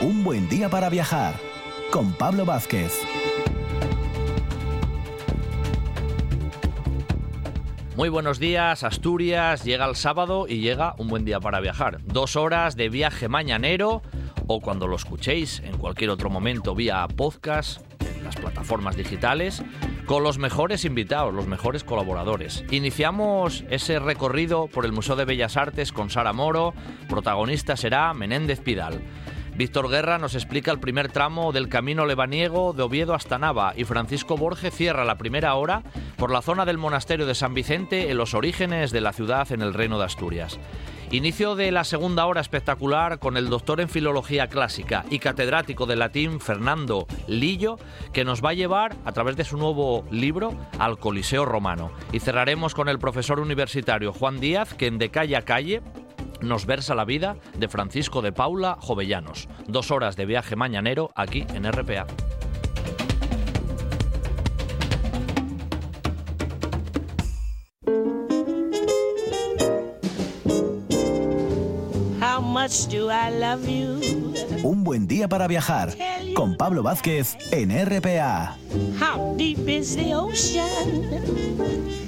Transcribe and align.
Un 0.00 0.22
buen 0.22 0.48
día 0.48 0.68
para 0.68 0.88
viajar 0.88 1.34
con 1.90 2.12
Pablo 2.12 2.44
Vázquez. 2.44 3.02
Muy 7.96 8.08
buenos 8.08 8.38
días, 8.38 8.84
Asturias. 8.84 9.64
Llega 9.64 9.86
el 9.86 9.96
sábado 9.96 10.46
y 10.48 10.60
llega 10.60 10.94
un 10.98 11.08
buen 11.08 11.24
día 11.24 11.40
para 11.40 11.58
viajar. 11.58 11.98
Dos 12.04 12.36
horas 12.36 12.76
de 12.76 12.88
viaje 12.90 13.26
mañanero 13.26 14.02
o 14.46 14.60
cuando 14.60 14.86
lo 14.86 14.94
escuchéis 14.94 15.58
en 15.64 15.76
cualquier 15.76 16.10
otro 16.10 16.30
momento 16.30 16.76
vía 16.76 17.04
podcast, 17.16 17.80
en 18.00 18.22
las 18.22 18.36
plataformas 18.36 18.96
digitales, 18.96 19.64
con 20.06 20.22
los 20.22 20.38
mejores 20.38 20.84
invitados, 20.84 21.34
los 21.34 21.48
mejores 21.48 21.82
colaboradores. 21.82 22.64
Iniciamos 22.70 23.64
ese 23.68 23.98
recorrido 23.98 24.68
por 24.68 24.84
el 24.84 24.92
Museo 24.92 25.16
de 25.16 25.24
Bellas 25.24 25.56
Artes 25.56 25.90
con 25.92 26.08
Sara 26.08 26.32
Moro. 26.32 26.72
Protagonista 27.08 27.76
será 27.76 28.14
Menéndez 28.14 28.60
Pidal. 28.60 29.02
Víctor 29.58 29.90
Guerra 29.90 30.18
nos 30.18 30.36
explica 30.36 30.70
el 30.70 30.78
primer 30.78 31.10
tramo 31.10 31.50
del 31.50 31.68
camino 31.68 32.06
lebaniego 32.06 32.72
de 32.72 32.84
Oviedo 32.84 33.12
hasta 33.12 33.40
Nava 33.40 33.72
y 33.74 33.82
Francisco 33.82 34.36
Borge 34.36 34.70
cierra 34.70 35.04
la 35.04 35.18
primera 35.18 35.56
hora 35.56 35.82
por 36.16 36.30
la 36.30 36.42
zona 36.42 36.64
del 36.64 36.78
monasterio 36.78 37.26
de 37.26 37.34
San 37.34 37.54
Vicente 37.54 38.08
en 38.08 38.18
los 38.18 38.34
orígenes 38.34 38.92
de 38.92 39.00
la 39.00 39.12
ciudad 39.12 39.50
en 39.50 39.60
el 39.60 39.74
Reino 39.74 39.98
de 39.98 40.04
Asturias. 40.04 40.60
Inicio 41.10 41.56
de 41.56 41.72
la 41.72 41.82
segunda 41.82 42.24
hora 42.26 42.40
espectacular 42.40 43.18
con 43.18 43.36
el 43.36 43.48
doctor 43.48 43.80
en 43.80 43.88
Filología 43.88 44.46
Clásica 44.46 45.04
y 45.10 45.18
catedrático 45.18 45.86
de 45.86 45.96
latín 45.96 46.38
Fernando 46.38 47.08
Lillo, 47.26 47.78
que 48.12 48.24
nos 48.24 48.44
va 48.44 48.50
a 48.50 48.54
llevar, 48.54 48.94
a 49.04 49.10
través 49.10 49.36
de 49.36 49.44
su 49.44 49.56
nuevo 49.56 50.04
libro, 50.12 50.54
al 50.78 51.00
Coliseo 51.00 51.44
Romano. 51.44 51.90
Y 52.12 52.20
cerraremos 52.20 52.74
con 52.74 52.88
el 52.88 53.00
profesor 53.00 53.40
universitario 53.40 54.12
Juan 54.12 54.38
Díaz, 54.38 54.74
que 54.74 54.86
en 54.86 54.98
De 54.98 55.08
Calle 55.08 55.34
a 55.34 55.42
Calle 55.42 55.82
nos 56.40 56.66
versa 56.66 56.94
la 56.94 57.04
vida 57.04 57.36
de 57.56 57.68
Francisco 57.68 58.22
de 58.22 58.32
Paula 58.32 58.76
Jovellanos. 58.80 59.48
Dos 59.66 59.90
horas 59.90 60.16
de 60.16 60.26
viaje 60.26 60.56
mañanero 60.56 61.10
aquí 61.14 61.46
en 61.54 61.70
RPA. 61.70 62.06
Un 74.62 74.84
buen 74.84 75.06
día 75.06 75.28
para 75.28 75.46
viajar 75.46 75.94
con 76.34 76.56
Pablo 76.56 76.82
Vázquez 76.82 77.36
en 77.50 77.70
RPA. 77.70 78.58
How 79.00 79.34
deep 79.36 79.66
is 79.68 79.96
the 79.96 80.14
ocean? 80.14 82.07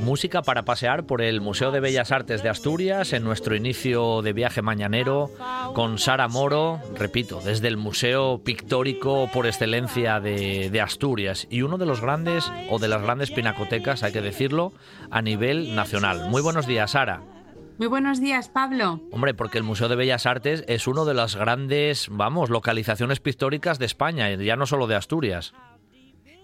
Música 0.00 0.40
para 0.40 0.64
pasear 0.64 1.04
por 1.04 1.20
el 1.20 1.42
Museo 1.42 1.70
de 1.72 1.80
Bellas 1.80 2.10
Artes 2.10 2.42
de 2.42 2.48
Asturias 2.48 3.12
en 3.12 3.22
nuestro 3.22 3.54
inicio 3.54 4.22
de 4.22 4.32
viaje 4.32 4.62
mañanero 4.62 5.30
con 5.74 5.98
Sara 5.98 6.26
Moro, 6.26 6.80
repito, 6.96 7.42
desde 7.44 7.68
el 7.68 7.76
Museo 7.76 8.38
Pictórico 8.42 9.28
por 9.32 9.46
excelencia 9.46 10.20
de, 10.20 10.80
Asturias 10.80 11.46
y 11.50 11.62
uno 11.62 11.76
de 11.76 11.84
los 11.84 12.00
grandes 12.00 12.50
o 12.70 12.78
de 12.78 12.88
las 12.88 13.02
grandes 13.02 13.30
pinacotecas, 13.30 14.02
hay 14.02 14.12
que 14.12 14.22
decirlo, 14.22 14.72
a 15.10 15.20
nivel 15.20 15.74
nacional. 15.74 16.30
Muy 16.30 16.40
buenos 16.40 16.66
días, 16.66 16.92
Sara. 16.92 17.20
Muy 17.80 17.86
buenos 17.86 18.20
días, 18.20 18.50
Pablo. 18.50 19.00
Hombre, 19.10 19.32
porque 19.32 19.56
el 19.56 19.64
Museo 19.64 19.88
de 19.88 19.96
Bellas 19.96 20.26
Artes 20.26 20.64
es 20.68 20.86
uno 20.86 21.06
de 21.06 21.14
las 21.14 21.34
grandes, 21.34 22.08
vamos, 22.10 22.50
localizaciones 22.50 23.20
pictóricas 23.20 23.78
de 23.78 23.86
España, 23.86 24.30
ya 24.34 24.54
no 24.54 24.66
solo 24.66 24.86
de 24.86 24.96
Asturias. 24.96 25.54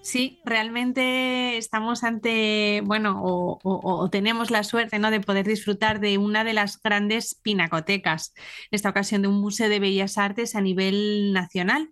Sí, 0.00 0.40
realmente 0.46 1.58
estamos 1.58 2.04
ante, 2.04 2.80
bueno, 2.86 3.20
o, 3.22 4.08
tenemos 4.10 4.50
la 4.50 4.64
suerte 4.64 4.98
¿no? 4.98 5.10
de 5.10 5.20
poder 5.20 5.46
disfrutar 5.46 6.00
de 6.00 6.16
una 6.16 6.42
de 6.42 6.54
las 6.54 6.80
grandes 6.80 7.34
pinacotecas, 7.34 8.32
en 8.70 8.76
esta 8.76 8.88
ocasión 8.88 9.20
de 9.20 9.28
un 9.28 9.38
Museo 9.38 9.68
de 9.68 9.78
Bellas 9.78 10.16
Artes 10.16 10.54
a 10.54 10.62
nivel 10.62 11.34
nacional. 11.34 11.90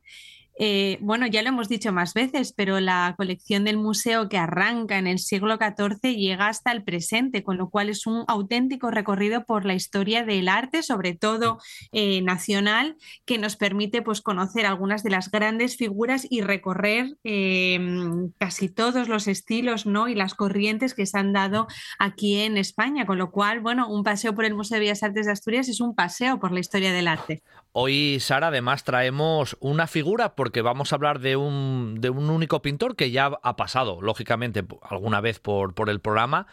Eh, 0.56 0.98
bueno, 1.00 1.26
ya 1.26 1.42
lo 1.42 1.48
hemos 1.48 1.68
dicho 1.68 1.92
más 1.92 2.14
veces, 2.14 2.52
pero 2.52 2.78
la 2.78 3.14
colección 3.16 3.64
del 3.64 3.76
museo 3.76 4.28
que 4.28 4.38
arranca 4.38 4.98
en 4.98 5.06
el 5.06 5.18
siglo 5.18 5.56
XIV 5.56 6.14
llega 6.14 6.46
hasta 6.46 6.70
el 6.70 6.84
presente, 6.84 7.42
con 7.42 7.56
lo 7.56 7.70
cual 7.70 7.88
es 7.88 8.06
un 8.06 8.24
auténtico 8.28 8.90
recorrido 8.90 9.44
por 9.44 9.64
la 9.64 9.74
historia 9.74 10.24
del 10.24 10.48
arte, 10.48 10.82
sobre 10.82 11.14
todo 11.14 11.58
eh, 11.92 12.22
nacional, 12.22 12.96
que 13.24 13.38
nos 13.38 13.56
permite 13.56 14.02
pues, 14.02 14.20
conocer 14.20 14.66
algunas 14.66 15.02
de 15.02 15.10
las 15.10 15.30
grandes 15.30 15.76
figuras 15.76 16.26
y 16.30 16.42
recorrer 16.42 17.16
em, 17.24 18.30
casi 18.38 18.68
todos 18.68 19.08
los 19.08 19.26
estilos 19.26 19.86
¿no? 19.86 20.08
y 20.08 20.14
las 20.14 20.34
corrientes 20.34 20.94
que 20.94 21.06
se 21.06 21.18
han 21.18 21.32
dado 21.32 21.66
aquí 21.98 22.40
en 22.40 22.56
España, 22.56 23.06
con 23.06 23.18
lo 23.18 23.30
cual, 23.32 23.60
bueno, 23.60 23.88
un 23.88 24.04
paseo 24.04 24.34
por 24.34 24.44
el 24.44 24.54
Museo 24.54 24.76
de 24.76 24.80
Bellas 24.80 25.02
Artes 25.02 25.26
de 25.26 25.32
Asturias 25.32 25.68
es 25.68 25.80
un 25.80 25.94
paseo 25.94 26.38
por 26.38 26.52
la 26.52 26.60
historia 26.60 26.92
del 26.92 27.08
arte. 27.08 27.42
Hoy, 27.76 28.20
Sara, 28.20 28.48
además 28.48 28.84
traemos 28.84 29.56
una 29.58 29.88
figura 29.88 30.36
porque 30.36 30.62
vamos 30.62 30.92
a 30.92 30.94
hablar 30.94 31.18
de 31.18 31.34
un, 31.34 31.96
de 32.00 32.08
un 32.08 32.30
único 32.30 32.62
pintor 32.62 32.94
que 32.94 33.10
ya 33.10 33.36
ha 33.42 33.56
pasado, 33.56 34.00
lógicamente, 34.00 34.64
alguna 34.82 35.20
vez 35.20 35.40
por, 35.40 35.74
por 35.74 35.90
el 35.90 36.00
programa, 36.00 36.46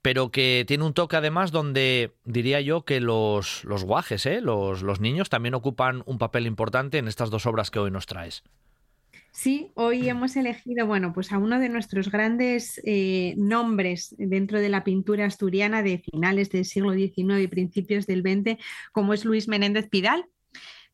pero 0.00 0.30
que 0.30 0.64
tiene 0.66 0.84
un 0.84 0.94
toque 0.94 1.16
además 1.16 1.50
donde 1.52 2.14
diría 2.24 2.62
yo 2.62 2.86
que 2.86 3.00
los, 3.00 3.64
los 3.64 3.84
guajes, 3.84 4.24
¿eh? 4.24 4.40
los, 4.40 4.82
los 4.82 4.98
niños 4.98 5.28
también 5.28 5.54
ocupan 5.54 6.02
un 6.06 6.16
papel 6.16 6.46
importante 6.46 6.96
en 6.96 7.06
estas 7.06 7.28
dos 7.28 7.44
obras 7.44 7.70
que 7.70 7.78
hoy 7.78 7.90
nos 7.90 8.06
traes. 8.06 8.42
Sí, 9.30 9.72
hoy 9.74 10.08
hemos 10.08 10.36
elegido, 10.36 10.86
bueno, 10.86 11.12
pues 11.12 11.32
a 11.32 11.38
uno 11.38 11.58
de 11.58 11.68
nuestros 11.68 12.10
grandes 12.10 12.80
eh, 12.86 13.34
nombres 13.36 14.14
dentro 14.16 14.58
de 14.58 14.70
la 14.70 14.84
pintura 14.84 15.26
asturiana 15.26 15.82
de 15.82 15.98
finales 15.98 16.48
del 16.48 16.64
siglo 16.64 16.94
XIX 16.94 17.40
y 17.42 17.46
principios 17.46 18.06
del 18.06 18.22
XX, 18.22 18.58
como 18.92 19.12
es 19.12 19.26
Luis 19.26 19.48
Menéndez 19.48 19.88
Pidal, 19.90 20.26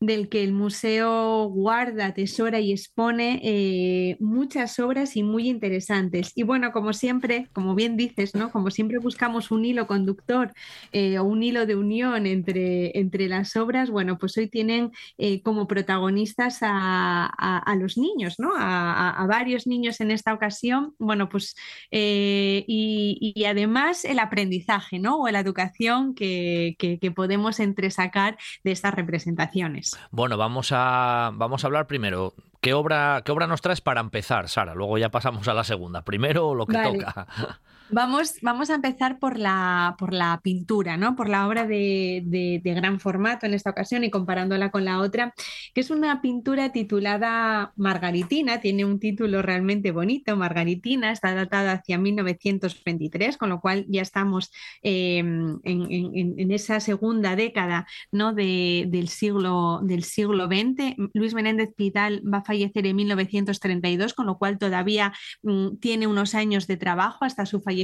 del 0.01 0.29
que 0.29 0.43
el 0.45 0.53
museo 0.53 1.49
guarda, 1.49 2.07
atesora 2.07 2.61
y 2.61 2.71
expone 2.71 3.41
eh, 3.43 4.15
muchas 4.21 4.79
obras 4.79 5.17
y 5.17 5.23
muy 5.23 5.49
interesantes. 5.49 6.31
Y 6.35 6.43
bueno, 6.43 6.71
como 6.71 6.93
siempre, 6.93 7.49
como 7.51 7.75
bien 7.75 7.97
dices, 7.97 8.33
¿no? 8.33 8.49
Como 8.51 8.71
siempre 8.71 8.99
buscamos 8.99 9.51
un 9.51 9.65
hilo 9.65 9.87
conductor 9.87 10.53
eh, 10.93 11.19
o 11.19 11.25
un 11.25 11.43
hilo 11.43 11.65
de 11.65 11.75
unión 11.75 12.27
entre, 12.27 12.97
entre 12.97 13.27
las 13.27 13.57
obras, 13.57 13.89
bueno, 13.89 14.17
pues 14.17 14.37
hoy 14.37 14.47
tienen 14.47 14.91
eh, 15.17 15.41
como 15.41 15.67
protagonistas 15.67 16.59
a, 16.61 17.75
los 17.77 17.97
niños, 17.97 18.35
¿no? 18.39 18.51
A, 18.57 19.25
varios 19.29 19.67
niños 19.67 20.01
en 20.01 20.11
esta 20.11 20.33
ocasión, 20.33 20.95
bueno, 20.97 21.29
pues 21.29 21.55
y, 21.91 23.43
además 23.45 24.05
el 24.05 24.19
aprendizaje, 24.19 24.99
¿no? 24.99 25.19
O 25.19 25.29
la 25.29 25.39
educación 25.39 26.13
que, 26.13 26.75
que 26.77 27.11
podemos 27.11 27.59
entresacar 27.59 28.37
de 28.63 28.71
estas 28.71 28.93
representaciones. 28.93 29.88
Bueno, 30.11 30.37
vamos 30.37 30.71
a, 30.71 31.31
vamos 31.33 31.63
a 31.63 31.67
hablar 31.67 31.87
primero. 31.87 32.33
¿Qué 32.61 32.73
obra, 32.73 33.21
¿Qué 33.23 33.31
obra 33.31 33.47
nos 33.47 33.61
traes 33.61 33.81
para 33.81 34.01
empezar, 34.01 34.49
Sara? 34.49 34.75
Luego 34.75 34.97
ya 34.97 35.09
pasamos 35.09 35.47
a 35.47 35.53
la 35.53 35.63
segunda. 35.63 36.03
Primero 36.03 36.55
lo 36.55 36.65
que 36.65 36.77
toca. 36.77 37.27
Vamos, 37.91 38.35
vamos 38.43 38.69
a 38.69 38.75
empezar 38.75 39.17
por 39.17 39.39
la, 39.39 39.95
por 39.97 40.13
la 40.13 40.39
pintura, 40.43 40.95
¿no? 40.95 41.15
por 41.15 41.27
la 41.27 41.47
obra 41.47 41.65
de, 41.65 42.61
gran 42.63 42.99
formato 42.99 43.47
en 43.47 43.55
esta 43.55 43.71
ocasión 43.71 44.03
y 44.03 44.11
comparándola 44.11 44.69
con 44.69 44.85
la 44.85 44.99
otra, 44.99 45.33
que 45.73 45.81
es 45.81 45.89
una 45.89 46.21
pintura 46.21 46.71
titulada 46.71 47.73
Margaritina, 47.77 48.61
tiene 48.61 48.85
un 48.85 48.99
título 48.99 49.41
realmente 49.41 49.89
bonito, 49.91 50.35
Margaritina, 50.35 51.11
está 51.11 51.33
datada 51.33 51.73
hacia 51.73 51.97
1923, 51.97 53.37
con 53.37 53.49
lo 53.49 53.59
cual 53.59 53.85
ya 53.89 54.03
estamos 54.03 54.51
em, 54.83 55.59
en, 55.63 56.51
esa 56.51 56.79
segunda 56.79 57.35
década 57.35 57.87
¿no? 58.11 58.33
del, 58.33 59.07
siglo, 59.07 59.79
del 59.81 60.03
siglo 60.03 60.45
XX. 60.45 60.95
Luis 61.13 61.33
Menéndez 61.33 61.73
Pidal 61.75 62.21
va 62.31 62.39
a 62.39 62.43
fallecer 62.43 62.85
en 62.85 62.95
1932, 62.95 64.13
con 64.13 64.27
lo 64.27 64.37
cual 64.37 64.59
todavía 64.59 65.11
mm, 65.41 65.77
tiene 65.77 66.05
unos 66.05 66.35
años 66.35 66.67
de 66.67 66.77
trabajo 66.77 67.25
hasta 67.25 67.47
su 67.47 67.61
fallecimiento 67.61 67.78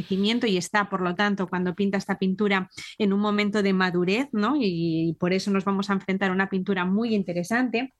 y 0.47 0.57
está, 0.57 0.89
por 0.89 1.01
lo 1.01 1.15
tanto, 1.15 1.47
cuando 1.47 1.75
pinta 1.75 1.97
esta 1.97 2.17
pintura 2.17 2.69
en 2.97 3.13
un 3.13 3.19
momento 3.19 3.61
de 3.63 3.73
madurez, 3.73 4.27
¿no? 4.31 4.55
Y, 4.59 5.15
por 5.19 5.33
eso 5.33 5.51
nos 5.51 5.65
vamos 5.65 5.89
a 5.89 5.93
enfrentar 5.93 6.31
a 6.31 6.33
una 6.33 6.49
pintura 6.49 6.85
muy 6.85 7.13
interesante. 7.15 7.93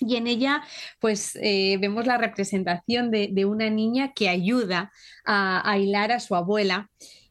Y 0.00 0.16
en 0.16 0.26
ella, 0.26 0.62
pues 1.00 1.36
eh, 1.40 1.76
vemos 1.80 2.06
la 2.06 2.18
representación 2.18 3.10
de, 3.10 3.44
una 3.44 3.70
niña 3.70 4.12
que 4.12 4.28
ayuda 4.28 4.92
a, 5.24 5.68
a 5.68 5.78
hilar 5.78 6.12
a 6.12 6.20
su 6.20 6.34
abuela 6.34 6.90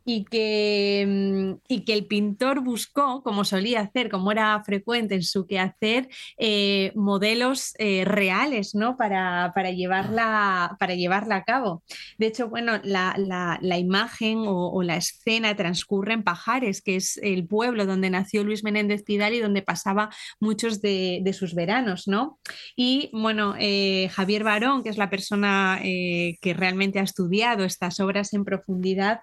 y 0.09 0.23
que, 0.23 1.05
mm, 1.05 1.59
y 1.67 1.83
que 1.83 1.93
el 1.93 2.05
pintor 2.05 2.61
buscó, 2.61 3.21
como 3.23 3.43
solía 3.43 3.81
hacer, 3.81 4.09
como 4.09 4.31
era 4.31 4.63
frecuente 4.63 5.15
en 5.15 5.21
su 5.21 5.45
quehacer, 5.45 6.07
eh, 6.37 6.93
modelos 6.95 7.73
eh, 7.77 8.05
reales 8.05 8.73
¿no? 8.73 8.95
para, 8.95 9.51
llevarla, 9.71 10.77
para 10.79 10.95
llevarla 10.95 11.35
a 11.35 11.43
cabo. 11.43 11.83
De 12.17 12.27
hecho, 12.27 12.47
bueno, 12.47 12.79
la, 12.85 13.57
imagen 13.77 14.45
o, 14.47 14.81
la 14.81 14.95
escena 14.95 15.57
transcurre 15.57 16.13
en 16.13 16.23
Pajares, 16.23 16.81
que 16.81 16.95
es 16.95 17.17
el 17.17 17.45
pueblo 17.45 17.85
donde 17.85 18.09
nació 18.09 18.45
Luis 18.45 18.63
Menéndez 18.63 19.03
Pidal 19.03 19.33
y 19.33 19.41
donde 19.41 19.61
pasaba 19.61 20.09
muchos 20.39 20.81
de, 20.81 21.21
sus 21.37 21.53
veranos. 21.53 22.07
¿no? 22.07 22.39
Y 22.77 23.09
bueno, 23.11 23.55
eh, 23.59 24.07
Javier 24.13 24.45
Barón, 24.45 24.83
que 24.83 24.89
es 24.89 24.97
la 24.97 25.09
persona 25.09 25.81
que 25.83 26.53
realmente 26.55 26.99
ha 26.99 27.03
estudiado 27.03 27.65
estas 27.65 27.99
obras 27.99 28.33
en 28.33 28.45
profundidad, 28.45 29.19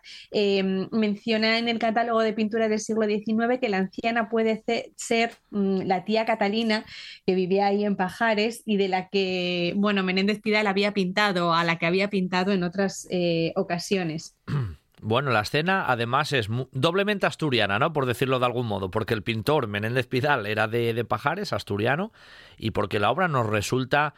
menciona 0.90 1.58
en 1.58 1.68
el 1.68 1.78
catálogo 1.78 2.20
de 2.20 2.32
pintura 2.32 2.68
del 2.68 2.80
siglo 2.80 3.06
XIX 3.06 3.58
que 3.60 3.68
la 3.68 3.78
anciana 3.78 4.28
puede 4.28 4.62
ser 4.96 5.32
mm, 5.50 5.82
la 5.82 6.04
tía 6.04 6.24
Catalina, 6.24 6.84
que 7.26 7.34
vivía 7.34 7.66
ahí 7.66 7.84
en 7.84 7.96
Pajares 7.96 8.62
y 8.64 8.76
de 8.76 8.88
la 8.88 9.08
que, 9.08 9.72
bueno, 9.76 10.02
Menéndez 10.02 10.40
Pidal 10.40 10.66
había 10.66 10.92
pintado, 10.92 11.54
a 11.54 11.64
la 11.64 11.78
que 11.78 11.86
había 11.86 12.10
pintado 12.10 12.52
en 12.52 12.62
otras 12.62 13.06
eh, 13.10 13.52
ocasiones. 13.56 14.36
Bueno, 15.06 15.32
la 15.32 15.42
escena 15.42 15.84
además 15.86 16.32
es 16.32 16.48
doblemente 16.72 17.26
asturiana, 17.26 17.78
¿no? 17.78 17.92
Por 17.92 18.06
decirlo 18.06 18.38
de 18.38 18.46
algún 18.46 18.66
modo, 18.66 18.90
porque 18.90 19.12
el 19.12 19.22
pintor 19.22 19.66
Menéndez 19.66 20.06
Pidal 20.06 20.46
era 20.46 20.66
de, 20.66 20.94
de 20.94 21.04
Pajares, 21.04 21.52
asturiano, 21.52 22.10
y 22.56 22.70
porque 22.70 22.98
la 22.98 23.10
obra 23.10 23.28
nos 23.28 23.44
resulta 23.44 24.14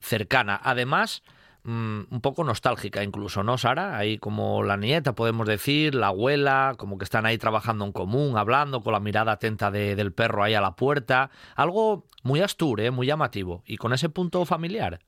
cercana. 0.00 0.58
Además, 0.64 1.22
Mm, 1.66 2.02
un 2.12 2.20
poco 2.20 2.44
nostálgica 2.44 3.02
incluso, 3.02 3.42
¿no, 3.42 3.58
Sara? 3.58 3.98
Ahí 3.98 4.18
como 4.18 4.62
la 4.62 4.76
nieta, 4.76 5.16
podemos 5.16 5.48
decir, 5.48 5.96
la 5.96 6.08
abuela, 6.08 6.74
como 6.78 6.96
que 6.96 7.02
están 7.02 7.26
ahí 7.26 7.38
trabajando 7.38 7.84
en 7.84 7.90
común, 7.90 8.38
hablando, 8.38 8.82
con 8.82 8.92
la 8.92 9.00
mirada 9.00 9.32
atenta 9.32 9.72
del 9.72 10.12
perro 10.12 10.44
ahí 10.44 10.54
a 10.54 10.60
la 10.60 10.76
puerta. 10.76 11.30
Algo 11.56 12.06
muy 12.22 12.40
astur, 12.40 12.80
¿eh? 12.80 12.92
muy 12.92 13.08
llamativo, 13.08 13.64
y 13.66 13.78
con 13.78 13.92
ese 13.92 14.08
punto 14.08 14.44
familiar. 14.44 15.00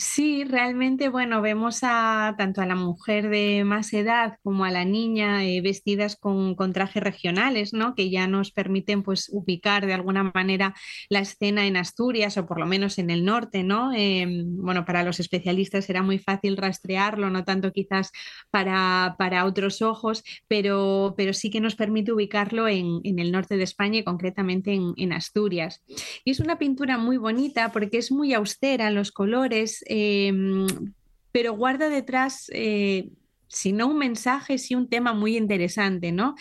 Sí, 0.00 0.44
realmente, 0.44 1.10
bueno, 1.10 1.42
vemos 1.42 1.80
a 1.82 2.34
tanto 2.38 2.62
a 2.62 2.66
la 2.66 2.74
mujer 2.74 3.28
de 3.28 3.64
más 3.64 3.92
edad 3.92 4.38
como 4.42 4.64
a 4.64 4.70
la 4.70 4.86
niña 4.86 5.44
eh, 5.44 5.60
vestidas 5.60 6.16
con, 6.16 6.56
trajes 6.72 7.02
regionales, 7.02 7.74
¿no? 7.74 7.94
Que 7.94 8.08
ya 8.08 8.26
nos 8.26 8.50
permiten, 8.50 9.02
pues, 9.02 9.28
ubicar 9.30 9.84
de 9.84 9.92
alguna 9.92 10.32
manera 10.34 10.74
la 11.10 11.20
escena 11.20 11.66
en 11.66 11.76
Asturias 11.76 12.38
o 12.38 12.46
por 12.46 12.58
lo 12.58 12.64
menos 12.64 12.96
en 12.98 13.10
el 13.10 13.26
norte, 13.26 13.62
¿no? 13.62 13.92
Em, 13.92 14.46
bueno, 14.56 14.86
para 14.86 15.02
los 15.02 15.20
especialistas 15.20 15.90
era 15.90 16.02
muy 16.02 16.18
fácil 16.18 16.56
rastrearlo, 16.56 17.28
no 17.28 17.44
tanto 17.44 17.70
quizás 17.70 18.10
para, 18.50 19.16
para 19.18 19.44
otros 19.44 19.82
ojos, 19.82 20.24
pero, 20.48 21.12
pero 21.14 21.34
sí 21.34 21.50
que 21.50 21.60
nos 21.60 21.76
permite 21.76 22.12
ubicarlo 22.12 22.68
en, 22.68 23.02
el 23.04 23.32
norte 23.32 23.58
de 23.58 23.64
España 23.64 23.98
y 23.98 24.04
concretamente 24.04 24.72
en, 24.72 24.94
en 24.96 25.12
Asturias. 25.12 25.82
Y 26.24 26.30
es 26.30 26.40
una 26.40 26.58
pintura 26.58 26.96
muy 26.96 27.18
bonita 27.18 27.70
porque 27.70 27.98
es 27.98 28.10
muy 28.10 28.32
austera 28.32 28.88
en 28.88 28.94
los 28.94 29.12
colores 29.12 29.84
Em, 29.92 30.66
pero 31.32 31.54
guarda 31.54 31.88
detrás, 31.88 32.46
eh, 32.52 33.10
si 33.48 33.72
no 33.72 33.88
un 33.88 33.98
mensaje, 33.98 34.56
sí 34.58 34.76
un 34.76 34.88
tema 34.88 35.14
muy 35.14 35.36
interesante, 35.36 36.12
¿no? 36.12 36.36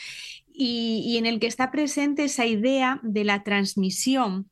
y, 0.61 1.17
en 1.17 1.25
el 1.25 1.39
que 1.39 1.47
está 1.47 1.71
presente 1.71 2.25
esa 2.25 2.45
idea 2.45 2.99
de 3.01 3.23
la 3.23 3.43
transmisión 3.43 4.49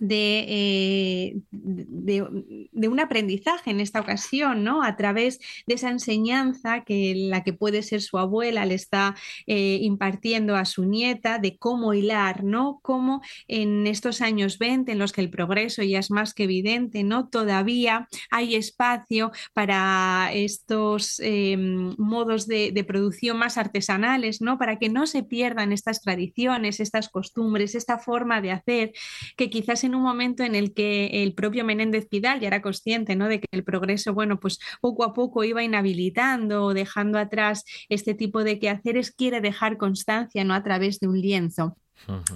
eh, 0.00 1.36
de, 1.50 2.68
de, 2.72 2.88
un 2.88 3.00
aprendizaje 3.00 3.70
en 3.70 3.80
esta 3.80 4.00
ocasión, 4.00 4.64
¿no? 4.64 4.82
A 4.82 4.96
través 4.96 5.38
de 5.66 5.74
esa 5.74 5.90
enseñanza 5.90 6.84
que 6.84 7.14
la 7.16 7.42
que 7.42 7.52
puede 7.52 7.82
ser 7.82 8.02
su 8.02 8.18
abuela 8.18 8.66
le 8.66 8.74
está 8.74 9.14
eh, 9.46 9.78
impartiendo 9.82 10.56
a 10.56 10.64
su 10.64 10.84
nieta 10.84 11.38
de 11.38 11.56
cómo 11.56 11.94
hilar, 11.94 12.44
¿no? 12.44 12.78
Cómo 12.82 13.22
en 13.48 13.86
estos 13.86 14.20
años 14.20 14.58
20, 14.58 14.92
en 14.92 14.98
los 14.98 15.12
que 15.12 15.20
el 15.22 15.30
progreso 15.30 15.82
ya 15.82 15.98
es 15.98 16.10
más 16.10 16.34
que 16.34 16.44
evidente, 16.44 17.02
¿no? 17.02 17.28
Todavía 17.28 18.08
hay 18.30 18.54
espacio 18.54 19.32
para 19.54 20.30
estos 20.32 21.20
em, 21.20 21.94
modos 21.98 22.46
de, 22.46 22.72
de, 22.72 22.84
producción 22.84 23.38
más 23.38 23.56
artesanales, 23.56 24.40
¿no? 24.40 24.58
Para 24.58 24.78
que 24.78 24.88
no 24.88 25.06
se 25.06 25.22
pierdan 25.22 25.72
estas 25.72 26.02
tradiciones, 26.02 26.80
estas 26.80 27.08
costumbres, 27.08 27.74
esta 27.74 27.98
forma 27.98 28.40
de 28.40 28.52
hacer 28.52 28.92
que 29.36 29.50
quizás 29.50 29.84
en 29.86 29.94
un 29.94 30.02
momento 30.02 30.42
en 30.42 30.54
el 30.54 30.74
que 30.74 31.22
el 31.22 31.34
propio 31.34 31.64
Menéndez 31.64 32.06
Pidal 32.08 32.40
ya 32.40 32.48
era 32.48 32.62
consciente 32.62 33.16
¿no? 33.16 33.28
de 33.28 33.40
que 33.40 33.48
el 33.52 33.64
progreso, 33.64 34.14
bueno, 34.14 34.38
pues 34.40 34.58
poco 34.80 35.04
a 35.04 35.14
poco 35.14 35.44
iba 35.44 35.62
inhabilitando 35.62 36.64
o 36.64 36.74
dejando 36.74 37.18
atrás 37.18 37.64
este 37.88 38.14
tipo 38.14 38.44
de 38.44 38.58
quehaceres, 38.58 39.10
quiere 39.12 39.40
dejar 39.40 39.76
constancia 39.78 40.44
¿no? 40.44 40.54
a 40.54 40.62
través 40.62 41.00
de 41.00 41.08
un 41.08 41.20
lienzo. 41.20 41.76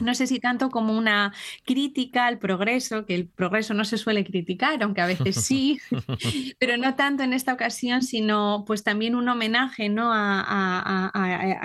No 0.01 0.15
sé 0.15 0.27
si 0.27 0.41
tanto 0.41 0.71
como 0.71 0.97
una 0.97 1.33
crítica 1.65 2.27
al 2.27 2.39
progreso, 2.39 3.07
que 3.07 3.15
el 3.15 3.29
progreso 3.29 3.75
no 3.75 3.85
se 3.85 3.99
suele 3.99 4.25
criticar, 4.25 4.83
aunque 4.83 5.01
a 5.01 5.07
veces 5.07 5.37
sí, 5.45 5.81
pero 6.59 6.77
no 6.77 6.95
tanto 6.97 7.23
en 7.23 7.33
esta 7.33 7.53
ocasión, 7.53 8.03
sino 8.03 8.65
pues 8.67 8.83
también 8.83 9.15
un 9.15 9.29
homenaje 9.29 9.89
¿no? 9.89 10.11
a, 10.13 11.11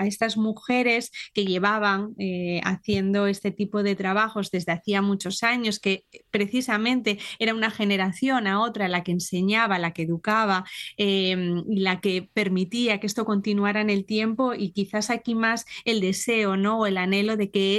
estas 0.06 0.36
mujeres 0.36 1.10
que 1.34 1.44
llevaban 1.44 2.14
eh, 2.18 2.60
haciendo 2.64 3.26
este 3.26 3.50
tipo 3.50 3.82
de 3.82 3.96
trabajos 3.96 4.50
desde 4.50 4.72
hacía 4.72 5.02
muchos 5.02 5.42
años, 5.42 5.80
que 5.80 6.04
precisamente 6.30 7.18
era 7.38 7.54
una 7.54 7.70
generación 7.70 8.46
a 8.46 8.60
otra 8.60 8.88
la 8.88 9.02
que 9.02 9.12
enseñaba, 9.12 9.78
la 9.78 9.92
que 9.92 10.02
educaba 10.02 10.64
em, 10.96 11.64
y 11.68 11.80
la 11.80 12.00
que 12.00 12.28
permitía 12.32 13.00
que 13.00 13.06
esto 13.06 13.24
continuara 13.24 13.80
en 13.80 13.90
el 13.90 14.04
tiempo 14.04 14.54
y 14.54 14.70
quizás 14.70 15.10
aquí 15.10 15.34
más 15.34 15.66
el 15.84 16.00
deseo 16.00 16.56
¿no? 16.56 16.80
o 16.80 16.86
el 16.86 16.98
anhelo 16.98 17.36
de 17.36 17.50
que 17.50 17.78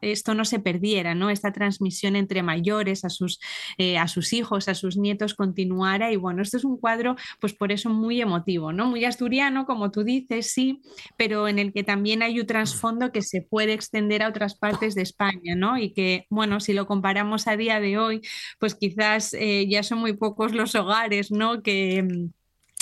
esto 0.00 0.34
no 0.34 0.44
se 0.44 0.58
perdiera, 0.58 1.14
¿no? 1.14 1.30
Esta 1.30 1.52
transmisión 1.52 2.16
entre 2.16 2.42
mayores 2.42 3.04
a 3.04 3.10
sus, 3.10 3.40
eh, 3.78 3.98
a 3.98 4.08
sus 4.08 4.32
hijos, 4.32 4.68
a 4.68 4.74
sus 4.74 4.96
nietos 4.96 5.34
continuara. 5.34 6.12
Y 6.12 6.16
bueno, 6.16 6.42
esto 6.42 6.56
es 6.56 6.64
un 6.64 6.78
cuadro, 6.78 7.16
pues 7.40 7.54
por 7.54 7.72
eso 7.72 7.90
muy 7.90 8.20
emotivo, 8.20 8.72
¿no? 8.72 8.86
Muy 8.86 9.04
asturiano, 9.04 9.66
como 9.66 9.90
tú 9.90 10.04
dices, 10.04 10.52
sí, 10.52 10.82
pero 11.16 11.48
en 11.48 11.58
el 11.58 11.72
que 11.72 11.84
también 11.84 12.22
hay 12.22 12.40
un 12.40 12.46
trasfondo 12.46 13.12
que 13.12 13.22
se 13.22 13.42
puede 13.42 13.72
extender 13.72 14.22
a 14.22 14.28
otras 14.28 14.56
partes 14.56 14.94
de 14.94 15.02
España, 15.02 15.54
¿no? 15.56 15.78
Y 15.78 15.92
que, 15.92 16.26
bueno, 16.30 16.60
si 16.60 16.72
lo 16.72 16.86
comparamos 16.86 17.46
a 17.46 17.56
día 17.56 17.80
de 17.80 17.98
hoy, 17.98 18.20
pues 18.58 18.74
quizás 18.74 19.34
eh, 19.34 19.66
ya 19.68 19.82
son 19.82 19.98
muy 19.98 20.14
pocos 20.14 20.52
los 20.52 20.74
hogares, 20.74 21.30
¿no? 21.30 21.62
Que 21.62 22.02
mm, 22.02 22.30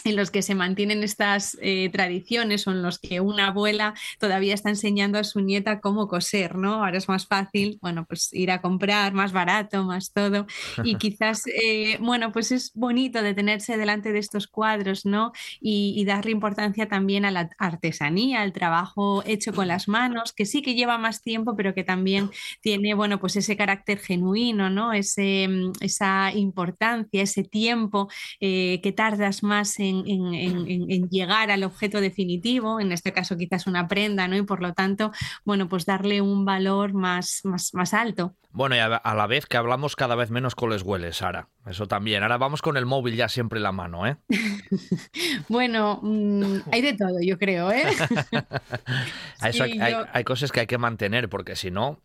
en 0.05 0.17
los 0.17 0.31
que 0.31 0.43
se 0.43 0.55
mantienen 0.55 1.03
estas 1.03 1.57
eh, 1.61 1.89
tradiciones 1.91 2.67
o 2.67 2.73
en 2.73 2.83
los 2.83 2.99
que 2.99 3.21
una 3.21 3.49
abuela 3.49 3.95
todavía 4.19 4.55
está 4.55 4.69
enseñando 4.69 5.19
a 5.19 5.25
su 5.25 5.41
nieta 5.41 5.81
cómo 5.81 6.09
coser, 6.09 6.57
¿no? 6.57 6.85
Ahora 6.85 6.99
es 6.99 7.09
más 7.09 7.27
fácil, 7.27 7.79
bueno, 7.81 8.05
pues 8.07 8.33
ir 8.33 8.51
a 8.51 8.61
comprar, 8.61 9.15
más 9.15 9.33
barato, 9.33 9.83
más 9.85 10.13
todo. 10.13 10.47
Y 10.85 10.97
quizás, 10.99 11.47
eh, 11.47 11.97
bueno, 12.01 12.33
pues 12.33 12.53
es 12.53 12.73
bonito 12.75 13.23
detenerse 13.23 13.79
delante 13.79 14.13
de 14.13 14.19
estos 14.19 14.47
cuadros, 14.47 15.07
¿no? 15.07 15.33
Y, 15.61 16.05
darle 16.05 16.33
importancia 16.33 16.87
también 16.87 17.25
a 17.25 17.31
la 17.31 17.49
artesanía, 17.57 18.43
al 18.43 18.53
trabajo 18.53 19.23
hecho 19.25 19.55
con 19.55 19.69
las 19.69 19.89
manos, 19.89 20.35
que 20.35 20.45
sí 20.45 20.61
que 20.61 20.75
lleva 20.75 20.99
más 20.99 21.23
tiempo, 21.23 21.57
pero 21.57 21.73
que 21.73 21.83
también 21.83 22.31
tiene, 22.61 22.93
bueno, 22.93 23.19
pues 23.19 23.37
ese 23.37 23.57
carácter 23.57 23.99
genuino, 23.99 24.69
¿no? 24.69 24.93
Ese, 24.93 25.49
esa 25.81 26.31
importancia, 26.35 27.23
ese 27.23 27.43
tiempo 27.43 28.11
eh, 28.39 28.81
que 28.83 28.93
tardas 28.93 29.43
más 29.43 29.81
en 29.81 29.94
en, 30.07 31.09
llegar 31.09 31.51
al 31.51 31.65
objeto 31.65 32.01
definitivo, 32.01 32.81
en 32.81 32.93
este 32.93 33.13
caso 33.13 33.37
quizás 33.37 33.67
una 33.67 33.87
prenda, 33.89 34.27
¿no? 34.29 34.37
Y 34.37 34.43
por 34.43 34.61
lo 34.61 34.73
tanto, 34.73 35.13
bueno, 35.45 35.69
pues 35.69 35.87
darle 35.87 36.21
un 36.21 36.45
valor 36.45 36.93
más, 36.93 37.41
más, 37.45 37.75
más 37.75 37.95
alto. 37.95 38.35
Bueno, 38.55 38.77
y 38.77 38.79
a, 38.79 38.89
la 38.89 39.27
vez 39.27 39.47
que 39.47 39.57
hablamos 39.57 39.97
cada 39.97 40.15
vez 40.15 40.31
menos 40.31 40.55
con 40.55 40.71
les 40.71 40.83
hueles, 40.83 41.17
Sara. 41.17 41.49
Eso 41.67 41.89
también. 41.89 42.23
Ahora 42.23 42.39
vamos 42.39 42.63
con 42.63 42.77
el 42.77 42.87
móvil 42.87 43.17
ya 43.17 43.29
siempre 43.29 43.59
en 43.59 43.65
la 43.65 43.73
mano, 43.73 44.07
¿eh? 44.07 44.17
bueno, 45.49 45.99
mm, 46.01 46.59
hay 46.71 46.81
de 46.81 46.93
todo, 46.93 47.21
yo 47.21 47.37
creo, 47.37 47.73
¿eh? 47.73 47.83
hay, 49.41 50.25
cosas 50.25 50.53
que 50.53 50.61
hay 50.61 50.67
que 50.69 50.79
mantener, 50.79 51.29
porque 51.29 51.57
si 51.57 51.73
no, 51.73 52.01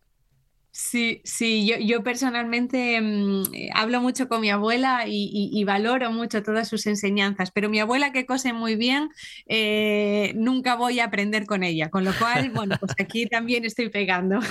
Sí, 0.72 1.20
sí, 1.24 1.66
yo, 1.66 1.76
yo 1.78 2.04
personalmente 2.04 3.00
mm, 3.00 3.42
eh, 3.52 3.70
hablo 3.74 4.00
mucho 4.00 4.28
con 4.28 4.40
mi 4.40 4.50
abuela 4.50 5.04
y, 5.06 5.64
valoro 5.64 6.10
mucho 6.12 6.42
todas 6.42 6.68
sus 6.68 6.86
enseñanzas, 6.86 7.50
pero 7.50 7.68
mi 7.68 7.80
abuela 7.80 8.12
que 8.12 8.24
cose 8.24 8.52
muy 8.52 8.76
bien, 8.76 9.10
eh, 9.46 10.32
nunca 10.36 10.76
voy 10.76 11.00
a 11.00 11.04
aprender 11.04 11.46
con 11.46 11.64
ella, 11.64 11.90
con 11.90 12.04
lo 12.04 12.12
cual, 12.14 12.50
bueno, 12.54 12.76
pues 12.78 12.92
aquí 13.00 13.26
también 13.26 13.64
estoy 13.64 13.88
pegando. 13.88 14.38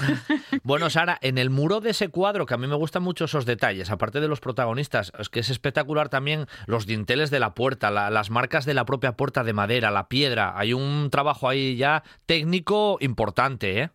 Bueno, 0.63 0.89
Sara, 0.89 1.17
en 1.21 1.37
el 1.37 1.49
muro 1.49 1.79
de 1.79 1.91
ese 1.91 2.09
cuadro, 2.09 2.45
que 2.45 2.53
a 2.53 2.57
mí 2.57 2.67
me 2.67 2.75
gustan 2.75 3.01
mucho 3.01 3.25
esos 3.25 3.45
detalles, 3.45 3.89
aparte 3.89 4.19
de 4.19 4.27
los 4.27 4.39
protagonistas, 4.39 5.11
es 5.17 5.29
que 5.29 5.39
es 5.39 5.49
espectacular 5.49 6.09
también 6.09 6.45
los 6.67 6.85
dinteles 6.85 7.31
de 7.31 7.39
la 7.39 7.53
puerta, 7.53 7.89
las 7.89 8.29
marcas 8.29 8.65
de 8.65 8.73
la 8.73 8.85
propia 8.85 9.13
puerta 9.13 9.43
de 9.43 9.53
madera, 9.53 9.89
la 9.89 10.09
piedra, 10.09 10.53
hay 10.57 10.73
un 10.73 11.09
trabajo 11.11 11.49
ahí 11.49 11.75
ya 11.75 12.03
técnico 12.25 12.97
importante, 12.99 13.81
¿eh? 13.81 13.89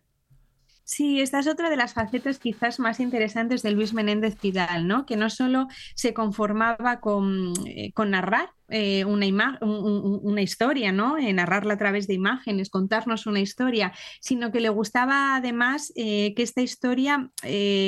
Sí, 0.87 1.19
esta 1.19 1.39
es 1.39 1.47
otra 1.47 1.71
de 1.71 1.77
las 1.77 1.93
facetas 1.95 2.37
quizás 2.37 2.79
más 2.79 2.99
interesantes 2.99 3.63
de 3.63 3.71
Luis 3.71 3.93
Menéndez 3.93 4.35
Pidal, 4.35 4.87
¿no? 4.87 5.07
Que 5.07 5.17
no 5.17 5.31
solo 5.31 5.67
se 5.95 6.13
conformaba 6.13 6.99
con, 6.99 7.53
eh, 7.65 7.91
con 7.93 8.11
narrar, 8.11 8.51
eh, 8.69 9.05
una, 9.05 9.57
una, 9.61 10.41
historia, 10.41 10.91
¿no? 10.91 11.17
narrarla 11.17 11.75
a 11.75 11.77
través 11.77 12.07
de 12.07 12.13
imágenes, 12.13 12.69
contarnos 12.69 13.25
una 13.25 13.39
historia, 13.39 13.93
sino 14.19 14.51
que 14.51 14.59
le 14.59 14.69
gustaba 14.69 15.35
además 15.35 15.91
que 15.95 16.33
esta 16.37 16.61
historia 16.61 17.31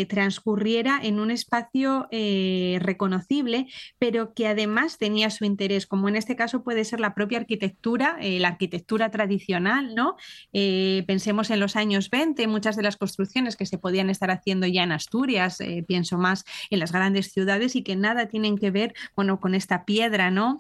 transcurriera 0.08 1.00
en 1.02 1.20
un 1.20 1.32
espacio 1.32 2.08
reconocible, 2.12 3.68
pero 4.00 4.34
que 4.34 4.48
además 4.48 4.98
tenía 4.98 5.30
su 5.30 5.46
interés, 5.46 5.86
como 5.88 6.10
en 6.10 6.16
este 6.16 6.36
caso 6.36 6.64
puede 6.64 6.84
ser 6.86 7.00
la 7.00 7.14
propia 7.14 7.40
arquitectura, 7.40 8.18
la 8.22 8.50
arquitectura 8.50 9.12
tradicional, 9.12 9.94
¿no? 9.96 10.16
pensemos 10.52 11.50
en 11.52 11.60
los 11.60 11.76
años 11.76 12.10
20, 12.10 12.48
muchas 12.48 12.76
de 12.76 12.84
las 12.84 12.98
construcciones 12.98 13.56
que 13.56 13.66
se 13.66 13.78
podían 13.78 14.10
estar 14.10 14.32
haciendo 14.32 14.68
ya 14.68 14.84
en 14.84 14.92
Asturias, 14.92 15.60
pienso 15.88 16.18
más 16.18 16.46
en 16.70 16.80
las 16.80 16.92
grandes 16.92 17.32
ciudades 17.32 17.76
y 17.76 17.84
que 17.84 17.96
nada 17.96 18.28
tienen 18.28 18.58
que 18.58 18.72
ver, 18.72 18.94
bueno, 19.16 19.40
con 19.40 19.56
esta 19.56 19.86
piedra, 19.86 20.32
¿no? 20.32 20.60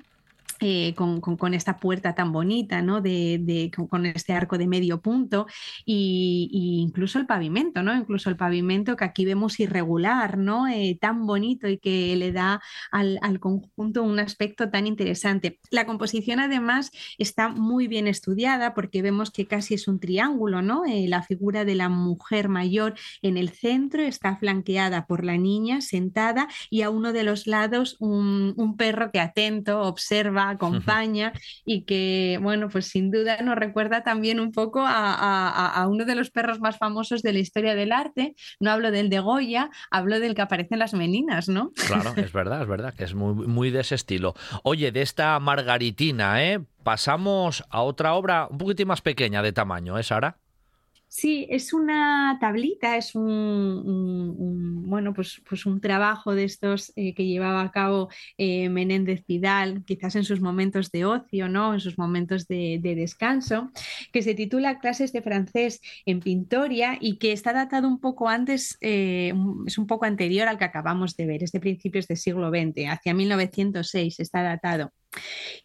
Eh, 0.59 0.95
con, 0.95 1.53
esta 1.53 1.77
puerta 1.77 2.15
tan 2.15 2.31
bonita, 2.31 2.81
¿no? 2.81 2.99
De, 2.99 3.71
con, 3.89 4.07
este 4.07 4.33
arco 4.33 4.57
de 4.57 4.65
medio 4.65 5.01
punto 5.01 5.45
y, 5.85 6.49
incluso 6.81 7.19
el 7.19 7.27
pavimento, 7.27 7.83
¿no? 7.83 7.95
Incluso 7.95 8.31
el 8.31 8.37
pavimento 8.37 8.95
que 8.95 9.05
aquí 9.05 9.23
vemos 9.23 9.59
irregular, 9.59 10.37
¿no? 10.39 10.67
Eh, 10.67 10.97
tan 10.99 11.27
bonito 11.27 11.67
y 11.67 11.77
que 11.77 12.15
le 12.15 12.31
da 12.31 12.59
al, 12.91 13.19
conjunto 13.39 14.01
un 14.01 14.19
aspecto 14.19 14.69
tan 14.71 14.87
interesante. 14.87 15.59
La 15.69 15.85
composición 15.85 16.39
además 16.39 16.91
está 17.19 17.49
muy 17.49 17.87
bien 17.87 18.07
estudiada 18.07 18.73
porque 18.73 19.03
vemos 19.03 19.29
que 19.29 19.45
casi 19.45 19.75
es 19.75 19.87
un 19.87 19.99
triángulo, 19.99 20.63
¿no? 20.63 20.85
Eh, 20.85 21.07
la 21.07 21.21
figura 21.21 21.65
de 21.65 21.75
la 21.75 21.89
mujer 21.89 22.49
mayor 22.49 22.95
en 23.21 23.37
el 23.37 23.49
centro 23.49 24.01
está 24.01 24.37
flanqueada 24.37 25.05
por 25.05 25.23
la 25.23 25.37
niña 25.37 25.81
sentada 25.81 26.47
y 26.71 26.81
a 26.81 26.89
uno 26.89 27.13
de 27.13 27.23
los 27.23 27.45
lados 27.45 27.95
un 27.99 28.75
perro 28.77 29.11
que 29.11 29.19
atento 29.19 29.81
observa 29.81 30.46
acompaña 30.49 31.33
y 31.65 31.83
que, 31.83 32.39
bueno, 32.41 32.69
pues 32.69 32.87
sin 32.87 33.11
duda 33.11 33.37
nos 33.41 33.55
recuerda 33.55 34.03
también 34.03 34.39
un 34.39 34.51
poco 34.51 34.83
a, 34.85 35.85
uno 35.89 36.05
de 36.05 36.15
los 36.15 36.31
perros 36.31 36.59
más 36.59 36.77
famosos 36.77 37.21
de 37.21 37.33
la 37.33 37.39
historia 37.39 37.75
del 37.75 37.91
arte. 37.91 38.35
No 38.59 38.71
hablo 38.71 38.91
del 38.91 39.09
de 39.09 39.19
Goya, 39.19 39.69
hablo 39.91 40.19
del 40.19 40.35
que 40.35 40.41
aparece 40.41 40.75
en 40.75 40.79
las 40.79 40.93
meninas, 40.93 41.49
¿no? 41.49 41.71
Claro, 41.87 42.13
es 42.15 42.31
verdad, 42.33 42.61
es 42.61 42.67
verdad, 42.67 42.93
que 42.93 43.03
es 43.03 43.13
muy, 43.13 43.33
muy 43.47 43.71
de 43.71 43.81
ese 43.81 43.95
estilo. 43.95 44.33
Oye, 44.63 44.91
de 44.91 45.01
esta 45.01 45.39
Margaritina, 45.39 46.43
¿eh? 46.43 46.59
Pasamos 46.83 47.63
a 47.69 47.81
otra 47.81 48.13
obra 48.13 48.47
un 48.49 48.57
poquitín 48.57 48.87
más 48.87 49.01
pequeña 49.01 49.41
de 49.41 49.51
tamaño, 49.51 49.97
¿eh, 49.97 50.03
Sara? 50.03 50.37
Sí, 51.19 51.47
es 51.49 51.73
una 51.73 52.37
tablita, 52.39 52.95
es 52.95 53.15
un, 53.15 54.83
bueno, 54.85 55.15
pues, 55.15 55.41
pues, 55.49 55.65
un 55.65 55.81
trabajo 55.81 56.35
de 56.35 56.43
estos 56.43 56.93
eh, 56.95 57.15
que 57.15 57.25
llevaba 57.25 57.63
a 57.63 57.71
cabo 57.71 58.09
eh, 58.37 58.69
Menéndez 58.69 59.23
Pidal, 59.23 59.83
quizás 59.83 60.15
en 60.15 60.23
sus 60.23 60.41
momentos 60.41 60.91
de 60.91 61.05
ocio, 61.05 61.49
¿no? 61.49 61.73
En 61.73 61.79
sus 61.79 61.97
momentos 61.97 62.47
de, 62.47 62.79
descanso, 62.83 63.71
que 64.13 64.21
se 64.21 64.35
titula 64.35 64.77
Clases 64.77 65.11
de 65.11 65.23
francés 65.23 65.81
en 66.05 66.19
Pintoria 66.19 66.99
y 67.01 67.17
que 67.17 67.31
está 67.31 67.51
datado 67.51 67.87
un 67.87 67.99
poco 67.99 68.29
antes, 68.29 68.77
eh, 68.81 69.33
es 69.65 69.79
un 69.79 69.87
poco 69.87 70.05
anterior 70.05 70.47
al 70.47 70.59
que 70.59 70.65
acabamos 70.65 71.17
de 71.17 71.25
ver, 71.25 71.41
es 71.41 71.51
de 71.51 71.59
principios 71.59 72.07
del 72.07 72.17
siglo 72.17 72.51
XX, 72.51 72.89
hacia 72.91 73.15
1906 73.15 74.19
está 74.19 74.43
datado. 74.43 74.91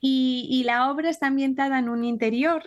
Y, 0.01 0.63
la 0.65 0.91
obra 0.91 1.11
está 1.11 1.27
ambientada 1.27 1.79
en 1.79 1.91
un 1.91 2.05
interior, 2.05 2.63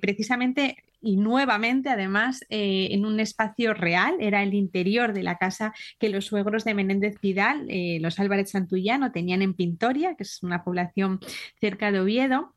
precisamente 0.00 0.76
y 1.00 1.16
nuevamente, 1.16 1.88
además, 1.88 2.44
eh, 2.50 2.88
en 2.90 3.06
un 3.06 3.20
espacio 3.20 3.74
real, 3.74 4.16
era 4.20 4.42
el 4.42 4.54
interior 4.54 5.12
de 5.12 5.22
la 5.22 5.38
casa 5.38 5.72
que 5.98 6.08
los 6.08 6.26
suegros 6.26 6.64
de 6.64 6.74
Menéndez 6.74 7.18
Pidal, 7.18 7.66
eh, 7.68 7.98
los 8.00 8.18
Álvarez 8.20 8.50
Santullano, 8.50 9.12
tenían 9.12 9.42
en 9.42 9.54
Pintoria, 9.54 10.14
que 10.14 10.24
es 10.24 10.42
una 10.42 10.64
población 10.64 11.20
cerca 11.60 11.90
de 11.90 12.00
Oviedo 12.00 12.54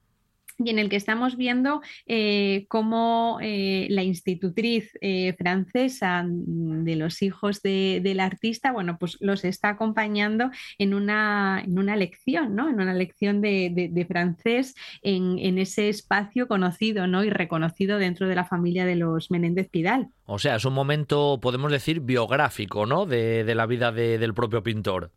y 0.57 0.69
en 0.69 0.79
el 0.79 0.89
que 0.89 0.95
estamos 0.95 1.35
viendo 1.37 1.81
eh, 2.05 2.65
cómo 2.67 3.39
eh, 3.41 3.87
la 3.89 4.03
institutriz 4.03 4.91
eh, 5.01 5.33
francesa 5.37 6.25
de 6.27 6.95
los 6.95 7.21
hijos 7.21 7.61
del 7.61 8.19
artista, 8.19 8.71
bueno, 8.71 8.97
pues 8.99 9.17
los 9.19 9.43
está 9.45 9.69
acompañando 9.69 10.51
en 10.77 10.93
una, 10.93 11.61
en 11.65 11.79
una 11.79 11.95
lección, 11.95 12.55
¿no? 12.55 12.69
En 12.69 12.75
una 12.75 12.93
lección 12.93 13.41
de, 13.41 14.05
francés 14.07 14.75
en, 15.01 15.57
ese 15.57 15.89
espacio 15.89 16.47
conocido, 16.47 17.07
¿no? 17.07 17.23
Y 17.23 17.29
reconocido 17.29 17.97
dentro 17.97 18.27
de 18.27 18.35
la 18.35 18.45
familia 18.45 18.85
de 18.85 18.95
los 18.95 19.31
Menéndez 19.31 19.69
Pidal. 19.69 20.09
O 20.25 20.39
sea, 20.39 20.55
es 20.55 20.65
un 20.65 20.73
momento, 20.73 21.39
podemos 21.41 21.71
decir, 21.71 22.01
biográfico, 22.01 22.85
¿no? 22.85 23.05
De, 23.05 23.53
la 23.53 23.65
vida 23.65 23.91
del 23.91 24.33
propio 24.33 24.63
pintor. 24.63 25.11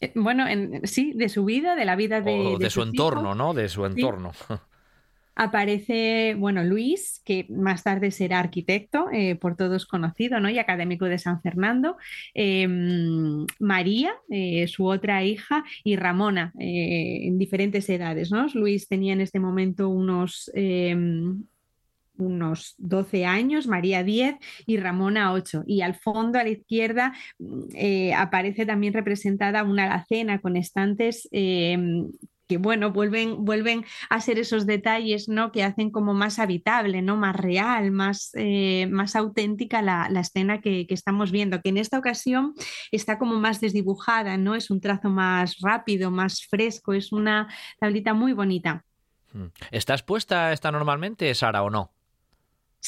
Eh, 0.00 0.12
bueno, 0.14 0.44
sí, 0.84 1.12
de 1.14 1.28
su 1.28 1.44
vida, 1.44 1.74
de 1.74 1.84
la 1.84 1.96
vida 1.96 2.20
de, 2.20 2.56
de, 2.58 2.70
su 2.70 2.82
entorno, 2.82 3.34
¿no? 3.34 3.54
De 3.54 3.68
su 3.68 3.84
entorno. 3.84 4.32
Aparece, 5.38 6.34
bueno, 6.38 6.64
Luis, 6.64 7.20
que 7.22 7.46
más 7.50 7.84
tarde 7.84 8.10
será 8.10 8.38
arquitecto, 8.38 9.08
eh, 9.12 9.36
por 9.36 9.54
todos 9.54 9.84
conocido, 9.84 10.40
¿no? 10.40 10.48
Y 10.48 10.58
académico 10.58 11.04
de 11.04 11.18
San 11.18 11.42
Fernando. 11.42 11.98
Em, 12.32 13.46
María, 13.58 14.14
eh, 14.30 14.66
su 14.66 14.86
otra 14.86 15.24
hija, 15.24 15.62
y 15.84 15.96
Ramona, 15.96 16.52
en 16.58 17.38
diferentes 17.38 17.86
edades, 17.90 18.30
¿no? 18.30 18.46
Luis 18.54 18.88
tenía 18.88 19.12
en 19.12 19.20
este 19.20 19.38
momento 19.38 19.90
unos 19.90 20.50
em, 20.54 21.44
unos 22.18 22.74
12 22.78 23.26
años, 23.26 23.66
María 23.66 24.02
10 24.02 24.36
y 24.66 24.76
Ramona 24.78 25.32
8. 25.32 25.64
Y 25.66 25.82
al 25.82 25.94
fondo, 25.94 26.38
a 26.38 26.44
la 26.44 26.50
izquierda, 26.50 27.12
mm, 27.38 27.62
eh, 27.74 28.14
aparece 28.14 28.66
también 28.66 28.92
representada 28.92 29.64
una 29.64 29.84
alacena 29.84 30.40
con 30.40 30.56
estantes 30.56 31.28
em, 31.32 32.10
que 32.48 32.58
bueno, 32.58 32.92
vuelven, 32.92 33.44
vuelven 33.44 33.84
a 34.08 34.20
ser 34.20 34.38
esos 34.38 34.66
detalles 34.66 35.28
¿no? 35.28 35.50
que 35.52 35.64
hacen 35.64 35.90
como 35.90 36.14
más 36.14 36.38
habitable, 36.38 37.02
¿no? 37.02 37.16
más 37.16 37.34
real, 37.34 37.90
más, 37.90 38.30
eh, 38.34 38.86
más 38.90 39.16
auténtica 39.16 39.82
la, 39.82 40.08
escena 40.20 40.60
que, 40.60 40.86
que, 40.86 40.94
estamos 40.94 41.32
viendo, 41.32 41.60
que 41.60 41.70
en 41.70 41.78
esta 41.78 41.98
ocasión 41.98 42.54
está 42.92 43.18
como 43.18 43.38
más 43.40 43.60
desdibujada, 43.60 44.36
¿no? 44.36 44.54
es 44.54 44.70
un 44.70 44.80
trazo 44.80 45.08
más 45.08 45.56
rápido, 45.60 46.10
más 46.10 46.46
fresco, 46.48 46.92
es 46.92 47.12
una 47.12 47.48
tablita 47.80 48.14
muy 48.14 48.32
bonita. 48.32 48.84
Hmm. 49.32 49.46
¿Estás 49.70 50.02
puesta 50.02 50.52
esta 50.52 50.70
normalmente, 50.70 51.34
Sara, 51.34 51.62
o 51.62 51.70
no? 51.70 51.95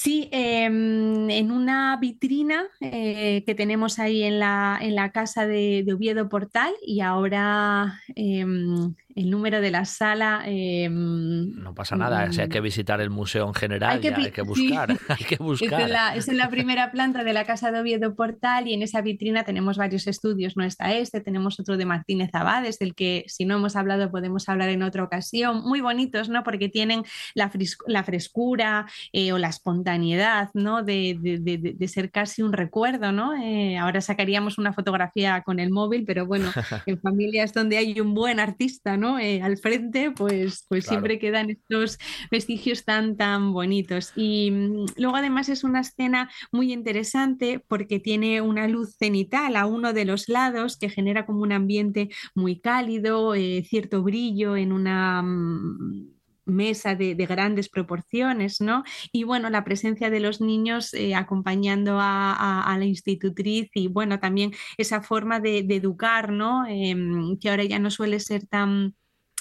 Sí, 0.00 0.28
em, 0.30 1.28
en 1.28 1.50
una 1.50 1.96
vitrina 1.96 2.68
eh, 2.80 3.42
que 3.44 3.54
tenemos 3.56 3.98
ahí 3.98 4.22
en 4.22 4.38
la, 4.38 4.78
en 4.80 4.94
la 4.94 5.10
casa 5.10 5.44
de, 5.44 5.84
Oviedo 5.92 6.28
Portal 6.28 6.72
y 6.86 7.00
ahora 7.00 8.00
em, 8.14 8.94
el 9.18 9.30
número 9.30 9.60
de 9.60 9.72
la 9.72 9.84
sala. 9.84 10.42
Em, 10.46 11.50
no 11.60 11.75
pasa 11.75 11.96
nada, 11.96 12.30
si 12.30 12.40
hay 12.40 12.48
que 12.48 12.60
visitar 12.60 13.00
el 13.00 13.10
museo 13.10 13.48
en 13.48 13.54
general, 13.54 13.96
hay 13.96 14.00
que, 14.00 14.14
hay 14.14 14.30
que 14.30 14.42
buscar. 14.52 14.96
hay 15.08 15.25
que 15.25 15.37
buscar. 15.37 15.90
Es, 16.14 16.28
en 16.28 16.38
la, 16.38 16.48
primera 16.48 16.92
planta 16.92 17.25
de 17.25 17.32
la 17.32 17.44
Casa 17.44 17.72
de 17.72 17.80
Oviedo 17.80 18.14
Portal 18.14 18.68
y 18.68 18.75
en 18.75 18.82
esa 18.82 19.00
vitrina 19.00 19.42
tenemos 19.42 19.76
varios 19.76 20.06
estudios. 20.06 20.56
No 20.56 20.62
está 20.62 20.94
este, 20.94 21.20
tenemos 21.20 21.58
otro 21.58 21.76
de 21.76 21.84
Martínez 21.84 22.30
Abades, 22.32 22.78
del 22.78 22.94
que 22.94 23.25
si 23.26 23.44
no 23.44 23.56
hemos 23.56 23.75
hablado 23.75 24.08
podemos 24.12 24.48
hablar 24.48 24.68
en 24.68 24.84
otra 24.84 25.02
ocasión. 25.02 25.62
Muy 25.62 25.80
bonitos, 25.80 26.28
¿no? 26.28 26.44
Porque 26.44 26.68
tienen 26.68 27.02
la, 27.34 27.50
la 27.88 28.04
frescura 28.04 28.87
eh, 29.12 29.32
o 29.32 29.38
la 29.38 29.48
espontaneidad, 29.48 30.50
¿no? 30.54 30.84
De, 30.84 31.18
de, 31.18 31.88
ser 31.88 32.12
casi 32.12 32.42
un 32.42 32.52
recuerdo, 32.52 33.10
¿no? 33.10 33.34
Eh, 33.34 33.78
ahora 33.78 34.00
sacaríamos 34.00 34.58
una 34.58 34.72
fotografía 34.72 35.42
con 35.42 35.58
el 35.58 35.70
móvil, 35.70 36.04
pero 36.04 36.25
bueno, 36.25 36.52
en 36.87 37.00
familias 37.00 37.52
donde 37.52 37.78
hay 37.78 37.98
un 38.00 38.14
buen 38.14 38.38
artista, 38.38 38.96
¿no? 38.96 39.07
Eh, 39.16 39.40
al 39.40 39.56
frente, 39.58 40.10
pues, 40.10 40.66
pues 40.68 40.84
siempre 40.84 41.20
quedan 41.20 41.50
estos 41.50 41.98
vestigios 42.30 42.84
tan, 42.84 43.16
tan 43.16 43.52
bonitos. 43.52 44.12
Y 44.16 44.50
mm, 44.50 44.86
luego 44.96 45.16
además 45.16 45.48
es 45.48 45.62
una 45.62 45.80
escena 45.80 46.28
muy 46.50 46.72
interesante 46.72 47.64
porque 47.68 48.00
tiene 48.00 48.42
una 48.42 48.66
luz 48.66 48.96
cenital 48.98 49.54
a 49.54 49.66
uno 49.66 49.92
de 49.92 50.04
los 50.04 50.28
lados 50.28 50.76
que 50.76 50.90
genera 50.90 51.24
como 51.24 51.42
un 51.42 51.52
ambiente 51.52 52.08
muy 52.34 52.60
cálido, 52.60 53.34
eh, 53.36 53.64
cierto 53.64 54.02
brillo 54.02 54.56
en 54.56 54.72
una 54.72 55.22
mm, 55.22 56.17
mesa 56.48 56.94
de, 56.94 57.14
grandes 57.14 57.68
proporciones, 57.68 58.60
¿no? 58.60 58.84
Y 59.12 59.24
bueno, 59.24 59.50
la 59.50 59.64
presencia 59.64 60.10
de 60.10 60.20
los 60.20 60.40
niños 60.40 60.94
eh, 60.94 61.14
acompañando 61.14 61.98
a, 62.00 62.76
la 62.78 62.84
institutriz 62.84 63.70
y 63.74 63.88
bueno, 63.88 64.20
también 64.20 64.52
esa 64.76 65.02
forma 65.02 65.40
de, 65.40 65.58
educar, 65.68 66.32
¿no? 66.32 66.66
Em, 66.66 67.38
que 67.38 67.50
ahora 67.50 67.64
ya 67.64 67.78
no 67.78 67.90
suele 67.90 68.20
ser 68.20 68.46
tan 68.46 68.94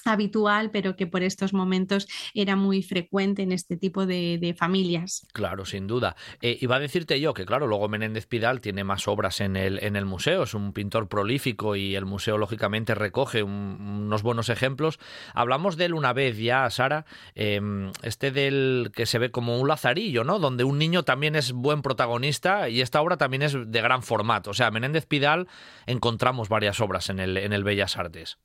habitual, 0.06 0.72
pero 0.72 0.96
que 0.96 1.08
por 1.08 1.24
estos 1.24 1.54
momentos 1.54 2.08
era 2.34 2.56
muy 2.56 2.84
frecuente 2.84 3.42
en 3.42 3.52
este 3.52 3.78
tipo 3.78 4.06
de, 4.06 4.56
familias. 4.58 5.28
Claro, 5.34 5.66
sin 5.66 5.88
duda. 5.88 6.16
Eh, 6.42 6.58
iba 6.62 6.78
a 6.78 6.80
decirte 6.80 7.20
yo 7.20 7.34
que, 7.34 7.46
claro, 7.46 7.68
luego 7.68 7.90
Menéndez 7.90 8.28
Pidal 8.28 8.62
tiene 8.62 8.84
más 8.84 9.08
obras 9.08 9.42
en 9.42 9.56
el, 9.56 9.84
en 9.84 9.96
el 9.96 10.06
museo, 10.06 10.44
es 10.44 10.54
un 10.54 10.74
pintor 10.74 11.08
prolífico 11.10 11.76
y 11.76 11.96
el 11.96 12.06
museo, 12.06 12.38
lógicamente, 12.38 12.96
recoge 12.96 13.44
unos 13.44 14.24
buenos 14.24 14.50
ejemplos. 14.50 15.00
Hablamos 15.34 15.78
de 15.78 15.86
él 15.86 15.94
una 15.94 16.14
vez 16.14 16.38
ya, 16.38 16.70
Sara, 16.70 17.06
em, 17.36 17.92
este 18.04 18.32
del 18.32 18.92
que 18.96 19.06
se 19.06 19.20
ve 19.20 19.32
como 19.32 19.60
un 19.60 19.68
lazarillo, 19.68 20.24
¿no? 20.24 20.40
Donde 20.40 20.64
un 20.64 20.78
niño 20.78 21.04
también 21.04 21.36
es 21.36 21.52
buen 21.52 21.82
protagonista 21.82 22.70
y 22.70 22.82
esta 22.82 23.02
obra 23.02 23.18
también 23.18 23.42
es 23.44 23.54
de 23.54 23.82
gran 23.82 24.04
formato. 24.04 24.52
O 24.52 24.54
sea, 24.54 24.72
Menéndez 24.72 25.06
Pidal 25.06 25.48
encontramos 25.86 26.50
varias 26.50 26.80
obras 26.80 27.10
en 27.10 27.20
el, 27.20 27.38
en 27.38 27.54
el 27.54 27.64
Bellas 27.64 27.98
Artes. 27.98 28.38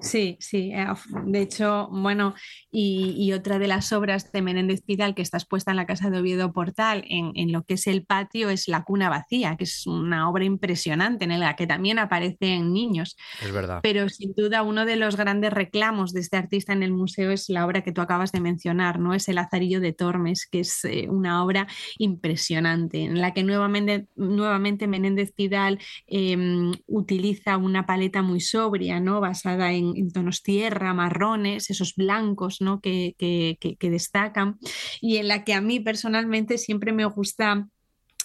Sí, 0.00 0.36
sí. 0.40 0.72
Eh, 0.72 0.86
de 1.24 1.40
hecho, 1.40 1.88
bueno, 1.90 2.34
y, 2.70 3.32
otra 3.32 3.58
de 3.58 3.68
las 3.68 3.92
obras 3.92 4.32
de 4.32 4.42
Menéndez 4.42 4.82
Pidal 4.82 5.14
que 5.14 5.22
está 5.22 5.38
expuesta 5.38 5.70
en 5.70 5.76
la 5.76 5.86
Casa 5.86 6.10
de 6.10 6.18
Oviedo 6.18 6.52
Portal, 6.52 7.04
en, 7.08 7.52
lo 7.52 7.62
que 7.62 7.74
es 7.74 7.86
el 7.86 8.04
patio, 8.04 8.50
es 8.50 8.66
La 8.66 8.82
Cuna 8.82 9.08
Vacía, 9.08 9.56
que 9.56 9.64
es 9.64 9.86
una 9.86 10.28
obra 10.28 10.44
impresionante 10.44 11.24
en 11.24 11.38
la 11.38 11.54
que 11.54 11.66
también 11.66 11.98
aparecen 11.98 12.72
niños. 12.72 13.16
Es 13.40 13.52
verdad. 13.52 13.80
Pero 13.82 14.08
sin 14.08 14.34
duda 14.34 14.62
uno 14.62 14.84
de 14.84 14.96
los 14.96 15.16
grandes 15.16 15.52
reclamos 15.52 16.12
de 16.12 16.20
este 16.20 16.36
artista 16.36 16.72
en 16.72 16.82
el 16.82 16.92
museo 16.92 17.30
es 17.30 17.48
la 17.48 17.64
obra 17.64 17.82
que 17.82 17.92
tú 17.92 18.00
acabas 18.00 18.32
de 18.32 18.40
mencionar, 18.40 18.98
¿no? 18.98 19.14
Es 19.14 19.28
El 19.28 19.36
Lazarillo 19.36 19.80
de 19.80 19.92
Tormes, 19.92 20.48
que 20.50 20.60
es 20.60 20.84
eh, 20.84 21.06
una 21.08 21.44
obra 21.44 21.68
impresionante, 21.98 23.04
en 23.04 23.20
la 23.20 23.32
que 23.32 23.44
nuevamente, 23.44 24.08
nuevamente 24.16 24.88
Menéndez 24.88 25.32
Pidal 25.32 25.78
em, 26.06 26.72
utiliza 26.86 27.56
una 27.56 27.86
paleta 27.86 28.22
muy 28.22 28.40
sobria, 28.40 28.98
¿no? 28.98 29.20
Basada 29.20 29.72
en 29.72 29.83
en, 29.96 30.12
tonos 30.12 30.42
tierra, 30.42 30.94
marrones, 30.94 31.70
esos 31.70 31.94
blancos 31.94 32.60
¿no? 32.60 32.80
que, 32.80 33.14
que 33.18 33.90
destacan, 33.90 34.58
y 35.00 35.16
en 35.16 35.28
la 35.28 35.44
que 35.44 35.54
a 35.54 35.60
mí 35.60 35.80
personalmente 35.80 36.58
siempre 36.58 36.92
me 36.92 37.04
gusta 37.04 37.68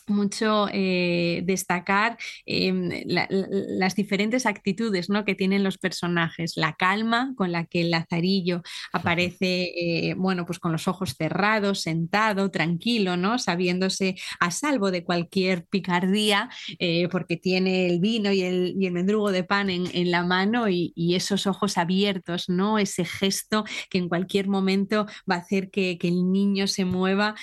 mucho 0.10 0.68
eh, 0.72 1.42
destacar 1.46 2.18
em, 2.46 2.89
las 3.08 3.96
diferentes 3.96 4.46
actitudes 4.46 5.10
¿no? 5.10 5.25
que 5.25 5.36
tienen 5.36 5.63
los 5.63 5.78
personajes, 5.78 6.54
la 6.56 6.74
calma 6.74 7.34
con 7.36 7.51
la 7.51 7.66
que 7.66 7.82
el 7.82 7.92
Lazarillo 7.92 8.62
aparece, 8.92 9.72
eh, 9.75 10.13
bueno, 10.18 10.46
pues 10.46 10.60
con 10.60 10.72
los 10.72 10.88
ojos 10.88 11.16
cerrados, 11.18 11.82
sentado, 11.82 12.51
tranquilo, 12.51 13.18
¿no? 13.18 13.39
sabiéndose 13.39 14.16
a 14.39 14.51
salvo 14.51 14.92
de 14.92 15.04
cualquier 15.04 15.66
picardía, 15.66 16.50
eh, 16.80 17.08
porque 17.10 17.38
tiene 17.38 17.88
el 17.88 18.00
vino 18.00 18.32
y 18.32 18.42
el, 18.42 18.75
y 18.80 18.86
el 18.86 18.94
mendrugo 18.94 19.32
de 19.32 19.44
pan 19.44 19.70
en, 19.70 19.86
en 19.94 20.12
la 20.12 20.24
mano 20.24 20.70
y, 20.70 20.94
y, 20.96 21.16
esos 21.16 21.48
ojos 21.48 21.78
abiertos, 21.78 22.50
¿no? 22.50 22.80
ese 22.80 23.04
gesto 23.04 23.66
que 23.89 23.98
en 23.98 24.08
cualquier 24.08 24.48
momento 24.48 25.06
va 25.30 25.36
a 25.36 25.39
hacer 25.39 25.70
que, 25.70 25.98
que 25.98 26.08
el 26.08 26.32
niño 26.32 26.68
se 26.68 26.86
mueva 26.86 27.36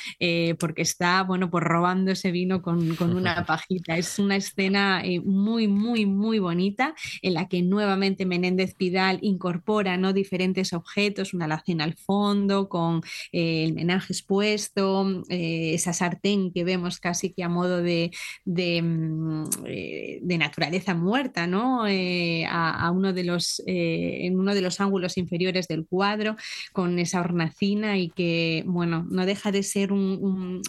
porque 0.59 0.83
está, 0.83 1.23
bueno, 1.23 1.51
pues 1.51 1.65
robando 1.65 2.13
ese 2.13 2.31
vino 2.31 2.56
con, 2.63 2.97
una 3.01 3.45
pajita. 3.47 3.97
Es 3.97 4.19
una 4.19 4.37
escena 4.37 5.03
eh, 5.05 5.21
muy, 5.21 5.69
muy, 5.69 6.07
muy 6.07 6.39
bonita 6.39 6.95
en 7.23 7.35
la 7.35 7.49
que 7.49 7.63
nuevamente 7.63 8.27
Menéndez 8.27 8.75
Pidal 8.75 9.19
incorpora 9.23 9.97
¿no? 9.97 10.13
diferentes 10.13 10.73
objetos, 10.73 11.35
una 11.35 11.47
alacena 11.47 11.85
al 11.85 11.95
fondo 11.95 12.69
con 12.69 13.03
eh, 13.33 13.65
el 13.65 13.75
menaje 13.75 14.13
expuesto, 14.13 15.23
eh, 15.29 15.75
esa 15.75 15.93
sartén 15.93 16.53
que 16.53 16.65
vemos 16.65 16.99
casi 17.01 17.33
que 17.33 17.43
a 17.45 17.49
modo 17.49 17.83
de, 17.83 18.11
de, 18.45 18.83
mm, 18.83 19.45
naturaleza 20.37 20.95
muerta, 20.95 21.47
¿no? 21.47 21.85
A, 21.85 22.91
uno 22.91 23.13
de 23.13 23.25
los, 23.25 23.63
en 23.67 24.39
uno 24.39 24.55
de 24.55 24.61
los 24.61 24.81
ángulos 24.81 25.17
inferiores 25.17 25.67
del 25.67 25.87
cuadro 25.87 26.37
con 26.73 26.99
esa 26.99 27.21
hornacina 27.21 27.99
y 27.99 28.11
que, 28.11 28.63
bueno, 28.67 29.07
no 29.11 29.25
deja 29.25 29.51
de 29.51 29.63
ser 29.63 29.93
un 29.93 30.07
un, 30.21 30.63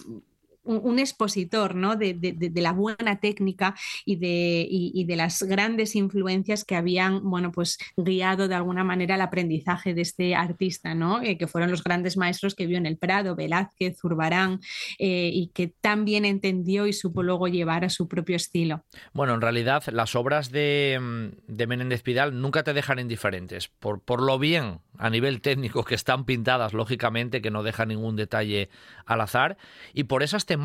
expositor 0.98 1.74
¿no? 1.74 1.96
de, 1.96 2.50
la 2.54 2.72
buena 2.72 3.20
técnica 3.20 3.74
y 4.04 4.16
de, 4.16 5.04
de, 5.06 5.16
las 5.16 5.42
grandes 5.42 5.96
influencias 5.96 6.64
que 6.64 6.76
habían 6.76 7.22
bueno, 7.22 7.52
pues, 7.52 7.78
guiado 7.96 8.48
de 8.48 8.54
alguna 8.54 8.84
manera 8.84 9.14
el 9.14 9.20
aprendizaje 9.20 9.94
de 9.94 10.02
este 10.02 10.34
artista, 10.34 10.94
¿no? 10.94 11.22
Eh, 11.22 11.38
que 11.38 11.46
fueron 11.46 11.70
los 11.70 11.82
grandes 11.82 12.16
maestros 12.16 12.54
que 12.54 12.66
vio 12.66 12.78
en 12.78 12.86
el 12.86 12.96
Prado, 12.96 13.34
Velázquez, 13.34 13.98
Zurbarán, 13.98 14.60
eh, 14.98 15.30
y 15.32 15.48
que 15.48 15.68
tan 15.68 16.04
bien 16.04 16.24
entendió 16.24 16.86
y 16.86 16.92
supo 16.92 17.22
luego 17.22 17.48
llevar 17.48 17.84
a 17.84 17.90
su 17.90 18.08
propio 18.08 18.36
estilo. 18.36 18.84
Bueno, 19.12 19.34
en 19.34 19.40
realidad 19.40 19.84
las 19.92 20.14
obras 20.14 20.50
de, 20.50 21.32
de 21.46 21.66
Menéndez 21.66 22.02
Pidal 22.02 22.40
nunca 22.40 22.62
te 22.62 22.74
dejan 22.74 22.98
indiferentes, 22.98 23.68
por, 23.68 24.00
por 24.00 24.22
lo 24.22 24.38
bien 24.38 24.80
a 24.98 25.10
nivel 25.10 25.40
técnico 25.40 25.84
que 25.84 25.94
están 25.94 26.24
pintadas, 26.24 26.72
lógicamente, 26.72 27.40
que 27.40 27.50
no 27.50 27.62
deja 27.62 27.86
ningún 27.86 28.16
detalle 28.16 28.68
al 29.06 29.20
azar, 29.20 29.56
y 29.94 30.04
por 30.04 30.22
esas 30.22 30.44
temáticas 30.44 30.57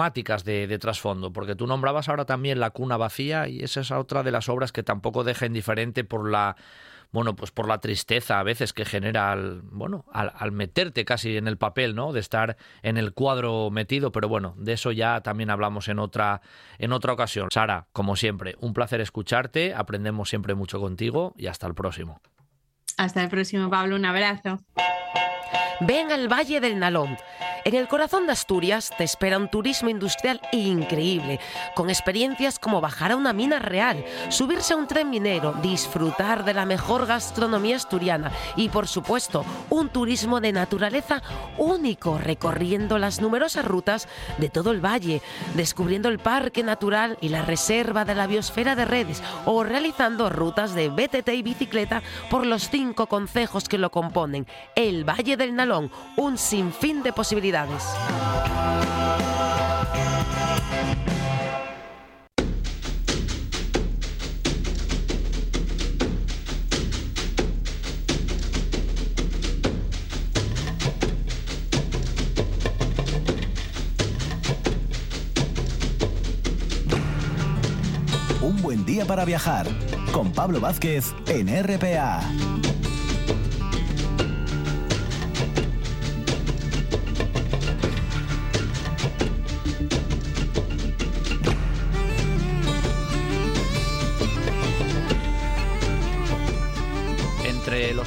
de, 0.44 0.78
trasfondo, 0.80 1.32
porque 1.32 1.56
tú 1.56 1.68
nombrabas 1.68 2.10
ahora 2.10 2.26
también 2.26 2.60
La 2.60 2.72
cuna 2.72 2.98
vacía, 2.98 3.48
y 3.48 3.64
esa 3.64 3.82
es 3.82 3.92
otra 3.92 4.24
de 4.24 4.32
las 4.32 4.50
obras 4.50 4.72
que 4.72 4.84
tampoco 4.84 5.24
deja 5.24 5.46
indiferente 5.46 6.04
por 6.04 6.30
la 6.30 6.56
bueno, 7.12 7.36
pues 7.36 7.52
por 7.52 7.68
la 7.68 7.78
tristeza 7.78 8.40
a 8.40 8.44
veces 8.44 8.74
que 8.74 8.86
genera 8.86 9.32
al, 9.32 9.62
bueno, 9.62 10.04
al, 10.12 10.52
meterte 10.52 11.06
casi 11.06 11.38
en 11.38 11.48
el 11.48 11.58
papel, 11.58 11.94
¿no? 11.94 12.12
De 12.12 12.20
estar 12.20 12.58
en 12.82 12.98
el 12.98 13.14
cuadro 13.14 13.70
metido, 13.70 14.12
pero 14.12 14.28
bueno, 14.28 14.56
de 14.58 14.74
eso 14.74 14.92
ya 14.92 15.22
también 15.22 15.52
hablamos 15.52 15.88
en 15.90 16.00
otra, 16.00 16.42
en 16.80 16.92
otra 16.92 17.14
ocasión. 17.14 17.50
Sara, 17.52 17.86
como 17.94 18.16
siempre, 18.16 18.56
un 18.62 18.74
placer 18.74 19.00
escucharte, 19.00 19.76
aprendemos 19.76 20.28
siempre 20.28 20.56
mucho 20.56 20.80
contigo 20.80 21.36
y 21.38 21.46
hasta 21.46 21.68
el 21.68 21.76
próximo. 21.76 22.20
Hasta 22.98 23.22
el 23.22 23.30
próximo, 23.30 23.70
Pablo. 23.70 23.96
Un 23.96 24.06
abrazo. 24.06 24.60
Ven 25.82 26.12
al 26.12 26.32
Valle 26.32 26.60
del 26.60 26.80
Nalón. 26.80 27.18
En 27.66 27.76
el 27.76 27.88
corazón 27.88 28.26
de 28.26 28.34
Asturias 28.34 28.92
te 28.98 29.06
espera 29.06 29.38
un 29.38 29.48
turismo 29.48 29.90
industrial 29.90 30.42
increíble, 30.52 31.40
con 31.76 31.90
experiencias 31.90 32.60
como 32.60 32.82
bajar 32.82 33.14
a 33.14 33.16
una 33.16 33.32
mina 33.32 33.60
real, 33.60 34.04
subirse 34.28 34.74
a 34.74 34.78
un 34.78 34.88
tren 34.88 35.10
minero, 35.10 35.54
disfrutar 35.62 36.44
de 36.44 36.54
la 36.54 36.66
mejor 36.66 37.06
gastronomía 37.06 37.78
asturiana 37.78 38.34
y, 38.58 38.68
por 38.68 38.88
supuesto, 38.88 39.46
un 39.70 39.88
turismo 39.88 40.42
de 40.42 40.52
naturaleza 40.52 41.24
único, 41.58 42.18
recorriendo 42.18 42.98
las 42.98 43.22
numerosas 43.22 43.64
rutas 43.64 44.10
de 44.40 44.50
todo 44.50 44.72
el 44.72 44.84
valle, 44.84 45.22
descubriendo 45.56 46.10
el 46.10 46.20
parque 46.20 46.64
natural 46.64 47.18
y 47.22 47.30
la 47.30 47.44
reserva 47.44 48.04
de 48.04 48.16
la 48.16 48.28
biosfera 48.28 48.76
de 48.76 48.84
redes 48.84 49.24
o 49.46 49.64
realizando 49.64 50.30
rutas 50.30 50.76
de 50.76 50.90
BTT 50.90 51.30
y 51.30 51.44
bicicleta 51.44 52.04
por 52.30 52.46
los 52.46 52.70
cinco 52.70 53.08
concejos 53.08 53.70
que 53.70 53.78
lo 53.78 53.90
componen. 53.90 54.48
El 54.76 55.06
Valle 55.06 55.38
del 55.38 55.56
Nalón 55.56 55.63
un 56.18 56.38
sinfín 56.38 57.04
de 57.04 57.14
posibilidades. 57.14 57.84
Un 78.42 78.62
buen 78.62 78.86
día 78.86 79.06
para 79.06 79.24
viajar 79.24 79.66
con 80.12 80.34
Pablo 80.34 80.60
Vázquez 80.60 81.14
en 81.28 81.48
RPA. 81.48 82.73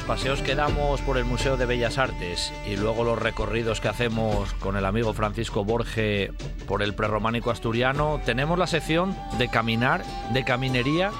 Paseos 0.07 0.41
que 0.41 0.55
damos 0.55 1.01
por 1.01 1.17
el 1.17 1.25
Museo 1.25 1.57
de 1.57 1.65
Bellas 1.65 1.97
Artes 1.97 2.53
y 2.65 2.77
luego 2.77 3.03
los 3.03 3.21
recorridos 3.21 3.81
que 3.81 3.89
hacemos 3.89 4.53
con 4.53 4.77
el 4.77 4.85
amigo 4.85 5.13
Francisco 5.13 5.65
Borge 5.65 6.31
por 6.65 6.81
el 6.81 6.95
prerrománico 6.95 7.51
asturiano, 7.51 8.21
tenemos 8.25 8.57
la 8.57 8.67
sección 8.67 9.17
de 9.37 9.49
caminar, 9.49 10.05
de 10.31 10.45
caminería, 10.45 11.11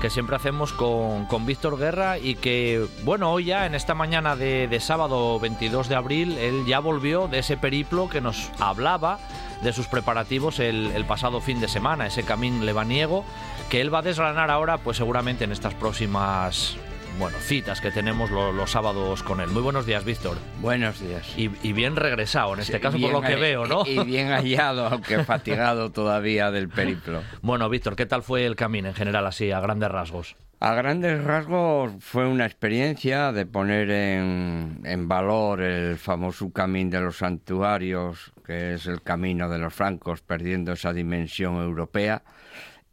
que 0.00 0.10
siempre 0.10 0.34
hacemos 0.34 0.72
con, 0.72 1.26
con 1.26 1.46
Víctor 1.46 1.78
Guerra 1.78 2.18
y 2.18 2.34
que, 2.34 2.84
bueno, 3.04 3.30
hoy 3.30 3.44
ya 3.44 3.64
en 3.64 3.76
esta 3.76 3.94
mañana 3.94 4.34
de, 4.34 4.76
sábado 4.80 5.38
22 5.38 5.88
de 5.88 5.94
abril, 5.94 6.36
él 6.36 6.64
ya 6.66 6.80
volvió 6.80 7.28
de 7.28 7.38
ese 7.38 7.56
periplo 7.56 8.08
que 8.08 8.20
nos 8.20 8.50
hablaba 8.58 9.20
de 9.62 9.72
sus 9.72 9.86
preparativos 9.86 10.58
el, 10.58 10.90
el 10.96 11.04
pasado 11.04 11.40
fin 11.40 11.60
de 11.60 11.68
semana, 11.68 12.08
ese 12.08 12.24
camino 12.24 12.64
lebaniego 12.64 13.24
que 13.70 13.80
él 13.80 13.94
va 13.94 14.00
a 14.00 14.02
desgranar 14.02 14.50
ahora, 14.50 14.78
pues 14.78 14.96
seguramente 14.96 15.44
en 15.44 15.52
estas 15.52 15.74
próximas 15.74 16.76
bueno, 17.18 17.38
citas 17.38 17.80
que 17.80 17.90
tenemos 17.90 18.30
los 18.30 18.70
sábados 18.70 19.22
con 19.22 19.40
él. 19.40 19.50
Muy 19.50 19.62
buenos 19.62 19.86
días, 19.86 20.04
Víctor. 20.04 20.36
Buenos 20.60 21.00
días. 21.00 21.32
Y, 21.36 21.48
bien 21.72 21.96
regresado, 21.96 22.54
en 22.54 22.60
este 22.60 22.80
caso 22.80 22.98
por 22.98 23.12
lo 23.12 23.20
que 23.20 23.36
veo, 23.36 23.66
¿no? 23.66 23.84
Y, 23.86 23.98
bien 24.04 24.28
hallado, 24.32 24.86
aunque 24.86 25.24
fatigado 25.24 25.90
todavía 25.92 26.50
del 26.50 26.68
periplo. 26.68 27.22
Bueno, 27.42 27.68
Víctor, 27.68 27.96
¿qué 27.96 28.06
tal 28.06 28.22
fue 28.22 28.46
el 28.46 28.56
camino 28.56 28.88
en 28.88 28.94
general, 28.94 29.26
así, 29.26 29.50
a 29.50 29.60
grandes 29.60 29.90
rasgos? 29.90 30.36
A 30.60 30.74
grandes 30.74 31.22
rasgos 31.24 31.92
fue 31.98 32.26
una 32.26 32.46
experiencia 32.46 33.32
de 33.32 33.46
poner 33.46 33.90
en, 33.90 34.80
en 34.84 35.08
valor 35.08 35.60
el 35.60 35.96
famoso 35.98 36.52
camino 36.52 36.90
de 36.90 37.00
los 37.00 37.18
santuarios, 37.18 38.32
que 38.46 38.74
es 38.74 38.86
el 38.86 39.02
camino 39.02 39.48
de 39.48 39.58
los 39.58 39.74
francos, 39.74 40.20
perdiendo 40.20 40.72
esa 40.72 40.92
dimensión 40.92 41.56
europea 41.56 42.22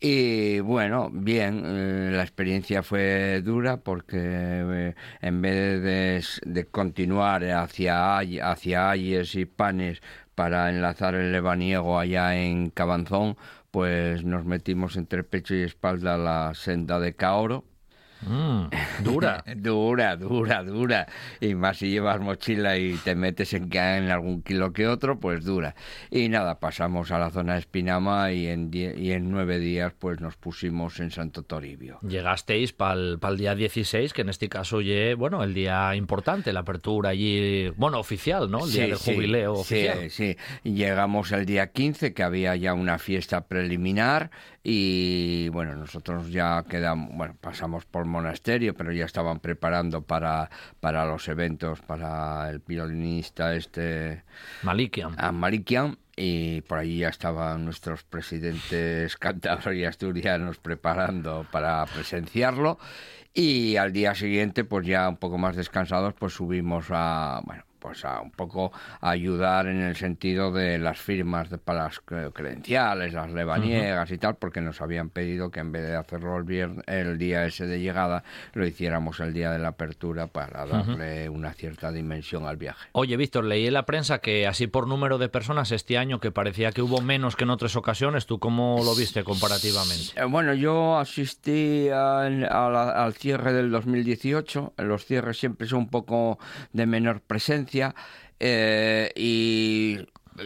y 0.02 0.60
bueno, 0.62 1.10
bien, 1.12 1.64
eh, 1.66 2.12
la 2.14 2.24
experiencia 2.24 2.84
fue 2.84 3.42
dura 3.44 3.78
porque 3.78 4.18
eh, 4.18 4.96
en 5.22 5.42
vez 5.42 5.82
de, 6.46 6.66
continuar 6.68 7.44
hacia, 7.44 8.20
hacia 8.20 8.90
Ayes 8.92 9.36
y 9.36 9.46
Panes 9.46 10.02
para 10.36 10.70
enlazar 10.70 11.16
el 11.16 11.32
lebaniego 11.34 12.00
allá 12.00 12.36
en 12.42 12.70
Cabanzón, 12.70 13.36
pues 13.72 14.24
nos 14.24 14.46
metimos 14.46 14.96
entre 14.96 15.24
pecho 15.24 15.54
y 15.56 15.64
espalda 15.64 16.18
la 16.18 16.54
senda 16.56 17.00
de 17.00 17.16
Caoro 17.16 17.66
Mm, 18.22 18.66
dura. 19.04 19.44
dura, 19.56 20.16
dura, 20.16 20.64
dura. 20.64 21.08
Y 21.40 21.56
más 21.56 21.78
si 21.78 21.90
llevas 21.90 22.20
mochila 22.20 22.78
y 22.78 22.96
te 22.96 23.16
metes 23.16 23.54
en, 23.54 23.70
en 23.72 24.10
algún 24.10 24.42
kilo 24.42 24.74
que 24.74 24.88
otro, 24.88 25.20
pues 25.20 25.44
dura. 25.44 25.76
Y 26.10 26.30
nada, 26.30 26.60
pasamos 26.60 27.12
a 27.12 27.20
la 27.20 27.30
zona 27.30 27.54
de 27.54 27.60
Espinama 27.60 28.32
y 28.32 28.48
en, 28.48 28.72
y 28.74 29.12
en 29.12 29.32
nueve 29.32 29.60
días 29.60 29.94
pues 29.98 30.20
nos 30.20 30.36
pusimos 30.36 31.00
en 31.00 31.12
Santo 31.12 31.44
Toribio. 31.44 32.00
Llegasteis 32.02 32.74
para 32.74 32.94
el 32.94 33.38
día 33.38 33.56
16, 33.56 34.14
que 34.14 34.22
en 34.22 34.30
este 34.30 34.50
caso 34.50 34.82
ye, 34.82 35.14
bueno, 35.14 35.44
el 35.44 35.54
día 35.54 35.96
importante, 35.96 36.54
la 36.54 36.62
apertura 36.62 37.10
allí, 37.10 37.70
bueno, 37.78 38.00
oficial, 38.00 38.50
¿no? 38.52 38.66
El 38.66 38.72
día 38.72 38.88
del 38.88 38.96
jubileo 38.96 39.54
oficial. 39.54 40.10
Sí, 40.10 40.36
sí. 40.64 40.70
Llegamos 40.70 41.32
el 41.32 41.46
día 41.46 41.72
15, 41.72 42.14
que 42.14 42.24
había 42.24 42.56
ya 42.56 42.74
una 42.74 43.00
fiesta 43.00 43.48
preliminar 43.48 44.32
y 44.64 45.50
bueno, 45.50 45.76
nosotros 45.76 46.30
ya 46.32 46.64
quedamos, 46.70 47.16
bueno, 47.16 47.36
pasamos 47.40 47.86
por 47.86 48.06
monasterio, 48.10 48.74
pero 48.74 48.92
ya 48.92 49.06
estaban 49.06 49.40
preparando 49.40 50.02
para, 50.02 50.50
para 50.80 51.06
los 51.06 51.28
eventos, 51.28 51.82
para 51.82 52.50
el 52.50 52.60
violinista 52.60 53.56
este... 53.56 54.24
Malikian. 54.64 55.16
A 55.18 55.32
Malikian 55.32 55.98
y 56.16 56.62
por 56.62 56.80
allí 56.80 57.00
ya 57.00 57.08
estaban 57.08 57.64
nuestros 57.64 58.04
presidentes 58.04 59.16
cántabros 59.16 59.74
y 59.74 59.86
asturianos 59.86 60.58
preparando 60.58 61.46
para 61.50 61.86
presenciarlo 61.86 62.78
y 63.34 63.78
al 63.78 63.94
día 63.94 64.14
siguiente 64.16 64.66
pues 64.66 64.86
ya 64.86 65.08
un 65.08 65.16
poco 65.16 65.38
más 65.38 65.56
descansados 65.56 66.14
pues 66.16 66.34
subimos 66.34 66.88
a 66.90 67.42
bueno 67.46 67.69
pues 67.80 68.06
a 68.06 68.22
un 68.22 68.32
poco 68.32 68.72
ayudar 69.02 69.68
en 69.68 69.82
el 69.82 69.96
sentido 69.96 70.52
de 70.52 70.78
las 70.78 71.00
firmas 71.00 71.50
de, 71.50 71.58
para 71.58 71.84
las 71.84 72.00
credenciales, 72.00 73.14
las 73.14 73.32
levaniegas 73.32 74.12
y 74.12 74.18
tal, 74.18 74.36
porque 74.36 74.62
nos 74.62 74.82
habían 74.82 75.10
pedido 75.10 75.52
que 75.52 75.60
en 75.60 75.72
vez 75.72 75.88
de 75.88 75.96
hacerlo 75.96 76.38
el, 76.38 76.44
viernes, 76.44 76.84
el 76.88 77.18
día 77.18 77.46
ese 77.46 77.66
de 77.66 77.80
llegada, 77.80 78.24
lo 78.54 78.66
hiciéramos 78.66 79.20
el 79.20 79.34
día 79.34 79.52
de 79.52 79.60
la 79.60 79.70
apertura 79.70 80.28
para 80.28 80.66
darle 80.66 81.30
una 81.30 81.54
cierta 81.54 81.92
dimensión 81.92 82.46
al 82.46 82.58
viaje. 82.58 82.90
Oye, 82.92 83.18
Víctor, 83.18 83.46
leí 83.46 83.68
en 83.68 83.74
la 83.74 83.86
prensa 83.86 84.20
que 84.20 84.48
así 84.48 84.68
por 84.68 84.88
número 84.88 85.18
de 85.18 85.30
personas 85.30 85.72
este 85.72 85.98
año, 85.98 86.20
que 86.20 86.32
parecía 86.32 86.72
que 86.72 86.82
hubo 86.82 87.02
menos 87.02 87.36
que 87.36 87.44
en 87.44 87.50
otras 87.50 87.76
ocasiones, 87.76 88.26
¿tú 88.26 88.40
cómo 88.40 88.82
lo 88.84 88.96
viste 88.96 89.24
comparativamente? 89.24 90.20
Eh, 90.20 90.26
bueno, 90.26 90.54
yo 90.54 90.98
asistí 90.98 91.90
al 91.90 93.14
cierre 93.14 93.54
del 93.54 93.72
2018, 93.72 94.74
los 94.78 95.06
cierres 95.06 95.40
siempre 95.40 95.68
son 95.68 95.80
un 95.80 95.90
poco 95.90 96.40
de 96.74 96.86
menor 96.86 97.22
presencia, 97.22 97.69
eh, 98.40 99.12
y 99.16 99.98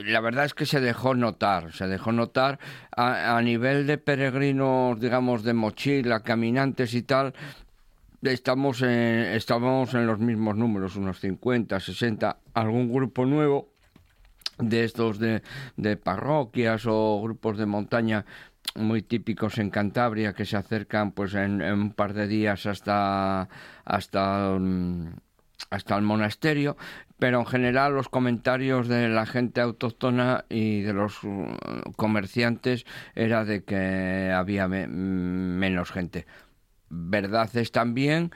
la 0.06 0.20
verdad 0.22 0.46
es 0.46 0.54
que 0.54 0.66
se 0.66 0.80
dejó 0.80 1.16
notar, 1.16 1.72
se 1.74 1.88
dejó 1.88 2.12
notar 2.12 2.60
a, 2.96 3.40
nivel 3.42 3.86
de 3.86 3.98
peregrinos, 3.98 5.00
digamos, 5.00 5.44
de 5.44 5.54
mochila, 5.54 6.22
caminantes 6.22 6.94
y 6.94 7.04
tal, 7.04 7.34
estamos 8.22 8.82
en, 8.82 8.90
estamos 8.90 9.94
en 9.94 10.08
los 10.08 10.20
mismos 10.20 10.56
números, 10.56 10.96
unos 10.96 11.20
50, 11.20 11.80
60, 11.80 12.38
algún 12.54 12.92
grupo 12.92 13.26
nuevo 13.26 13.70
de 14.58 14.84
estos 14.84 15.20
de, 15.20 15.42
de 15.78 15.98
parroquias 15.98 16.84
o 16.88 17.22
grupos 17.22 17.58
de 17.58 17.66
montaña 17.66 18.26
muy 18.76 19.02
típicos 19.02 19.58
en 19.58 19.70
Cantabria 19.70 20.34
que 20.34 20.46
se 20.46 20.58
acercan 20.58 21.12
pues 21.12 21.34
en, 21.34 21.62
en 21.62 21.74
un 21.74 21.94
par 21.94 22.14
de 22.14 22.28
días 22.28 22.66
hasta 22.66 23.50
hasta 23.84 24.58
mm, 24.60 25.08
hasta 25.70 25.96
el 25.96 26.04
monasterio, 26.04 26.78
pero 27.24 27.40
en 27.40 27.46
general 27.46 27.96
los 27.96 28.10
comentarios 28.10 28.90
de 28.90 29.08
la 29.08 29.26
gente 29.26 29.62
autóctona 29.62 30.44
y 30.50 30.82
de 30.82 30.92
los 30.92 31.24
uh, 31.24 31.56
comerciantes 31.96 32.86
era 33.16 33.46
de 33.46 33.64
que 33.64 34.30
había 34.36 34.68
menos 34.68 35.90
gente. 35.90 36.26
Verdad 36.90 37.50
es 37.56 37.72
también 37.72 38.32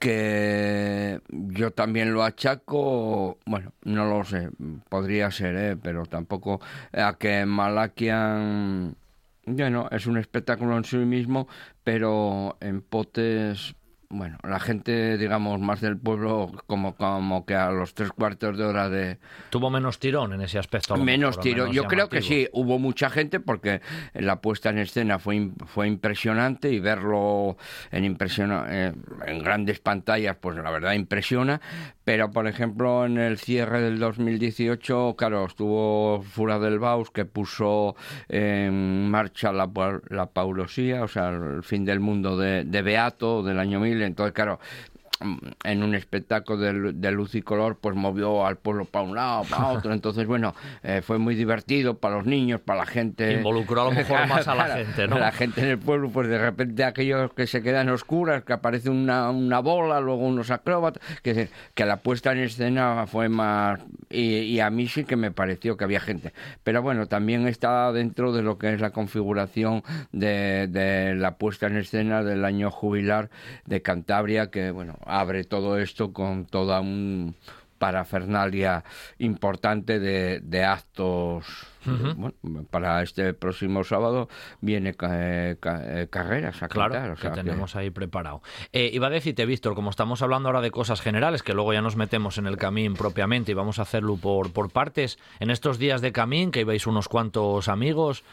que 0.00 1.20
yo 1.30 1.70
también 1.70 2.12
lo 2.12 2.24
achaco, 2.24 3.38
bueno, 3.46 3.72
no 3.84 4.06
lo 4.06 4.24
sé, 4.24 4.48
podría 4.88 5.30
ser, 5.30 5.54
¿eh? 5.54 5.76
pero 5.80 6.04
tampoco 6.06 6.60
a 6.92 7.16
que 7.16 7.46
Malakian, 7.46 8.96
bueno, 9.44 9.88
es 9.92 10.04
un 10.08 10.18
espectáculo 10.18 10.76
en 10.76 10.82
sí 10.82 10.96
mismo, 10.96 11.46
pero 11.84 12.56
en 12.60 12.82
potes 12.82 13.76
bueno, 14.08 14.38
la 14.42 14.60
gente, 14.60 15.18
digamos, 15.18 15.60
más 15.60 15.80
del 15.80 15.96
pueblo, 15.98 16.52
como, 16.66 16.94
como 16.94 17.44
que 17.44 17.54
a 17.54 17.70
los 17.70 17.94
tres 17.94 18.12
cuartos 18.12 18.56
de 18.56 18.64
hora 18.64 18.88
de... 18.88 19.18
Tuvo 19.50 19.70
menos 19.70 19.98
tirón 19.98 20.32
en 20.32 20.42
ese 20.42 20.58
aspecto. 20.58 20.96
Menos 20.96 21.40
tirón. 21.40 21.72
Yo 21.72 21.84
creo 21.84 22.08
que 22.08 22.22
sí, 22.22 22.48
hubo 22.52 22.78
mucha 22.78 23.10
gente 23.10 23.40
porque 23.40 23.80
la 24.14 24.40
puesta 24.40 24.70
en 24.70 24.78
escena 24.78 25.18
fue, 25.18 25.50
fue 25.66 25.88
impresionante 25.88 26.70
y 26.70 26.80
verlo 26.80 27.56
en, 27.90 28.04
impresiona, 28.04 28.66
eh, 28.68 28.92
en 29.26 29.42
grandes 29.42 29.80
pantallas, 29.80 30.36
pues 30.40 30.56
la 30.56 30.70
verdad 30.70 30.92
impresiona. 30.92 31.60
Pero, 32.06 32.30
por 32.30 32.46
ejemplo, 32.46 33.04
en 33.04 33.18
el 33.18 33.36
cierre 33.36 33.80
del 33.80 33.98
2018, 33.98 35.16
claro, 35.18 35.44
estuvo 35.44 36.22
Fura 36.22 36.60
del 36.60 36.78
Baus 36.78 37.10
que 37.10 37.24
puso 37.24 37.96
en 38.28 39.10
marcha 39.10 39.50
la, 39.52 39.68
la 40.10 40.26
paulosía, 40.26 41.02
o 41.02 41.08
sea, 41.08 41.30
el 41.30 41.64
fin 41.64 41.84
del 41.84 41.98
mundo 41.98 42.38
de, 42.38 42.62
de 42.62 42.82
Beato 42.82 43.42
del 43.42 43.58
año 43.58 43.80
1000 43.80 44.02
entonces, 44.02 44.32
claro, 44.34 44.60
en 45.64 45.82
un 45.82 45.94
espectáculo 45.94 46.58
de, 46.58 47.10
luz 47.10 47.34
y 47.34 47.42
color, 47.42 47.78
pues 47.80 47.96
movió 47.96 48.46
al 48.46 48.56
pueblo 48.56 48.84
para 48.84 49.04
un 49.04 49.14
lado, 49.14 49.44
para 49.44 49.66
otro. 49.68 49.92
Entonces, 49.92 50.26
bueno, 50.26 50.54
eh, 50.82 51.02
fue 51.02 51.18
muy 51.18 51.34
divertido 51.34 51.98
para 51.98 52.16
los 52.16 52.26
niños, 52.26 52.60
para 52.60 52.80
la 52.80 52.86
gente. 52.86 53.32
Involucró 53.32 53.82
a 53.82 53.84
lo 53.86 53.92
mejor 53.92 54.26
más 54.26 54.46
a 54.48 54.54
la 54.54 54.68
gente, 54.76 55.08
¿no? 55.08 55.18
La 55.18 55.32
gente 55.32 55.62
en 55.62 55.68
el 55.68 55.78
pueblo, 55.78 56.10
pues 56.10 56.28
de 56.28 56.38
repente 56.38 56.84
aquellos 56.84 57.32
que 57.32 57.46
se 57.46 57.62
quedan 57.62 57.88
oscuras, 57.88 58.44
que 58.44 58.52
aparece 58.52 58.90
una, 58.90 59.30
una 59.30 59.60
bola, 59.60 60.00
luego 60.00 60.26
unos 60.26 60.50
acróbatas, 60.50 61.02
que, 61.22 61.48
que 61.74 61.84
la 61.86 61.98
puesta 61.98 62.32
en 62.32 62.38
escena 62.38 63.06
fue 63.06 63.28
más. 63.28 63.80
Y, 64.10 64.60
a 64.60 64.70
mí 64.70 64.88
sí 64.88 65.04
que 65.04 65.16
me 65.16 65.30
pareció 65.30 65.76
que 65.76 65.84
había 65.84 66.00
gente. 66.00 66.32
Pero 66.64 66.82
bueno, 66.82 67.06
también 67.06 67.46
está 67.46 67.92
dentro 67.92 68.32
de 68.32 68.42
lo 68.42 68.58
que 68.58 68.72
es 68.72 68.80
la 68.80 68.90
configuración 68.90 69.82
de, 70.12 70.66
de 70.68 71.14
la 71.14 71.36
puesta 71.36 71.66
en 71.66 71.76
escena 71.76 72.22
del 72.22 72.44
año 72.44 72.70
jubilar 72.70 73.30
de 73.66 73.82
Cantabria, 73.82 74.50
que, 74.50 74.70
bueno, 74.70 74.96
abre 75.06 75.44
todo 75.44 75.78
esto 75.78 76.12
con 76.12 76.46
toda 76.46 76.80
un 76.80 77.34
parafernalia 77.78 78.84
importante 79.18 79.98
de, 79.98 80.40
de 80.40 80.64
actos. 80.64 81.46
bueno, 81.84 82.34
para 82.70 83.02
este 83.02 83.32
próximo 83.34 83.84
sábado 83.84 84.28
viene 84.60 84.90
eh, 84.90 85.56
eh, 85.62 86.06
carreras 86.10 86.62
a 86.62 86.68
claro, 86.68 87.14
que 87.14 87.28
tenemos 87.30 87.76
ahí 87.76 87.90
preparado. 87.90 88.42
Eh, 88.72 88.90
iba 88.92 89.06
a 89.06 89.10
decirte, 89.10 89.46
Víctor, 89.46 89.74
como 89.74 89.90
estamos 89.90 90.22
hablando 90.22 90.48
ahora 90.48 90.62
de 90.62 90.70
cosas 90.70 91.00
generales, 91.00 91.42
que 91.42 91.54
luego 91.54 91.72
ya 91.72 91.82
nos 91.82 91.96
metemos 91.96 92.38
en 92.38 92.46
el 92.46 92.56
camín 92.56 92.94
propiamente 92.94 93.52
y 93.52 93.54
vamos 93.54 93.78
a 93.78 93.82
hacerlo 93.82 94.16
por, 94.16 94.52
por 94.52 94.70
partes, 94.70 95.18
en 95.38 95.50
estos 95.50 95.78
días 95.78 96.00
de 96.00 96.12
camín, 96.12 96.50
que 96.50 96.60
ibais 96.60 96.86
unos 96.86 97.08
cuantos 97.08 97.68
amigos, 97.68 98.24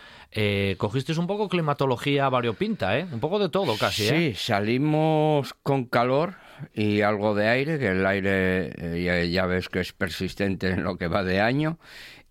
cogisteis 0.77 1.17
un 1.19 1.27
poco 1.27 1.47
climatología 1.47 2.27
variopinta, 2.29 2.97
¿eh? 2.97 3.05
Un 3.12 3.19
poco 3.19 3.38
de 3.38 3.49
todo 3.49 3.77
casi, 3.77 4.07
Sí, 4.07 4.33
salimos 4.36 5.53
con 5.62 5.86
calor, 5.86 6.36
y 6.73 7.01
algo 7.01 7.35
de 7.35 7.47
aire, 7.47 7.79
que 7.79 7.89
el 7.89 8.05
aire 8.05 8.73
eh, 8.77 9.29
ya, 9.31 9.45
ves 9.45 9.69
que 9.69 9.79
es 9.79 9.93
persistente 9.93 10.69
en 10.69 10.83
lo 10.83 10.97
que 10.97 11.07
va 11.07 11.23
de 11.23 11.41
año. 11.41 11.79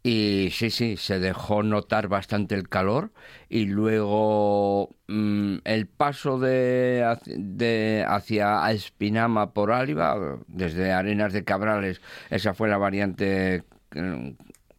Y 0.04 0.48
sí, 0.52 0.70
sí, 0.70 0.96
se 0.96 1.20
dejó 1.20 1.62
notar 1.62 2.08
bastante 2.08 2.56
el 2.56 2.68
calor 2.68 3.12
y 3.48 3.66
luego 3.66 4.90
mm, 5.06 5.58
el 5.64 5.86
paso 5.86 6.40
de, 6.40 7.16
de, 7.26 8.04
hacia 8.08 8.68
Espinama 8.72 9.52
por 9.52 9.70
Áliva, 9.70 10.38
desde 10.48 10.92
Arenas 10.92 11.32
de 11.32 11.44
Cabrales, 11.44 12.00
esa 12.30 12.52
fue 12.52 12.68
la 12.68 12.78
variante 12.78 13.62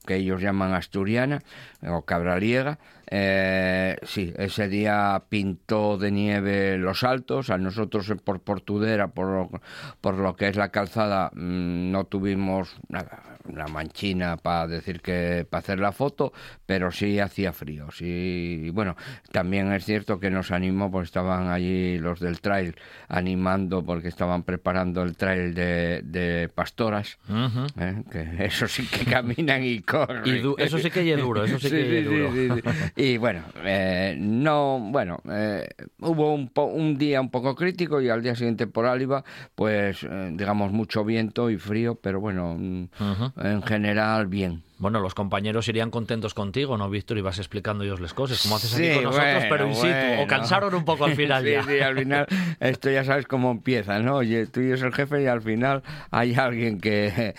que 0.06 0.16
ellos 0.16 0.42
llaman 0.42 0.74
asturiana 0.74 1.42
o 1.82 2.04
cabraliega, 2.04 2.80
eh, 3.16 3.98
sí, 4.02 4.34
ese 4.38 4.68
día 4.68 5.22
pintó 5.30 6.00
de 6.00 6.10
nieve 6.10 6.80
los 6.80 7.04
altos. 7.04 7.52
A 7.52 7.60
nosotros 7.60 8.12
por 8.24 8.42
Portudera, 8.42 9.10
por, 9.10 9.50
por 10.02 10.16
lo 10.16 10.36
que 10.36 10.48
es 10.48 10.56
la 10.56 10.70
calzada, 10.70 11.30
mm, 11.36 11.92
no 11.92 12.06
tuvimos 12.06 12.76
nada, 12.90 13.33
una 13.46 13.68
manchina 13.68 14.38
para 14.38 14.68
decir 14.68 15.02
que 15.02 15.46
para 15.50 15.60
hacer 15.60 15.80
la 15.80 15.92
foto, 15.92 16.34
pero 16.66 16.92
sí 16.92 17.20
hacía 17.20 17.54
frío. 17.54 17.88
Sí, 17.92 18.70
bueno, 18.74 18.96
también 19.32 19.72
es 19.74 19.86
cierto 19.86 20.20
que 20.20 20.30
nos 20.30 20.52
animó, 20.52 20.92
porque 20.92 21.06
estaban 21.06 21.50
allí 21.50 21.98
los 21.98 22.20
del 22.20 22.42
trail 22.42 22.76
animando, 23.08 23.84
porque 23.84 24.08
estaban 24.08 24.44
preparando 24.44 25.04
el 25.04 25.16
trail 25.16 25.54
de, 25.54 26.02
de 26.04 26.50
pastoras, 26.54 27.18
¿eh? 27.80 28.04
que 28.12 28.36
eso 28.46 28.68
sí 28.68 28.86
que 28.88 29.06
caminan 29.06 29.64
y 29.64 29.80
corren. 29.82 30.24
Y 30.26 30.62
eso 30.62 30.78
sí 30.78 30.90
que 30.90 31.12
es 31.12 31.20
duro, 31.20 31.44
eso 31.44 31.60
sí, 31.60 31.70
que 31.70 32.00
es 32.00 32.06
duro. 32.06 32.32
Y 32.96 33.18
bueno, 33.18 33.44
eh, 33.64 34.16
no, 34.20 34.80
bueno, 34.80 35.20
eh, 35.30 35.68
hubo 36.00 36.34
un, 36.34 36.52
un, 36.56 36.98
día 36.98 37.22
un 37.22 37.30
poco 37.30 37.56
crítico 37.56 38.02
y 38.02 38.10
al 38.10 38.22
día 38.22 38.36
siguiente 38.36 38.68
por 38.68 38.86
Áliva, 38.86 39.24
pues 39.56 40.04
eh, 40.04 40.32
digamos 40.34 40.72
mucho 40.72 41.04
viento 41.04 41.50
y 41.50 41.58
frío, 41.58 41.96
pero 41.96 42.20
bueno, 42.20 42.56
mm, 42.58 42.86
en 43.38 43.64
general 43.64 44.28
bien. 44.28 44.64
Bueno, 44.80 45.00
los 45.00 45.16
compañeros 45.16 45.68
irían 45.70 45.92
contentos 45.92 46.34
contigo, 46.34 46.78
¿no, 46.78 46.90
Víctor? 46.90 47.18
Ibas 47.18 47.38
explicando 47.38 47.86
ellos 47.86 48.02
las 48.02 48.14
cosas, 48.14 48.42
como 48.42 48.58
haces 48.58 48.76
aquí 48.76 48.94
con 48.96 49.04
nosotros, 49.06 49.46
pero 49.48 49.68
in 49.68 49.76
situ. 49.76 50.22
O 50.22 50.28
cansaron 50.28 50.76
un 50.76 50.84
poco 50.84 51.06
al 51.06 51.16
final 51.16 51.46
ya. 51.46 51.64
Sí, 51.64 51.80
al 51.80 51.98
final 51.98 52.28
esto 52.60 52.90
ya 52.90 53.06
sabes 53.06 53.26
cómo 53.26 53.52
empieza, 53.52 54.00
¿no? 54.00 54.18
Oye, 54.18 54.46
tú 54.48 54.60
y 54.60 54.70
yo 54.70 54.76
es 54.76 54.82
el 54.82 54.94
jefe 54.94 55.24
y 55.24 55.28
al 55.28 55.42
final 55.42 55.84
hay 56.12 56.36
alguien 56.36 56.82
que, 56.82 57.34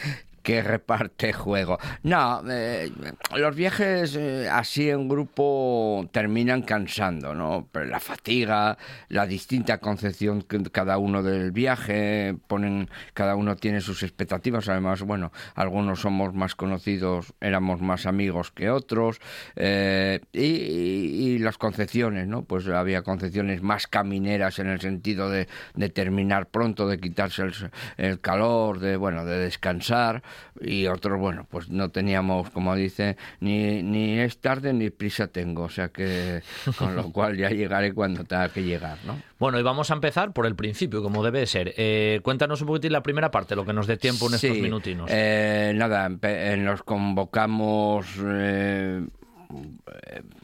que 0.45 0.63
reparte 0.63 1.33
juego. 1.33 1.79
No, 2.03 2.43
eh, 2.49 2.93
los 3.35 3.57
viajes 3.57 4.15
eh, 4.15 4.47
así 4.49 4.91
en 4.91 5.09
grupo 5.09 6.07
terminan 6.13 6.63
cansando, 6.63 7.35
¿no? 7.35 7.67
Pero 7.73 7.87
la 7.87 7.99
fatiga, 7.99 8.77
la 9.09 9.27
distinta 9.27 9.79
concepción 9.79 10.43
que 10.43 10.63
cada 10.65 10.99
uno 10.99 11.23
del 11.23 11.51
viaje, 11.51 12.37
ponen, 12.47 12.91
cada 13.15 13.37
uno 13.37 13.57
tiene 13.57 13.81
sus 13.81 14.03
expectativas. 14.03 14.69
Además, 14.69 15.01
bueno, 15.01 15.33
algunos 15.55 16.01
somos 16.01 16.35
más 16.35 16.55
conocidos, 16.55 17.33
éramos 17.41 17.81
más 17.81 18.05
amigos 18.05 18.53
que 18.53 18.69
otros, 18.69 19.21
eh, 19.57 20.21
y, 20.33 21.39
las 21.39 21.57
concepciones, 21.57 22.29
¿no? 22.29 22.45
Pues 22.45 22.69
había 22.69 23.03
concepciones 23.03 23.63
más 23.63 23.87
camineras 23.87 24.59
en 24.59 24.69
el 24.69 24.81
sentido 24.81 25.31
de, 25.31 25.49
de 25.75 25.89
terminar 25.89 26.47
pronto, 26.47 26.87
de 26.87 26.99
quitarse 26.99 27.43
el, 27.43 27.55
el 27.97 28.21
calor, 28.21 28.79
de 28.79 28.97
bueno, 28.97 29.25
de 29.25 29.39
descansar 29.39 30.23
y 30.61 30.87
otros, 30.87 31.19
bueno, 31.19 31.47
pues 31.51 31.69
no 31.69 31.91
teníamos, 31.91 32.51
como 32.51 32.75
dice, 32.75 33.17
ni, 33.41 33.83
ni 33.83 34.19
es 34.19 34.39
tarde 34.39 34.73
ni 34.73 34.91
prisa 34.91 35.29
tengo, 35.29 35.65
o 35.65 35.69
sea 35.69 35.89
que 35.89 36.43
con 36.79 36.95
lo 36.97 37.11
cual 37.13 37.37
ya 37.37 37.51
llegaré 37.51 37.93
cuando 37.93 38.25
tenga 38.25 38.49
que 38.49 38.63
llegar, 38.63 38.99
¿no? 39.05 39.21
Bueno, 39.39 39.59
y 39.59 39.63
vamos 39.63 39.91
a 39.91 39.95
empezar 39.95 40.33
por 40.33 40.47
el 40.47 40.55
principio, 40.55 41.03
como 41.03 41.23
debe 41.23 41.47
ser. 41.47 41.75
Eh, 41.77 42.21
cuéntanos 42.23 42.61
un 42.61 42.69
poquitín 42.69 42.93
la 42.93 43.03
primera 43.03 43.31
parte, 43.31 43.57
lo 43.57 43.65
que 43.65 43.73
nos 43.73 43.87
dé 43.87 43.97
tiempo 43.97 44.29
en 44.29 44.35
estos 44.35 44.57
minutinos. 44.57 45.11
Eh, 45.13 45.73
nada, 45.75 46.11
eh, 46.23 46.57
nos 46.59 46.83
convocamos 46.83 48.07
eh, 48.25 49.05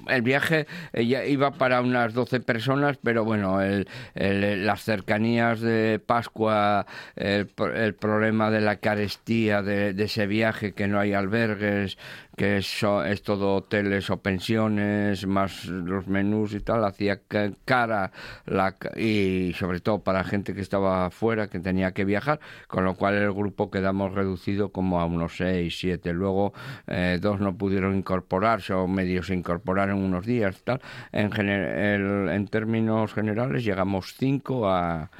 el 0.08 0.22
viaje 0.22 0.66
ya 0.92 1.24
iba 1.24 1.52
para 1.52 1.80
unas 1.80 2.14
12 2.14 2.40
personas, 2.40 2.98
pero 3.02 3.24
bueno, 3.24 3.60
el, 3.60 3.86
las 4.14 4.82
cercanías 4.82 5.60
de 5.60 6.00
Pascua, 6.04 6.86
el, 7.16 7.46
problema 7.94 8.50
de 8.50 8.60
la 8.60 8.76
carestía 8.76 9.62
de, 9.62 9.90
ese 10.02 10.26
viaje, 10.26 10.72
que 10.72 10.88
no 10.88 10.98
hay 10.98 11.12
albergues, 11.12 11.98
que 12.40 12.56
es, 12.56 12.82
es 13.04 13.22
todo 13.22 13.56
hoteles 13.56 14.08
o 14.08 14.16
pensiones, 14.16 15.26
más 15.26 15.66
los 15.66 16.06
menús 16.08 16.54
y 16.54 16.60
tal, 16.60 16.86
hacía 16.86 17.20
cara 17.66 18.12
y 18.96 19.52
sobre 19.58 19.80
todo 19.80 19.98
para 19.98 20.24
gente 20.24 20.54
que 20.54 20.62
estaba 20.62 21.04
afuera, 21.04 21.48
que 21.48 21.60
tenía 21.60 21.92
que 21.92 22.06
viajar, 22.06 22.40
con 22.66 22.86
lo 22.86 22.94
cual 22.94 23.16
el 23.16 23.30
grupo 23.34 23.70
quedamos 23.70 24.14
reducido 24.14 24.70
como 24.70 25.02
a 25.02 25.04
unos 25.04 25.36
6, 25.36 25.76
7. 25.80 26.14
Luego 26.14 26.54
eh, 26.86 27.18
dos 27.20 27.40
no 27.40 27.58
pudieron 27.58 27.94
incorporarse 27.94 28.72
o 28.72 28.88
medio 28.88 29.22
se 29.22 29.34
incorporaron 29.34 30.02
unos 30.02 30.24
días. 30.24 30.62
tal 30.64 30.80
En, 31.12 32.48
términos 32.48 33.12
generales 33.12 33.64
llegamos 33.64 34.14
5 34.16 34.66
a, 34.66 35.10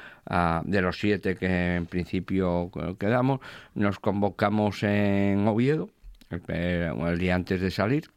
de 0.63 0.81
los 0.81 0.97
siete 0.97 1.35
que 1.35 1.75
en 1.75 1.85
principio 1.85 2.71
quedamos, 2.97 3.41
nos 3.75 3.99
convocamos 3.99 4.81
en 4.81 5.47
Oviedo, 5.47 5.89
el, 6.47 7.19
día 7.19 7.35
antes 7.35 7.61
de 7.61 7.71
salir, 7.71 8.09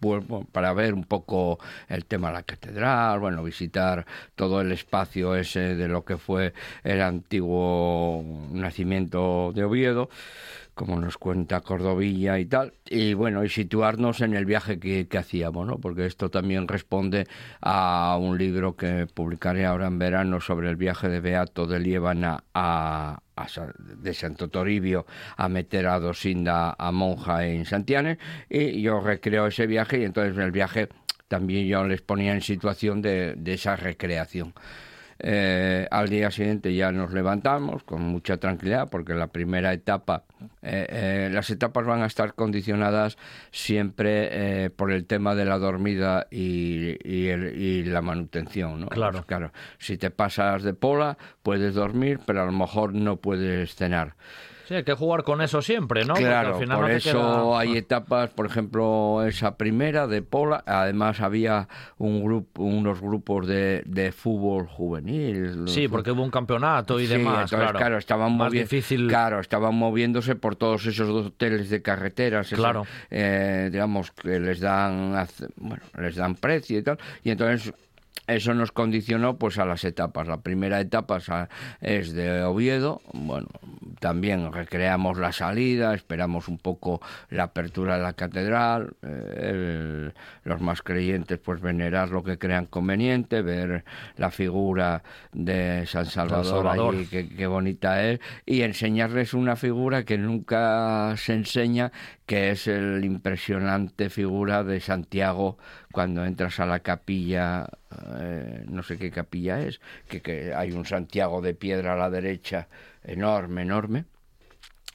pues, 0.00 0.24
para 0.52 0.72
ver 0.72 0.94
un 0.94 1.04
poco 1.04 1.58
el 1.88 2.04
tema 2.04 2.28
de 2.28 2.34
la 2.34 2.42
catedral, 2.42 3.20
bueno, 3.20 3.42
visitar 3.42 4.06
todo 4.34 4.60
el 4.60 4.72
espacio 4.72 5.36
ese 5.36 5.74
de 5.74 5.88
lo 5.88 6.04
que 6.04 6.16
fue 6.16 6.54
el 6.82 7.02
antiguo 7.02 8.24
nacimiento 8.50 9.52
de 9.54 9.64
Oviedo 9.64 10.08
como 10.74 11.00
nos 11.00 11.18
cuenta 11.18 11.60
Cordovilla 11.60 12.38
y 12.38 12.46
tal, 12.46 12.74
y 12.88 13.14
bueno, 13.14 13.44
y 13.44 13.48
situarnos 13.48 14.20
en 14.20 14.34
el 14.34 14.44
viaje 14.44 14.78
que, 14.78 15.08
hacíamos, 15.16 15.66
¿no? 15.66 15.78
Porque 15.78 16.06
esto 16.06 16.30
también 16.30 16.66
responde 16.68 17.26
a 17.60 18.16
un 18.20 18.36
libro 18.36 18.76
que 18.76 19.06
publicaré 19.06 19.66
ahora 19.66 19.86
en 19.86 19.98
verano 19.98 20.40
sobre 20.40 20.68
el 20.68 20.76
viaje 20.76 21.08
de 21.08 21.20
Beato 21.20 21.66
de 21.66 21.78
Liébana 21.78 22.44
a, 22.54 23.20
de 23.78 24.14
Santo 24.14 24.48
Toribio 24.48 25.06
a 25.36 25.48
meter 25.48 25.86
a 25.86 25.98
Dosinda 25.98 26.74
a 26.78 26.92
monja 26.92 27.46
en 27.46 27.64
Santianes, 27.64 28.18
y 28.48 28.82
yo 28.82 29.00
recreo 29.00 29.46
ese 29.46 29.66
viaje 29.66 30.00
y 30.00 30.04
entonces 30.04 30.36
en 30.36 30.42
el 30.42 30.52
viaje 30.52 30.88
también 31.28 31.66
yo 31.66 31.84
les 31.84 32.02
ponía 32.02 32.32
en 32.34 32.40
situación 32.40 33.00
de 33.00 33.34
esa 33.46 33.76
recreación. 33.76 34.54
Eh, 35.18 35.86
al 35.90 36.08
día 36.08 36.30
siguiente 36.30 36.74
ya 36.74 36.90
nos 36.92 37.12
levantamos 37.12 37.84
con 37.84 38.02
mucha 38.02 38.36
tranquilidad 38.38 38.88
porque 38.90 39.14
la 39.14 39.28
primera 39.28 39.72
etapa, 39.72 40.24
eh, 40.62 40.86
eh, 40.88 41.30
las 41.32 41.48
etapas 41.50 41.86
van 41.86 42.02
a 42.02 42.06
estar 42.06 42.34
condicionadas 42.34 43.16
siempre 43.50 44.70
por 44.70 44.92
el 44.92 45.06
tema 45.06 45.34
de 45.34 45.44
la 45.44 45.58
dormida 45.58 46.26
y, 46.30 46.96
y, 47.04 47.84
la 47.84 48.02
manutención. 48.02 48.80
¿no? 48.80 48.88
Claro. 48.88 49.12
Pues 49.12 49.24
claro. 49.26 49.52
Si 49.78 49.96
te 49.96 50.10
pasas 50.10 50.62
de 50.62 50.74
pola, 50.74 51.16
puedes 51.42 51.74
dormir, 51.74 52.20
pero 52.26 52.42
a 52.42 52.46
lo 52.46 52.52
mejor 52.52 52.94
no 52.94 53.16
puedes 53.16 53.74
cenar. 53.74 54.14
Sí, 54.66 54.74
hay 54.74 54.84
que 54.84 54.94
jugar 54.94 55.24
con 55.24 55.42
eso 55.42 55.60
siempre, 55.60 56.04
¿no? 56.04 56.14
Claro, 56.14 56.58
por 56.58 56.90
eso 56.90 57.56
hay 57.56 57.76
etapas, 57.76 58.30
por 58.30 58.46
ejemplo, 58.46 59.24
esa 59.26 59.56
primera 59.56 60.06
de 60.06 60.22
Pola, 60.22 60.62
además 60.66 61.20
había 61.20 61.68
un 61.98 62.24
grupo, 62.24 62.62
unos 62.62 63.00
grupos 63.00 63.46
de, 63.46 63.82
de 63.84 64.12
fútbol 64.12 64.66
juvenil. 64.66 65.64
Sí, 65.66 65.88
porque 65.88 66.12
hubo 66.12 66.22
un 66.22 66.30
campeonato 66.30 66.98
y 66.98 67.06
demás, 67.06 67.50
claro. 67.50 67.98
estaban 67.98 68.38
difícil. 68.50 69.08
Claro, 69.08 69.40
estaban 69.40 69.74
moviéndose 69.74 70.34
por 70.34 70.56
todos 70.56 70.86
esos 70.86 71.08
hoteles 71.08 71.68
de 71.68 71.82
carreteras, 71.82 72.48
claro. 72.48 72.86
Eh, 73.10 73.68
digamos 73.70 74.10
que 74.12 74.40
les 74.40 74.60
dan, 74.60 75.14
bueno, 75.56 75.82
les 75.98 76.16
dan 76.16 76.34
precio 76.36 76.78
y 76.78 76.82
tal, 76.82 76.98
y 77.22 77.30
entonces 77.30 77.72
eso 78.26 78.54
nos 78.54 78.72
condicionó 78.72 79.36
pues 79.36 79.58
a 79.58 79.66
las 79.66 79.84
etapas. 79.84 80.26
La 80.26 80.40
primera 80.40 80.80
etapa 80.80 81.20
es 81.80 82.12
de 82.12 82.42
Oviedo, 82.42 83.02
bueno, 83.12 83.48
también 84.00 84.50
recreamos 84.52 85.18
la 85.18 85.32
salida, 85.32 85.94
esperamos 85.94 86.48
un 86.48 86.58
poco 86.58 87.00
la 87.28 87.44
apertura 87.44 87.96
de 87.96 88.02
la 88.02 88.14
catedral, 88.14 88.94
eh, 89.02 90.10
los 90.44 90.60
más 90.60 90.82
creyentes 90.82 91.38
pues 91.38 91.60
venerar 91.60 92.10
lo 92.10 92.24
que 92.24 92.38
crean 92.38 92.66
conveniente, 92.66 93.42
ver 93.42 93.84
la 94.16 94.30
figura 94.30 95.02
de 95.32 95.84
San 95.86 96.06
Salvador, 96.06 96.66
allí, 96.66 97.06
qué 97.06 97.46
bonita 97.46 98.02
es, 98.04 98.20
y 98.46 98.62
enseñarles 98.62 99.34
una 99.34 99.56
figura 99.56 100.04
que 100.04 100.16
nunca 100.16 101.14
se 101.18 101.34
enseña, 101.34 101.92
que 102.24 102.50
es 102.50 102.66
el 102.68 103.04
impresionante 103.04 104.08
figura 104.08 104.64
de 104.64 104.80
Santiago 104.80 105.58
cuando 105.94 106.24
entras 106.24 106.58
a 106.58 106.66
la 106.66 106.80
capilla, 106.80 107.68
eh, 108.18 108.64
no 108.68 108.82
sé 108.82 108.98
qué 108.98 109.12
capilla 109.12 109.60
es, 109.60 109.80
que, 110.08 110.20
que, 110.20 110.52
hay 110.52 110.72
un 110.72 110.84
Santiago 110.84 111.40
de 111.40 111.54
piedra 111.54 111.92
a 111.94 111.96
la 111.96 112.10
derecha 112.10 112.66
enorme, 113.04 113.62
enorme. 113.62 114.04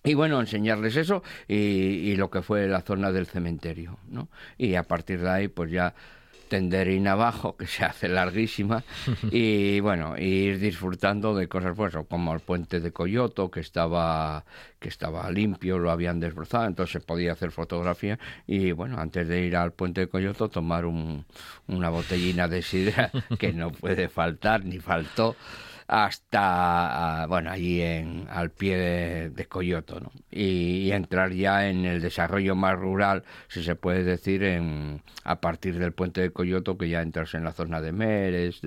Y 0.03 0.13
bueno, 0.13 0.41
enseñarles 0.41 0.97
eso 0.97 1.23
y, 1.47 1.55
y 1.55 2.15
lo 2.17 2.29
que 2.29 2.41
fue 2.41 2.67
la 2.67 2.81
zona 2.81 3.13
del 3.13 3.27
cementerio, 3.27 3.97
¿no? 4.09 4.27
Y 4.57 4.75
a 4.75 4.83
partir 4.83 5.21
de 5.21 5.29
ahí, 5.29 5.47
pues 5.47 5.71
ya 5.71 5.95
tenderín 6.49 7.07
abajo, 7.07 7.55
que 7.55 7.67
se 7.67 7.85
hace 7.85 8.09
larguísima, 8.09 8.83
y 9.31 9.79
bueno, 9.79 10.17
ir 10.17 10.59
disfrutando 10.59 11.35
de 11.35 11.47
cosas, 11.47 11.73
pues, 11.75 11.95
como 12.09 12.33
el 12.33 12.41
puente 12.41 12.79
de 12.79 12.91
Coyoto, 12.91 13.49
que 13.49 13.61
estaba, 13.61 14.43
que 14.79 14.89
estaba 14.89 15.29
limpio, 15.31 15.79
lo 15.79 15.91
habían 15.91 16.19
desbrozado, 16.19 16.65
entonces 16.65 16.93
se 16.93 16.99
podía 16.99 17.31
hacer 17.31 17.51
fotografía, 17.51 18.19
y 18.47 18.71
bueno, 18.71 18.99
antes 18.99 19.27
de 19.27 19.45
ir 19.45 19.55
al 19.55 19.71
puente 19.71 20.01
de 20.01 20.07
Coyoto, 20.07 20.49
tomar 20.49 20.85
un, 20.85 21.25
una 21.67 21.89
botellina 21.89 22.47
de 22.47 22.61
sidra, 22.61 23.11
que 23.39 23.53
no 23.53 23.71
puede 23.71 24.09
faltar, 24.09 24.65
ni 24.65 24.79
faltó, 24.79 25.35
hasta, 25.89 27.25
bueno, 27.27 27.49
allí 27.49 27.81
en, 27.81 28.27
al 28.29 28.51
pie 28.51 28.77
de, 29.31 29.45
Coyoto. 29.47 30.11
Y, 30.29 30.91
entrar 30.91 31.31
ya 31.31 31.67
en 31.67 31.85
el 31.85 31.99
desarrollo 31.99 32.55
más 32.55 32.77
rural, 32.77 33.23
si 33.47 33.63
se 33.63 33.75
puede 33.75 34.03
decir, 34.03 34.43
en, 34.43 35.01
a 35.23 35.41
partir 35.41 35.79
del 35.79 35.91
puente 35.93 36.21
de 36.21 36.31
Coyoto, 36.31 36.77
que 36.77 36.89
ya 36.89 37.01
entras 37.01 37.33
en 37.33 37.43
la 37.43 37.53
zona 37.53 37.81
de 37.81 37.91
Meres. 37.91 38.61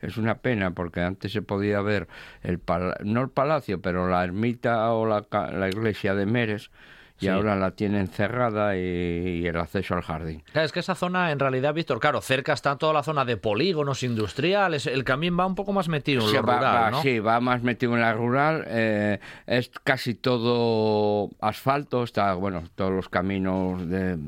es 0.00 0.16
una 0.16 0.38
pena, 0.38 0.72
porque 0.72 1.00
antes 1.00 1.30
se 1.32 1.42
podía 1.42 1.80
ver, 1.80 2.08
el 2.42 2.60
no 3.04 3.22
el 3.22 3.30
palacio, 3.30 3.80
pero 3.80 4.08
la 4.08 4.24
ermita 4.24 4.92
o 4.92 5.06
la, 5.06 5.24
la 5.52 5.68
iglesia 5.68 6.16
de 6.16 6.26
Meres, 6.26 6.72
y 7.20 7.28
ahora 7.28 7.56
la 7.56 7.70
tienen 7.70 8.08
cerrada 8.08 8.76
y, 8.76 9.46
el 9.46 9.56
acceso 9.56 9.94
al 9.94 10.02
jardín. 10.02 10.42
es 10.52 10.72
que 10.72 10.80
esa 10.80 10.94
zona, 10.94 11.30
en 11.30 11.38
realidad, 11.38 11.72
Víctor, 11.74 12.00
claro, 12.00 12.20
cerca 12.20 12.52
está 12.52 12.76
toda 12.76 12.92
la 12.92 13.02
zona 13.02 13.24
de 13.24 13.36
polígonos 13.36 14.02
industriales, 14.02 14.86
el 14.86 15.04
camino 15.04 15.36
va 15.36 15.46
un 15.46 15.54
poco 15.54 15.72
más 15.72 15.88
metido 15.88 16.26
en 16.26 16.32
lo 16.32 16.42
rural, 16.42 16.92
¿no? 16.92 17.02
Sí, 17.02 17.18
va 17.18 17.40
más 17.40 17.62
metido 17.62 17.94
en 17.94 18.00
la 18.00 18.12
rural, 18.12 18.64
eh, 18.66 19.20
es 19.46 19.70
casi 19.84 20.14
todo 20.14 21.30
asfalto, 21.40 22.02
está, 22.02 22.34
bueno, 22.34 22.64
todos 22.74 22.92
los 22.92 23.08
caminos 23.08 23.88
de, 23.88 24.18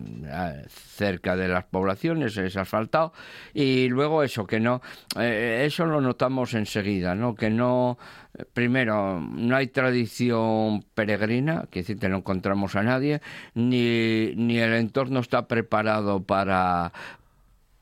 cerca 0.69 1.37
de 1.37 1.49
las 1.49 1.65
poblaciones 1.65 2.37
es 2.37 2.57
asfaltado, 2.57 3.13
y 3.53 3.89
luego 3.89 4.23
eso, 4.23 4.47
que 4.47 4.61
no, 4.61 4.81
eh, 5.19 5.65
eso 5.67 5.87
lo 5.87 6.01
notamos 6.01 6.55
enseguida, 6.55 7.15
¿no? 7.15 7.35
Que 7.35 7.51
no 7.51 7.99
primero, 8.53 9.21
no 9.21 9.57
hay 9.57 9.69
tradición 9.69 10.85
peregrina, 10.95 11.67
que 11.71 11.81
decir, 11.81 11.99
no 12.09 12.19
encontramos 12.19 12.77
a 12.77 12.83
nadie, 12.83 13.21
ni, 13.55 14.35
ni 14.37 14.59
el 14.59 14.75
entorno 14.75 15.21
está 15.21 15.49
preparado 15.49 16.23
para, 16.23 16.93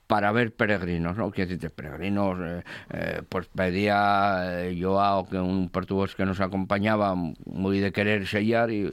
para 0.06 0.32
ver 0.32 0.54
peregrinos, 0.54 1.16
¿no? 1.16 1.30
Quiero 1.30 1.50
decir, 1.50 1.70
peregrinos, 1.70 2.38
eh, 2.40 2.64
eh, 2.92 3.22
pues 3.28 3.46
pedía 3.48 4.64
eh, 4.64 4.78
Joao, 4.80 5.28
que 5.28 5.38
un 5.38 5.70
portugués 5.70 6.14
que 6.14 6.24
nos 6.24 6.40
acompañaba, 6.40 7.14
muy 7.14 7.80
de 7.80 7.92
querer 7.92 8.26
sellar 8.26 8.70
y, 8.70 8.92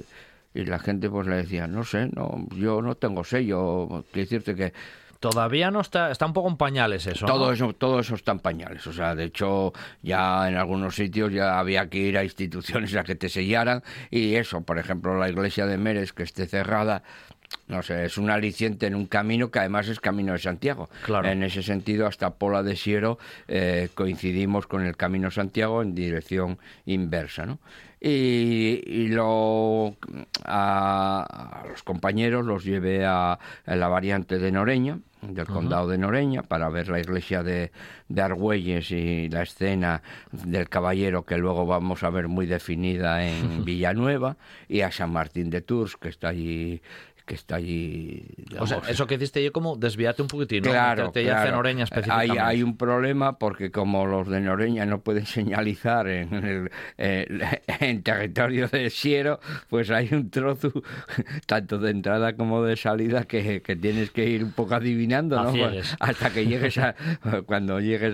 y 0.54 0.66
la 0.66 0.80
gente 0.80 1.10
pues 1.10 1.28
le 1.28 1.38
decía, 1.38 1.68
no 1.68 1.84
sé, 1.84 2.10
no, 2.14 2.48
yo 2.56 2.82
no 2.82 2.96
tengo 2.96 3.24
sello, 3.24 4.04
quiero 4.12 4.30
decirte 4.30 4.56
que 4.56 4.74
Todavía 5.22 5.70
no 5.70 5.82
está, 5.82 6.10
está 6.10 6.26
un 6.26 6.34
poco 6.34 6.50
en 6.50 6.58
pañales 6.58 7.06
eso. 7.06 7.28
Todo 7.28 7.54
eso, 7.54 7.74
todo 7.74 8.00
eso 8.00 8.16
está 8.16 8.32
en 8.32 8.40
pañales. 8.40 8.88
O 8.88 8.92
sea, 8.92 9.14
de 9.14 9.26
hecho, 9.26 9.72
ya 10.02 10.50
en 10.50 10.56
algunos 10.56 10.96
sitios 10.96 11.32
ya 11.32 11.60
había 11.60 11.88
que 11.92 12.00
ir 12.00 12.18
a 12.18 12.24
instituciones 12.24 12.96
a 12.96 13.04
que 13.04 13.14
te 13.14 13.30
sellaran. 13.30 13.84
Y 14.10 14.34
eso, 14.34 14.62
por 14.62 14.80
ejemplo, 14.80 15.20
la 15.20 15.30
iglesia 15.30 15.68
de 15.68 15.78
Meres, 15.78 16.12
que 16.12 16.24
esté 16.24 16.48
cerrada, 16.48 17.04
no 17.68 17.84
sé, 17.84 18.04
es 18.04 18.18
un 18.18 18.32
aliciente 18.32 18.88
en 18.88 18.96
un 18.96 19.06
camino 19.06 19.52
que 19.52 19.60
además 19.60 19.90
es 19.90 20.00
camino 20.00 20.34
de 20.34 20.40
Santiago. 20.40 20.90
Claro. 21.06 21.30
En 21.30 21.44
ese 21.44 21.62
sentido, 21.62 22.08
hasta 22.08 22.32
Pola 22.32 22.64
de 22.64 22.76
Siero 22.76 23.20
eh, 23.48 23.90
coincidimos 23.94 24.66
con 24.66 24.84
el 24.84 24.98
camino 24.98 25.30
Santiago 25.30 25.84
en 25.84 25.94
dirección 25.94 26.58
inversa, 26.88 27.46
¿no? 27.46 27.60
y, 28.02 29.08
lo, 29.10 29.96
a, 30.44 31.64
los 31.70 31.84
compañeros 31.84 32.46
los 32.46 32.64
llevé 32.64 33.06
a, 33.06 33.38
la 33.66 33.88
variante 33.88 34.40
de 34.40 34.52
Noreña, 34.52 35.00
del 35.22 35.46
condado 35.46 35.88
de 35.88 35.98
Noreña, 35.98 36.44
para 36.44 36.70
ver 36.70 36.90
la 36.90 37.00
iglesia 37.00 37.44
de, 37.44 37.72
de 38.08 38.22
Argüelles 38.22 38.92
y 38.92 39.30
la 39.30 39.44
escena 39.44 40.02
del 40.32 40.70
caballero 40.70 41.24
que 41.24 41.38
luego 41.38 41.66
vamos 41.66 42.04
a 42.04 42.10
ver 42.10 42.28
muy 42.28 42.46
definida 42.46 43.26
en 43.26 43.64
Villanueva, 43.66 44.38
y 44.68 44.82
a 44.82 44.92
San 44.92 45.12
Martín 45.12 45.50
de 45.50 45.62
Tours, 45.62 45.98
que 45.98 46.10
está 46.10 46.30
allí 46.30 46.82
que 47.32 47.36
está 47.36 47.56
allí. 47.56 48.26
o 48.60 48.68
sea, 48.68 48.82
eso 48.90 49.08
que 49.08 49.16
hiciste 49.16 49.42
yo 49.42 49.54
como 49.54 49.78
desviarte 49.78 50.22
un 50.22 50.28
poquitito, 50.28 50.70
claro, 50.70 51.14
claro. 51.14 51.52
Noreña 51.52 51.86
Hay, 52.10 52.32
hay, 52.32 52.62
un 52.62 52.76
problema 52.76 53.38
porque 53.40 53.72
como 53.72 54.06
los 54.06 54.28
de 54.28 54.42
Noreña 54.42 54.86
no 54.86 55.00
pueden 55.00 55.26
señalizar 55.26 56.10
en, 56.10 56.34
el, 56.34 56.70
en 57.80 58.04
territorio 58.04 58.68
de 58.68 58.90
Siero, 58.90 59.40
pues 59.70 59.92
hay 59.92 60.10
un 60.12 60.30
trozo 60.30 60.74
tanto 61.46 61.78
de 61.78 61.92
entrada 61.92 62.36
como 62.36 62.64
de 62.64 62.76
salida 62.76 63.24
que, 63.24 63.62
que 63.62 63.78
tienes 63.78 64.12
que 64.12 64.28
ir 64.28 64.44
un 64.44 64.52
poco 64.52 64.76
adivinando, 64.76 65.42
¿no? 65.42 65.54
Pues, 65.54 65.96
hasta 66.02 66.34
que 66.34 66.46
llegues 66.46 66.78
a, 66.80 66.96
cuando 67.46 67.80
llegues 67.80 68.14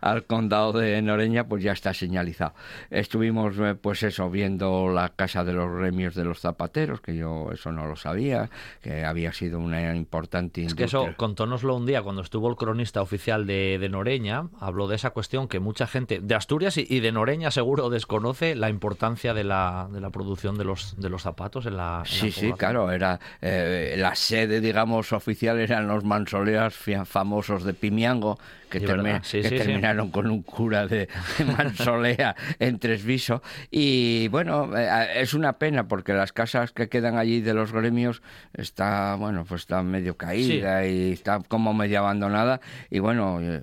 al 0.00 0.24
condado 0.24 0.72
de 0.72 1.00
Noreña, 1.02 1.46
pues 1.46 1.62
ya 1.62 1.70
está 1.70 1.94
señalizado. 1.94 2.54
Estuvimos, 2.90 3.56
eh, 3.60 3.76
pues 3.80 4.02
eso, 4.02 4.28
viendo 4.28 4.88
la 4.88 5.10
casa 5.10 5.44
de 5.44 5.52
los 5.52 5.70
remios 5.70 6.16
de 6.16 6.24
los 6.24 6.40
zapateros, 6.40 7.00
que 7.00 7.14
yo 7.14 7.52
eso 7.52 7.70
no 7.70 7.86
lo 7.86 7.94
sabía 7.94 8.50
que 8.82 9.04
había 9.04 9.32
sido 9.32 9.58
una 9.58 9.94
importante 9.94 10.60
industria. 10.60 10.86
Es 10.86 10.92
que 10.92 10.96
eso, 10.96 11.16
contónoslo 11.16 11.76
un 11.76 11.86
día 11.86 12.02
cuando 12.02 12.22
estuvo 12.22 12.48
el 12.48 12.56
cronista 12.56 13.02
oficial 13.02 13.46
de, 13.46 13.78
de 13.80 13.88
Noreña, 13.88 14.48
habló 14.60 14.88
de 14.88 14.96
esa 14.96 15.10
cuestión 15.10 15.48
que 15.48 15.60
mucha 15.60 15.86
gente 15.86 16.20
de 16.20 16.34
Asturias 16.34 16.76
y, 16.76 17.00
de 17.00 17.12
Noreña 17.12 17.50
seguro 17.50 17.90
desconoce 17.96 18.54
la 18.54 18.70
importancia 18.70 19.34
de 19.34 19.44
la, 19.44 19.88
de 19.92 20.00
la 20.00 20.10
producción 20.10 20.58
de 20.58 20.64
los, 20.64 20.98
de 21.00 21.10
los 21.10 21.22
zapatos 21.22 21.66
en 21.66 21.76
la. 21.76 22.02
sí, 22.04 22.30
sí, 22.30 22.52
claro, 22.52 22.90
era 22.90 23.20
eh, 23.40 23.96
la 23.98 24.14
sede, 24.14 24.60
digamos, 24.60 25.12
oficial 25.12 25.58
eran 25.58 25.86
los 25.88 26.04
mansoleas 26.04 26.74
famosos 27.04 27.64
de 27.64 27.74
Pimiango, 27.74 28.38
que, 28.70 28.80
terminaron 28.80 30.10
con 30.10 30.30
un 30.30 30.42
cura 30.42 30.86
de, 30.86 31.08
Mansolea 31.56 32.34
en 32.58 32.78
Tresviso. 32.78 33.42
Y 33.70 34.28
bueno, 34.28 34.76
eh, 34.76 35.20
es 35.20 35.34
una 35.34 35.54
pena 35.58 35.88
porque 35.88 36.12
las 36.12 36.32
casas 36.32 36.72
que 36.72 36.88
quedan 36.88 37.16
allí 37.16 37.40
de 37.40 37.54
los 37.54 37.72
gremios 37.72 38.22
está, 38.54 39.14
bueno, 39.16 39.44
pues 39.44 39.62
está 39.62 39.82
medio 39.82 40.16
caída 40.16 40.86
y 40.86 41.12
está 41.12 41.40
como 41.46 41.74
medio 41.74 42.00
abandonada. 42.00 42.60
Y 42.90 42.98
bueno, 42.98 43.40
eh, 43.40 43.62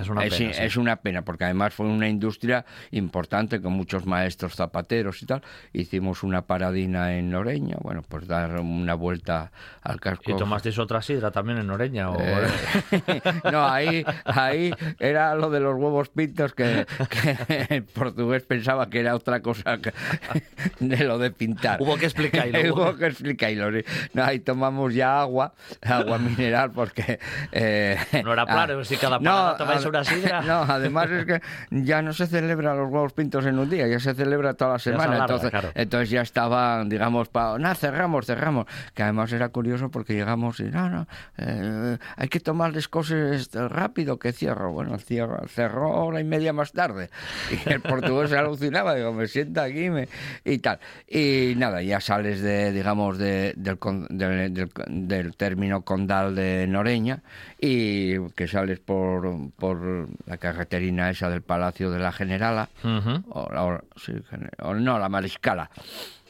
es 0.00 0.08
una, 0.08 0.22
pena, 0.22 0.50
es 0.50 0.76
una 0.76 0.96
pena 0.96 1.22
porque 1.22 1.44
además 1.44 1.74
fue 1.74 1.86
una 1.86 2.08
industria 2.08 2.64
importante 2.90 3.60
con 3.60 3.72
muchos 3.72 4.06
maestros 4.06 4.54
zapateros 4.54 5.22
y 5.22 5.26
tal. 5.26 5.42
Hicimos 5.72 6.22
una 6.22 6.42
paradina 6.42 7.16
en 7.16 7.30
Noreña, 7.30 7.76
bueno, 7.80 8.02
pues 8.06 8.26
dar 8.26 8.60
una 8.60 8.94
vuelta 8.94 9.52
al 9.82 10.00
casco. 10.00 10.30
¿Y 10.30 10.36
tomasteis 10.36 10.78
otra 10.78 11.02
sidra 11.02 11.30
también 11.30 11.58
en 11.58 11.66
Noreña? 11.66 12.10
O... 12.10 12.16
Eh, 12.20 13.22
no, 13.52 13.66
ahí 13.66 14.04
ahí 14.24 14.72
era 14.98 15.34
lo 15.34 15.50
de 15.50 15.60
los 15.60 15.76
huevos 15.76 16.08
pintos 16.08 16.54
que, 16.54 16.86
el 17.68 17.84
portugués 17.84 18.42
pensaba 18.44 18.88
que 18.88 19.00
era 19.00 19.14
otra 19.14 19.40
cosa 19.40 19.78
de 20.80 21.04
lo 21.04 21.18
de 21.18 21.30
pintar. 21.30 21.80
Hubo 21.80 21.96
que 21.96 22.06
explicarlo. 22.06 22.58
Hubo 22.74 22.96
que 22.96 23.06
explicarlo. 23.06 23.80
No, 24.14 24.24
ahí 24.24 24.40
tomamos 24.40 24.94
ya 24.94 25.20
agua, 25.20 25.54
agua 25.82 26.18
mineral, 26.18 26.70
porque... 26.72 27.18
Eh, 27.50 27.96
no 28.24 28.32
era 28.32 28.46
claro, 28.46 28.80
ah, 28.80 28.84
si 28.84 28.96
cada 28.96 29.18
no, 29.18 29.54
tomáis 29.56 29.84
una 29.84 30.04
sidra. 30.04 30.42
No, 30.52 30.62
además 30.62 31.10
es 31.10 31.24
que 31.24 31.40
ya 31.70 32.02
no 32.02 32.12
se 32.12 32.26
celebra 32.26 32.74
los 32.74 32.90
huevos 32.90 33.12
pintos 33.12 33.46
en 33.46 33.58
un 33.58 33.70
día, 33.70 33.86
ya 33.86 34.00
se 34.00 34.14
celebra 34.14 34.54
toda 34.54 34.72
la 34.72 34.78
semana. 34.78 35.18
entonces, 35.18 35.52
entonces 35.74 36.10
ya 36.10 36.22
estaban, 36.22 36.88
digamos, 36.88 37.28
para... 37.28 37.58
No, 37.58 37.74
cerramos, 37.74 38.26
cerramos. 38.26 38.66
Que 38.94 39.02
además 39.02 39.32
era 39.32 39.48
curioso 39.50 39.90
porque 39.90 40.14
llegamos 40.14 40.60
y, 40.60 40.64
no, 40.64 40.90
no, 40.90 41.06
eh, 41.38 41.98
hay 42.16 42.28
que 42.28 42.40
tomarles 42.40 42.88
cosas 42.88 43.50
rápido, 43.52 44.18
que 44.18 44.32
cierro. 44.32 44.72
Bueno, 44.72 44.98
cierro, 44.98 45.46
cerró 45.48 45.90
hora 45.90 46.20
y 46.20 46.24
media 46.24 46.52
más 46.52 46.72
tarde. 46.72 47.10
Y 47.50 47.72
el 47.72 47.80
portugués 47.80 48.30
se 48.30 48.38
alucinaba, 48.38 48.94
digo, 48.94 49.12
me 49.12 49.26
siento 49.26 49.60
aquí 49.60 49.90
me... 49.90 50.08
y 50.44 50.58
tal. 50.58 50.78
Y 51.08 51.54
nada, 51.56 51.82
ya 51.82 52.00
sales 52.00 52.40
de, 52.40 52.72
digamos, 52.72 53.18
de, 53.18 53.54
del, 53.56 53.78
del, 54.08 55.36
término 55.36 55.82
condal 55.82 56.34
de 56.34 56.66
Noreña 56.66 57.22
y 57.60 58.18
que 58.30 58.48
sales 58.48 58.80
por, 58.80 59.50
por 59.52 60.08
la 60.26 60.36
carreterina 60.36 61.10
esa 61.10 61.30
del 61.30 61.42
Palacio 61.42 61.90
de 61.90 61.98
la 61.98 62.12
Generala, 62.12 62.68
o, 63.30 64.74
no, 64.74 64.98
la 64.98 65.08
Mariscala 65.08 65.70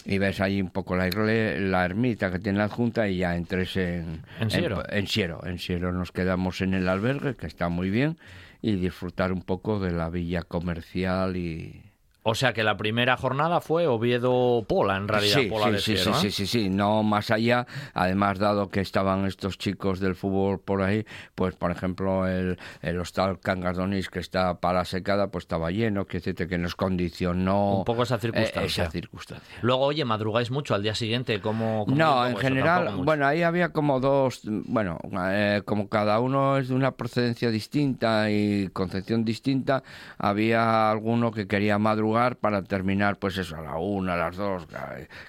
y 0.04 0.18
ves 0.18 0.40
ahí 0.40 0.60
un 0.60 0.70
poco 0.70 0.96
la, 0.96 1.08
la 1.08 1.84
ermita 1.84 2.30
que 2.30 2.38
tiene 2.38 2.58
la 2.58 2.68
Junta 2.68 3.08
y 3.08 3.18
ya 3.18 3.36
entres 3.36 3.76
en, 3.76 4.22
¿En 4.40 4.50
Siero? 4.50 4.82
En, 4.88 5.06
Siero. 5.06 5.46
En 5.46 5.58
Siero 5.58 5.92
nos 5.92 6.10
quedamos 6.12 6.60
en 6.60 6.74
el 6.74 6.88
albergue, 6.88 7.36
que 7.36 7.46
está 7.46 7.68
muy 7.68 7.90
bien, 7.90 8.18
y 8.62 8.72
disfrutar 8.76 9.32
un 9.32 9.42
poco 9.42 9.78
de 9.78 9.92
la 9.92 10.10
villa 10.10 10.42
comercial 10.42 11.36
y, 11.36 11.82
o 12.24 12.34
sea 12.34 12.52
que 12.52 12.62
la 12.62 12.76
primera 12.76 13.16
jornada 13.16 13.60
fue 13.60 13.88
Oviedo-Pola, 13.88 14.96
en 14.96 15.08
realidad. 15.08 15.40
Sí, 15.40 15.46
Pola 15.46 15.78
sí, 15.78 15.96
sí, 15.96 16.10
sí, 16.14 16.30
sí, 16.30 16.46
sí, 16.46 16.68
no 16.68 17.02
más 17.02 17.30
allá. 17.32 17.66
Además, 17.94 18.38
dado 18.38 18.68
que 18.68 18.80
estaban 18.80 19.26
estos 19.26 19.58
chicos 19.58 19.98
del 19.98 20.14
fútbol 20.14 20.60
por 20.60 20.82
ahí, 20.82 21.04
pues 21.34 21.56
por 21.56 21.72
ejemplo 21.72 22.28
el, 22.28 22.58
el 22.80 23.00
hostal 23.00 23.40
Cangardonis 23.40 24.08
que 24.08 24.20
está 24.20 24.60
para 24.60 24.84
secada, 24.84 25.32
pues 25.32 25.44
estaba 25.44 25.72
lleno, 25.72 26.06
que, 26.06 26.20
que 26.20 26.58
nos 26.58 26.76
condicionó 26.76 27.78
un 27.78 27.84
poco 27.84 28.04
esa 28.04 28.18
circunstancia. 28.18 28.84
esa 28.84 28.90
circunstancia. 28.90 29.58
Luego, 29.62 29.86
oye, 29.86 30.04
madrugáis 30.04 30.52
mucho 30.52 30.76
al 30.76 30.82
día 30.84 30.94
siguiente, 30.94 31.40
¿cómo? 31.40 31.86
no, 31.88 32.26
en 32.26 32.36
general, 32.36 32.96
bueno, 32.98 33.26
ahí 33.26 33.42
había 33.42 33.70
como 33.70 33.98
dos, 33.98 34.42
bueno, 34.44 34.98
eh, 35.30 35.62
como 35.64 35.88
cada 35.88 36.20
uno 36.20 36.58
es 36.58 36.68
de 36.68 36.74
una 36.74 36.92
procedencia 36.92 37.50
distinta 37.50 38.30
y 38.30 38.68
concepción 38.72 39.24
distinta, 39.24 39.82
había 40.18 40.90
alguno 40.90 41.32
que 41.32 41.48
quería 41.48 41.78
madrugar 41.78 42.11
para 42.36 42.62
terminar, 42.62 43.18
pues 43.18 43.38
eso, 43.38 43.56
a 43.56 43.62
la 43.62 43.76
una, 43.76 44.14
a 44.14 44.16
las 44.16 44.36
dos. 44.36 44.66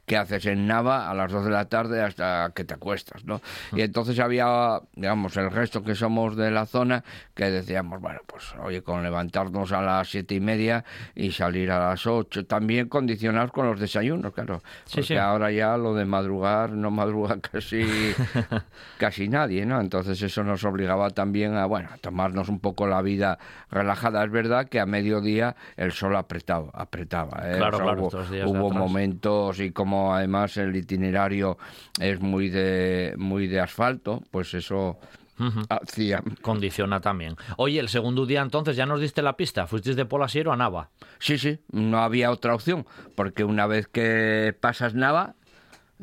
¿Qué 0.05 0.17
haces 0.17 0.45
en 0.45 0.67
Nava 0.67 1.09
a 1.09 1.13
las 1.13 1.31
dos 1.31 1.45
de 1.45 1.51
la 1.51 1.65
tarde 1.65 2.01
hasta 2.01 2.51
que 2.53 2.63
te 2.63 2.73
acuestas, 2.73 3.25
no? 3.25 3.41
Y 3.73 3.81
entonces 3.81 4.19
había, 4.19 4.79
digamos, 4.95 5.35
el 5.37 5.49
resto 5.51 5.83
que 5.83 5.95
somos 5.95 6.35
de 6.35 6.51
la 6.51 6.65
zona 6.65 7.03
que 7.33 7.49
decíamos, 7.49 8.01
bueno, 8.01 8.19
pues 8.25 8.53
oye, 8.61 8.81
con 8.81 9.03
levantarnos 9.03 9.71
a 9.71 9.81
las 9.81 10.09
siete 10.09 10.35
y 10.35 10.39
media 10.39 10.83
y 11.15 11.31
salir 11.31 11.71
a 11.71 11.89
las 11.89 12.05
ocho, 12.05 12.45
también 12.45 12.89
condicionados 12.89 13.51
con 13.51 13.67
los 13.67 13.79
desayunos, 13.79 14.33
claro. 14.33 14.61
Porque 14.93 15.19
ahora 15.19 15.51
ya 15.51 15.77
lo 15.77 15.95
de 15.95 16.05
madrugar 16.05 16.71
no 16.71 16.91
madruga 16.91 17.39
casi, 17.41 17.83
casi 18.97 19.27
nadie, 19.29 19.65
¿no? 19.65 19.79
Entonces 19.79 20.21
eso 20.21 20.43
nos 20.43 20.63
obligaba 20.63 21.09
también 21.11 21.55
a, 21.55 21.65
bueno, 21.65 21.89
a 21.91 21.97
tomarnos 21.97 22.49
un 22.49 22.59
poco 22.59 22.87
la 22.87 23.01
vida 23.01 23.39
relajada. 23.71 24.23
Es 24.23 24.31
verdad 24.31 24.67
que 24.67 24.79
a 24.79 24.85
mediodía 24.85 25.55
el 25.77 25.91
sol 25.91 26.15
apretado 26.15 26.71
apretaba. 26.73 27.41
¿eh? 27.43 27.57
Claro, 27.57 27.77
O 27.77 28.09
sea, 28.09 28.25
claro, 28.25 28.49
hubo, 28.49 28.71
momentos 28.71 29.59
y 29.59 29.71
como 29.71 30.13
además 30.13 30.57
el 30.57 30.75
itinerario 30.75 31.57
es 31.99 32.19
muy 32.19 32.49
de 32.49 33.13
muy 33.17 33.47
de 33.47 33.59
asfalto, 33.59 34.23
pues 34.31 34.53
eso 34.53 34.99
hacía. 35.69 36.23
Condiciona 36.41 36.99
también. 36.99 37.35
Oye, 37.57 37.79
el 37.79 37.89
segundo 37.89 38.25
día 38.25 38.41
entonces 38.41 38.75
ya 38.75 38.85
nos 38.85 39.01
diste 39.01 39.21
la 39.21 39.37
pista. 39.37 39.67
Fuisteis 39.67 39.95
de 39.95 40.05
Polasiero 40.05 40.51
a 40.51 40.57
Nava. 40.57 40.89
Sí, 41.19 41.37
sí, 41.37 41.59
no 41.71 41.99
había 41.99 42.31
otra 42.31 42.55
opción, 42.55 42.85
porque 43.15 43.43
una 43.43 43.67
vez 43.67 43.87
que 43.87 44.55
pasas 44.59 44.95
Nava, 44.95 45.35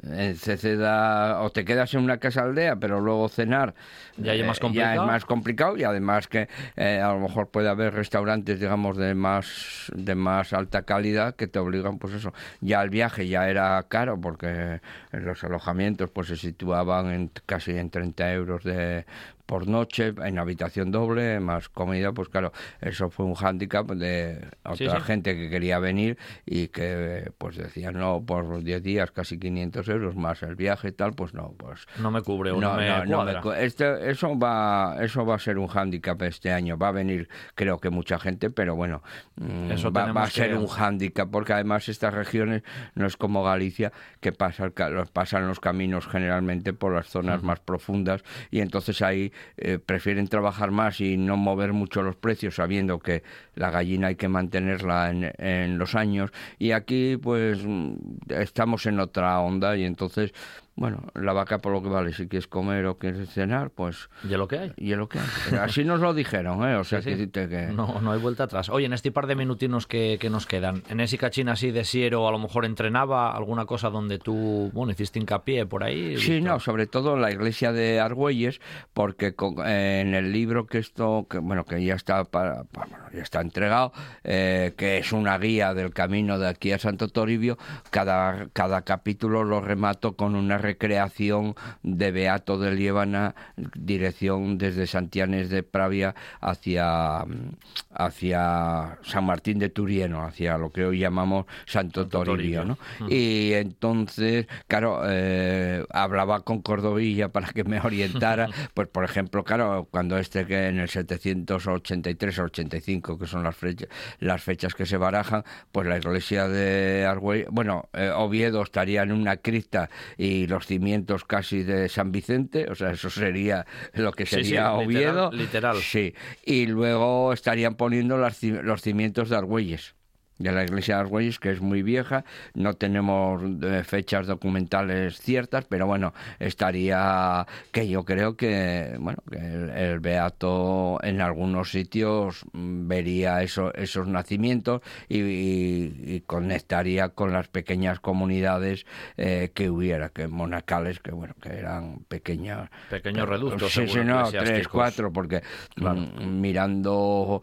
en 0.02 0.34
Ceceda 0.36 1.40
o 1.42 1.50
te 1.50 1.64
quedas 1.64 1.92
en 1.94 2.00
una 2.00 2.18
casa 2.18 2.42
aldea, 2.42 2.76
pero 2.76 3.00
luego 3.00 3.28
cenar 3.28 3.74
Ya 4.16 4.34
es 4.34 4.46
más 4.46 4.58
eh, 4.58 4.60
complicado. 4.60 4.94
ya 4.96 5.00
es 5.02 5.06
más 5.06 5.24
complicado 5.24 5.76
y 5.76 5.84
además 5.84 6.26
que 6.28 6.48
eh, 6.76 7.00
a 7.02 7.12
lo 7.12 7.20
mejor 7.20 7.48
puede 7.50 7.68
haber 7.68 7.94
restaurantes, 7.94 8.58
digamos, 8.60 8.96
de 8.96 9.14
más 9.14 9.90
de 9.94 10.14
más 10.14 10.52
alta 10.52 10.82
calidad 10.82 11.34
que 11.36 11.46
te 11.46 11.58
obligan, 11.58 11.98
pues 11.98 12.14
eso. 12.14 12.32
Ya 12.60 12.82
el 12.82 12.90
viaje 12.90 13.28
ya 13.28 13.48
era 13.48 13.82
caro 13.88 14.20
porque 14.20 14.80
los 15.12 15.42
alojamientos 15.44 16.10
pues 16.10 16.28
se 16.28 16.36
situaban 16.36 17.10
en 17.10 17.30
casi 17.46 17.72
en 17.76 17.90
30 17.90 18.32
euros 18.32 18.64
de 18.64 19.04
por 19.46 19.66
noche 19.66 20.14
en 20.24 20.38
habitación 20.38 20.92
doble 20.92 21.40
más 21.40 21.68
comida 21.68 22.12
pues 22.12 22.28
claro 22.28 22.52
eso 22.80 23.10
fue 23.10 23.26
un 23.26 23.34
hándicap 23.34 23.84
de 23.90 24.46
otra 24.64 24.76
Sí, 24.76 24.86
sí. 24.88 24.96
gente 25.04 25.34
que 25.34 25.50
quería 25.50 25.80
venir 25.80 26.16
y 26.46 26.68
que 26.68 27.32
pues 27.36 27.56
decían 27.56 27.94
no 27.98 28.22
por 28.24 28.44
los 28.44 28.62
10 28.62 28.80
días 28.80 29.10
casi 29.10 29.40
500 29.40 29.88
euros 29.90 30.16
más 30.16 30.42
el 30.42 30.54
viaje 30.56 30.88
y 30.88 30.92
tal 30.92 31.12
pues 31.12 31.34
no 31.34 31.52
pues 31.58 31.86
No 31.98 32.10
me 32.10 32.22
cubre 32.22 32.52
o 32.52 32.60
no, 32.60 32.74
me 32.76 33.06
no 33.06 33.52
este- 33.54 34.10
eso 34.10 34.38
va 34.38 34.96
eso 35.00 35.26
va 35.26 35.34
a 35.34 35.38
ser 35.38 35.58
un 35.58 35.66
hándicap 35.66 36.20
este 36.22 36.52
año. 36.52 36.78
Va 36.78 36.88
a 36.88 36.92
venir 36.92 37.28
creo 37.54 37.78
que 37.78 37.90
mucha 37.90 38.18
gente 38.18 38.50
pero 38.50 38.76
bueno 38.76 39.02
mm, 39.36 39.70
Eso 39.72 39.92
va, 39.92 40.12
va 40.12 40.22
a 40.24 40.30
ser 40.30 40.50
que- 40.50 40.56
un 40.56 40.66
hándicap 40.66 41.28
porque 41.30 41.52
además 41.52 41.88
estas 41.88 42.14
regiones 42.14 42.62
no 42.94 43.06
es 43.06 43.16
como 43.16 43.42
Galicia 43.44 43.92
que 44.20 44.32
pasa 44.32 44.70
pasan 45.12 45.48
los 45.48 45.60
caminos 45.60 46.06
generalmente 46.06 46.72
por 46.72 46.94
las 46.94 47.08
zonas 47.08 47.42
más 47.42 47.60
profundas 47.60 48.22
y 48.50 48.60
entonces 48.60 49.02
ahí 49.02 49.32
eh, 49.56 49.78
prefieren 49.84 50.28
trabajar 50.28 50.70
más 50.70 51.00
y 51.00 51.16
no 51.16 51.36
mover 51.36 51.72
mucho 51.72 52.02
los 52.02 52.16
precios 52.16 52.54
sabiendo 52.56 52.98
que 53.00 53.22
la 53.54 53.70
gallina 53.70 54.08
hay 54.08 54.16
que 54.16 54.28
mantenerla 54.28 55.10
en, 55.10 55.32
en 55.38 55.78
los 55.78 55.94
años. 55.94 56.30
Y 56.58 56.72
aquí 56.72 57.16
pues 57.16 57.60
mm, 57.64 57.94
estamos 58.28 58.86
en 58.86 59.00
otra 59.00 59.38
onda 59.40 59.76
entonces 59.84 60.32
bueno 60.80 61.02
la 61.14 61.32
vaca 61.34 61.58
por 61.58 61.72
lo 61.72 61.82
que 61.82 61.90
vale 61.90 62.12
si 62.14 62.26
quieres 62.26 62.48
comer 62.48 62.86
o 62.86 62.96
quieres 62.98 63.28
cenar 63.30 63.70
pues 63.70 64.08
¿Y 64.24 64.28
lo 64.28 64.48
que 64.48 64.58
hay? 64.58 64.72
y 64.76 64.92
es 64.92 64.98
lo 64.98 65.08
que 65.08 65.18
hay. 65.18 65.26
Así 65.60 65.84
nos 65.84 66.00
lo 66.00 66.14
dijeron, 66.14 66.66
¿eh? 66.68 66.76
O 66.76 66.84
sea, 66.84 67.02
Sí, 67.02 67.10
que 67.10 67.16
sí. 67.18 67.28
que... 67.28 67.68
No, 67.72 68.00
no 68.00 68.12
hay 68.12 68.18
vuelta 68.18 68.44
atrás. 68.44 68.68
Oye, 68.70 68.86
en 68.86 68.92
este 68.94 69.12
par 69.12 69.26
de 69.26 69.36
minutinos 69.36 69.86
que, 69.86 70.16
que 70.18 70.30
nos 70.30 70.46
quedan, 70.46 70.82
en 70.88 71.00
ese 71.00 71.18
cachín 71.18 71.48
así 71.50 71.70
de 71.70 71.84
siero, 71.84 72.26
a 72.26 72.32
lo 72.32 72.38
mejor 72.38 72.64
entrenaba 72.64 73.36
alguna 73.36 73.66
cosa 73.66 73.90
donde 73.90 74.18
tú, 74.18 74.70
bueno, 74.72 74.92
hiciste 74.92 75.18
hincapié 75.18 75.66
por 75.66 75.84
ahí. 75.84 76.16
Sí, 76.16 76.40
no, 76.40 76.58
sobre 76.60 76.86
todo 76.86 77.16
la 77.16 77.30
iglesia 77.30 77.72
de 77.72 78.00
Argüelles, 78.00 78.60
porque 78.94 79.34
con- 79.34 79.56
eh, 79.66 80.00
en 80.00 80.14
el 80.14 80.32
libro 80.32 80.66
que 80.66 80.78
esto, 80.78 81.26
que, 81.28 81.38
bueno, 81.38 81.64
que 81.66 81.84
ya 81.84 81.94
está 81.94 82.24
para, 82.24 82.64
pa- 82.64 82.86
bueno, 82.86 83.04
ya 83.12 83.22
está 83.22 83.40
entregado, 83.42 83.92
eh, 84.24 84.72
que 84.78 84.96
es 84.98 85.12
una 85.12 85.36
guía 85.38 85.74
del 85.74 85.92
camino 85.92 86.38
de 86.38 86.48
aquí 86.48 86.72
a 86.72 86.78
Santo 86.78 87.08
Toribio, 87.08 87.58
cada, 87.90 88.48
cada 88.52 88.82
capítulo 88.82 89.44
lo 89.44 89.60
remato 89.60 90.14
con 90.16 90.34
una 90.34 90.56
recreación 90.70 91.54
de 91.82 92.12
Beato 92.12 92.58
de 92.58 92.72
Liébana, 92.72 93.34
dirección 93.56 94.56
desde 94.58 94.86
Santianes 94.86 95.50
de 95.50 95.62
Pravia 95.62 96.14
hacia, 96.40 97.24
mm, 97.26 97.56
hacia 97.94 98.98
San 99.02 99.24
Martín 99.24 99.58
de 99.58 99.68
Turieno, 99.68 100.22
hacia 100.24 100.58
lo 100.58 100.70
que 100.70 100.84
hoy 100.84 101.00
llamamos 101.00 101.46
Santo, 101.66 102.02
Santo 102.02 102.24
Toribio. 102.24 102.64
¿no? 102.64 102.78
Y 103.08 103.52
entonces, 103.54 104.46
claro, 104.68 105.02
eh, 105.06 105.84
hablaba 105.90 106.40
con 106.42 106.62
Cordovilla 106.62 107.28
para 107.28 107.48
que 107.48 107.64
me 107.64 107.80
orientara, 107.80 108.48
pues 108.74 108.88
por 108.88 109.04
ejemplo, 109.04 109.42
claro, 109.42 109.88
cuando 109.90 110.18
este 110.18 110.46
que 110.46 110.68
en 110.68 110.78
el 110.78 110.88
783 110.88 112.38
o 112.38 112.42
85, 112.44 113.18
que 113.18 113.26
son 113.26 113.42
las 113.42 113.56
fechas, 113.56 113.88
las 114.20 114.42
fechas 114.42 114.74
que 114.74 114.86
se 114.86 114.96
barajan, 114.96 115.44
pues 115.72 115.86
la 115.88 115.96
iglesia 115.96 116.48
de 116.48 117.06
Argüelles, 117.06 117.48
bueno, 117.50 117.88
eh, 117.92 118.10
Oviedo 118.14 118.62
estaría 118.62 119.02
en 119.02 119.12
una 119.12 119.36
cripta 119.36 119.90
y 120.16 120.46
los 120.46 120.59
cimientos 120.66 121.24
casi 121.24 121.62
de 121.62 121.88
San 121.88 122.12
Vicente, 122.12 122.66
o 122.70 122.74
sea, 122.74 122.90
eso 122.92 123.10
sería 123.10 123.66
lo 123.94 124.12
que 124.12 124.26
Sí, 124.26 124.36
sí, 124.36 124.44
sería 124.44 124.72
literal- 124.76 124.86
Oviedo. 124.86 125.32
literal. 125.32 125.76
Sí, 125.78 126.14
y 126.44 126.66
luego 126.66 127.32
estarían 127.32 127.74
poniendo 127.76 128.16
las 128.18 128.42
los 128.42 128.82
cimientos 128.82 129.28
de 129.30 129.36
Argüelles 129.36 129.94
de 130.40 130.50
la 130.52 130.64
iglesia 130.64 130.96
de 130.96 131.00
Argüelles, 131.02 131.38
que 131.38 131.50
es 131.52 131.60
muy 131.60 131.82
vieja, 131.82 132.24
no 132.54 132.74
tenemos 132.74 133.40
eh, 133.62 133.84
fechas 133.84 134.26
documentales 134.26 135.20
ciertas, 135.20 135.66
pero 135.66 135.86
bueno, 135.86 136.12
estaría 136.38 137.46
que 137.72 137.88
yo 137.88 138.04
creo 138.04 138.36
que 138.36 138.96
bueno 138.98 139.22
que 139.30 139.36
el, 139.38 139.70
el 139.70 140.00
beato 140.00 140.98
en 141.02 141.20
algunos 141.20 141.70
sitios 141.70 142.44
mm, 142.52 142.88
vería 142.88 143.42
eso, 143.42 143.72
esos 143.74 144.06
nacimientos 144.08 144.80
y, 145.08 145.20
y- 145.20 145.94
y 146.06 146.20
conectaría 146.22 147.10
con 147.10 147.32
las 147.32 147.48
pequeñas 147.48 148.00
comunidades 148.00 148.86
eh, 149.16 149.50
que 149.54 149.70
hubiera, 149.70 150.08
que 150.08 150.26
monacales, 150.26 151.00
que 151.00 151.12
bueno, 151.12 151.34
que 151.40 151.50
eran 151.50 152.00
pequeñas. 152.08 152.70
Pequeños 152.88 153.28
reductos, 153.28 153.72
Sí, 153.72 153.86
no, 154.04 154.30
tres, 154.30 154.66
cuatro, 154.68 155.12
porque 155.12 155.42
Claro. 155.74 156.00
mm, 156.00 156.40
mirando 156.40 157.42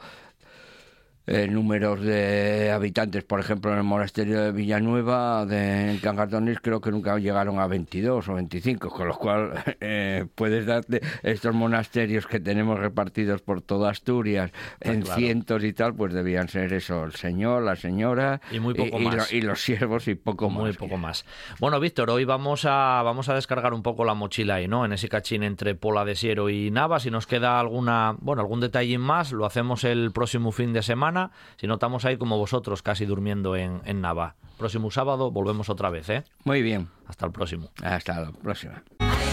eh, 1.28 1.47
números 1.47 2.01
de 2.01 2.71
habitantes, 2.71 3.23
por 3.23 3.39
ejemplo, 3.39 3.71
en 3.71 3.78
el 3.78 3.84
monasterio 3.84 4.41
de 4.41 4.51
Villanueva, 4.51 5.45
de 5.45 5.91
en 5.91 5.97
Cangardones, 5.99 6.59
creo 6.61 6.80
que 6.82 6.89
nunca 6.89 7.17
llegaron 7.19 7.59
a 7.59 7.67
22 7.67 8.30
o 8.30 8.34
25, 8.34 8.89
con 8.89 9.07
lo 9.09 9.17
cual 9.17 9.51
eh, 9.82 10.25
puedes 10.36 10.65
darte 10.65 11.01
estos 11.23 11.53
monasterios 11.53 12.28
que 12.28 12.39
tenemos 12.39 12.80
repartidos 12.80 13.41
por 13.41 13.61
toda 13.61 13.91
Asturias 13.91 14.51
en 14.80 15.01
claro. 15.01 15.19
cientos 15.19 15.63
y 15.63 15.73
tal, 15.73 15.93
pues 15.93 16.13
debían 16.13 16.47
ser 16.47 16.71
eso, 16.71 17.03
el 17.03 17.13
señor, 17.13 17.63
la 17.63 17.75
señora 17.75 18.39
Y 18.51 18.59
muy 18.59 18.73
poco 18.73 18.97
más. 18.99 19.34
y 19.34 19.41
los 19.41 19.61
siervos 19.61 20.07
y 20.07 20.15
poco 20.15 20.49
Muy 20.49 20.69
más. 20.69 20.78
poco 20.78 20.97
más. 20.97 21.25
Bueno, 21.59 21.80
Víctor, 21.80 22.09
hoy 22.09 22.23
vamos 22.23 22.63
a, 22.65 23.01
vamos 23.03 23.28
a 23.28 23.36
descargar 23.36 23.73
un 23.73 23.84
poco 23.84 24.05
la 24.05 24.13
mochila 24.13 24.55
ahí, 24.55 24.67
¿no? 24.67 24.86
En 24.86 24.93
ese 24.93 25.09
cachín 25.09 25.43
entre 25.43 25.75
Pola 25.75 26.05
de 26.05 26.15
Siero 26.15 26.49
y 26.49 26.71
Nava. 26.71 26.99
Si 26.99 27.11
nos 27.11 27.28
queda 27.28 27.59
alguna, 27.59 28.15
bueno, 28.19 28.41
algún 28.41 28.61
detalle 28.61 28.97
más, 28.97 29.34
lo 29.34 29.45
hacemos 29.45 29.84
el 29.84 30.11
próximo 30.11 30.51
fin 30.51 30.71
de 30.71 30.82
semana. 30.84 31.16
Si 31.57 31.68
no, 31.68 31.76
estamos 31.76 32.05
ahí 32.05 32.18
como 32.18 32.38
vosotros, 32.38 32.82
casi 32.82 33.05
durmiendo 33.05 33.55
en, 33.55 33.82
en 33.86 34.01
Nava. 34.01 34.36
Próximo 34.57 34.89
sábado 34.91 35.32
volvemos 35.32 35.70
otra 35.70 35.89
vez, 35.89 36.09
¿eh? 36.09 36.24
Muy 36.43 36.61
bien, 36.61 36.88
Hasta 37.07 37.26
el 37.26 37.32
próximo. 37.32 37.70
hasta 37.84 38.22
la 38.22 38.32
próxima. 38.32 38.84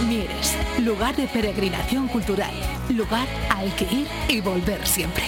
Mieres, 0.09 0.59
lugar 0.85 1.15
de 1.17 1.27
peregrinación 1.29 2.09
cultural, 2.09 2.53
lugar 2.91 3.27
al 3.51 3.75
que 3.77 3.85
ir 3.85 4.07
y 4.29 4.41
volver 4.41 4.87
siempre. 4.87 5.25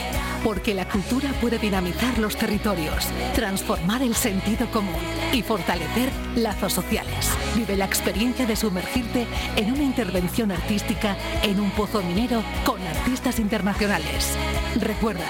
Porque 0.46 0.74
la 0.74 0.86
cultura 0.86 1.28
puede 1.40 1.58
dinamizar 1.58 2.18
los 2.18 2.36
territorios, 2.36 3.08
transformar 3.34 4.00
el 4.00 4.14
sentido 4.14 4.70
común 4.70 4.94
y 5.32 5.42
fortalecer 5.42 6.08
lazos 6.36 6.72
sociales. 6.72 7.32
Vive 7.56 7.76
la 7.76 7.84
experiencia 7.84 8.46
de 8.46 8.54
sumergirte 8.54 9.26
en 9.56 9.72
una 9.72 9.82
intervención 9.82 10.52
artística 10.52 11.16
en 11.42 11.58
un 11.58 11.72
pozo 11.72 12.00
minero 12.00 12.44
con 12.64 12.80
artistas 12.80 13.40
internacionales. 13.40 14.36
Recuerda 14.80 15.26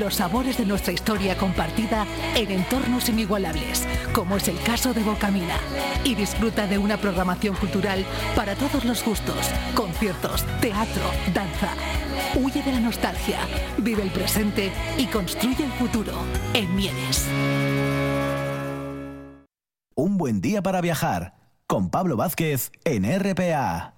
los 0.00 0.16
sabores 0.16 0.58
de 0.58 0.66
nuestra 0.66 0.92
historia 0.92 1.36
compartida 1.36 2.04
en 2.34 2.50
entornos 2.50 3.08
inigualables, 3.08 3.86
como 4.12 4.36
es 4.36 4.48
el 4.48 4.60
caso 4.62 4.92
de 4.92 5.04
Bocamina. 5.04 5.58
Y 6.02 6.16
disfruta 6.16 6.66
de 6.66 6.78
una 6.78 6.96
programación 6.96 7.54
cultural 7.54 8.04
para 8.34 8.56
todos 8.56 8.84
los 8.84 9.04
gustos, 9.04 9.48
conciertos, 9.76 10.44
teatro, 10.60 11.04
danza. 11.32 11.68
Huye 12.36 12.62
de 12.62 12.70
la 12.70 12.80
nostalgia, 12.80 13.38
vive 13.78 14.02
el 14.02 14.10
presente 14.10 14.70
y 14.98 15.06
construye 15.06 15.64
el 15.64 15.72
futuro 15.72 16.12
en 16.52 16.76
Mieres. 16.76 17.26
Un 19.94 20.18
buen 20.18 20.42
día 20.42 20.60
para 20.60 20.82
viajar 20.82 21.32
con 21.66 21.88
Pablo 21.88 22.18
Vázquez 22.18 22.72
en 22.84 23.04
RPA. 23.04 23.94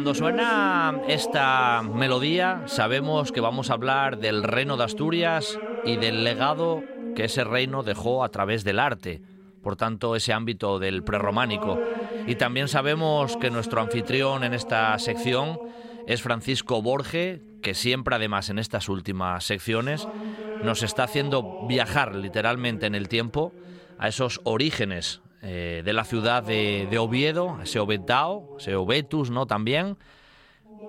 Cuando 0.00 0.14
suena 0.14 1.02
esta 1.08 1.82
melodía, 1.82 2.62
sabemos 2.64 3.32
que 3.32 3.42
vamos 3.42 3.68
a 3.68 3.74
hablar 3.74 4.16
del 4.16 4.44
reino 4.44 4.78
de 4.78 4.84
Asturias 4.84 5.58
y 5.84 5.98
del 5.98 6.24
legado 6.24 6.82
que 7.14 7.24
ese 7.24 7.44
reino 7.44 7.82
dejó 7.82 8.24
a 8.24 8.30
través 8.30 8.64
del 8.64 8.78
arte. 8.78 9.20
por 9.62 9.76
tanto, 9.76 10.16
ese 10.16 10.32
ámbito 10.32 10.78
del 10.78 11.04
prerrománico. 11.04 11.78
Y 12.26 12.36
también 12.36 12.68
sabemos 12.68 13.36
que 13.36 13.50
nuestro 13.50 13.82
anfitrión 13.82 14.42
en 14.42 14.54
esta 14.54 14.98
sección 14.98 15.58
es 16.06 16.22
Francisco 16.22 16.80
Borge, 16.80 17.42
que 17.60 17.74
siempre, 17.74 18.16
además, 18.16 18.48
en 18.48 18.58
estas 18.58 18.88
últimas 18.88 19.44
secciones, 19.44 20.08
nos 20.64 20.82
está 20.82 21.04
haciendo 21.04 21.66
viajar 21.68 22.14
literalmente 22.14 22.86
en 22.86 22.94
el 22.94 23.10
tiempo 23.10 23.52
a 23.98 24.08
esos 24.08 24.40
orígenes 24.44 25.20
eh, 25.42 25.82
de 25.84 25.92
la 25.92 26.04
ciudad 26.04 26.42
de, 26.42 26.98
Oviedo, 26.98 27.58
ese 27.62 27.78
Obetao, 27.78 28.56
ese 28.58 28.76
Obetus, 28.76 29.30
¿no? 29.30 29.46
También, 29.46 29.96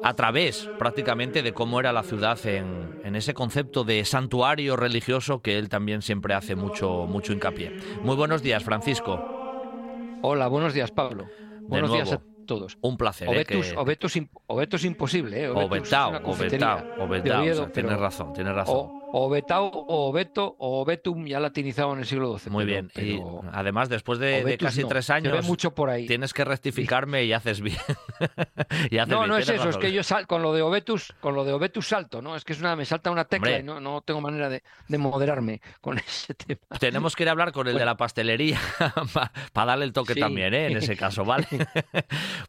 a 0.04 0.14
través 0.14 0.70
prácticamente 0.78 1.42
de 1.42 1.54
cómo 1.54 1.80
era 1.80 1.94
la 1.94 2.04
ciudad 2.04 2.38
en, 2.46 3.16
ese 3.16 3.34
concepto 3.34 3.84
de 3.84 4.04
santuario 4.04 4.76
religioso 4.76 5.42
que 5.42 5.58
él 5.58 5.70
también 5.70 6.02
siempre 6.02 6.34
hace 6.34 6.56
mucho, 6.56 7.06
mucho 7.08 7.34
hincapié. 7.34 7.78
Muy 8.04 8.16
buenos 8.16 8.42
días, 8.42 8.64
Francisco. 8.64 10.20
Hola, 10.22 10.48
buenos 10.48 10.74
días, 10.74 10.92
Pablo. 10.92 11.28
Buenos 11.62 11.94
días 11.94 12.12
a 12.12 12.22
todos. 12.46 12.78
Un 12.82 12.98
placer. 12.98 13.30
Obetus, 13.30 13.72
¿eh? 14.18 14.30
Obetus, 14.48 14.84
imposible. 14.84 15.44
¿eh? 15.44 15.50
Obetao, 15.50 16.22
Obetao, 16.26 17.68
tienes 17.72 17.98
razón, 17.98 18.34
tienes 18.34 18.54
razón 18.54 18.76
o 18.76 19.01
Betao 19.30 19.72
o 19.74 20.12
Beto 20.12 20.56
o 20.60 20.86
Betum 20.86 21.26
ya 21.26 21.40
latinizado 21.40 21.94
en 21.94 22.00
el 22.00 22.06
siglo 22.06 22.38
XII. 22.38 22.52
Muy 22.52 22.66
bien. 22.66 22.92
y 22.96 23.20
además, 23.52 23.90
después 23.90 24.20
de, 24.20 24.58
casi 24.58 24.84
tres 24.84 25.10
años, 25.10 25.46
mucho 25.46 25.74
por 25.74 25.90
ahí. 25.90 26.08
tienes 26.08 26.34
que 26.34 26.46
rectificarme 26.46 27.24
y 27.26 27.34
haces 27.34 27.62
bien. 27.62 27.78
no, 29.08 29.28
no 29.28 29.38
es 29.38 29.50
eso, 29.50 29.70
es 29.70 29.78
que 29.78 29.92
yo 29.92 30.04
sal, 30.04 30.28
con 30.28 30.42
lo 30.42 30.54
de 30.54 30.62
Obetus, 30.62 31.14
con 31.20 31.36
lo 31.36 31.44
de 31.44 31.54
Obetus 31.54 31.88
salto, 31.88 32.22
¿no? 32.22 32.36
Es 32.36 32.44
que 32.44 32.54
es 32.54 32.60
una, 32.60 32.76
me 32.76 32.86
salta 32.86 33.12
una 33.12 33.26
tecla 33.26 33.60
y 33.60 33.64
no, 33.64 33.80
no, 33.80 34.02
tengo 34.02 34.22
manera 34.22 34.50
de, 34.50 34.62
moderarme 34.98 35.62
con 35.82 35.98
ese 36.08 36.34
tema. 36.34 36.62
Tenemos 36.80 37.16
que 37.16 37.24
ir 37.24 37.30
a 37.30 37.32
hablar 37.32 37.52
con 37.52 37.68
el 37.68 37.78
de 37.78 37.86
la 37.86 37.98
pastelería 37.98 38.60
para 39.54 39.66
darle 39.66 39.86
el 39.86 39.94
toque 39.94 40.16
también, 40.16 40.54
¿eh? 40.54 40.68
En 40.68 40.78
ese 40.78 40.96
caso, 40.96 41.26
¿vale? 41.26 41.48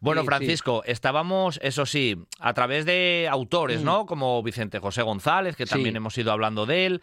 bueno, 0.00 0.24
Francisco, 0.24 0.82
estábamos, 0.84 1.58
eso 1.62 1.86
sí, 1.86 2.16
a 2.38 2.52
través 2.54 2.84
de 2.84 3.28
autores, 3.30 3.82
mm. 3.82 3.84
¿no? 3.84 4.06
Como 4.06 4.42
Vicente 4.42 4.78
José 4.78 5.02
González, 5.02 5.56
que 5.56 5.66
también 5.66 5.96
hemos 5.96 6.16
ido 6.18 6.32
hablando 6.32 6.51
de 6.66 6.86
él, 6.86 7.02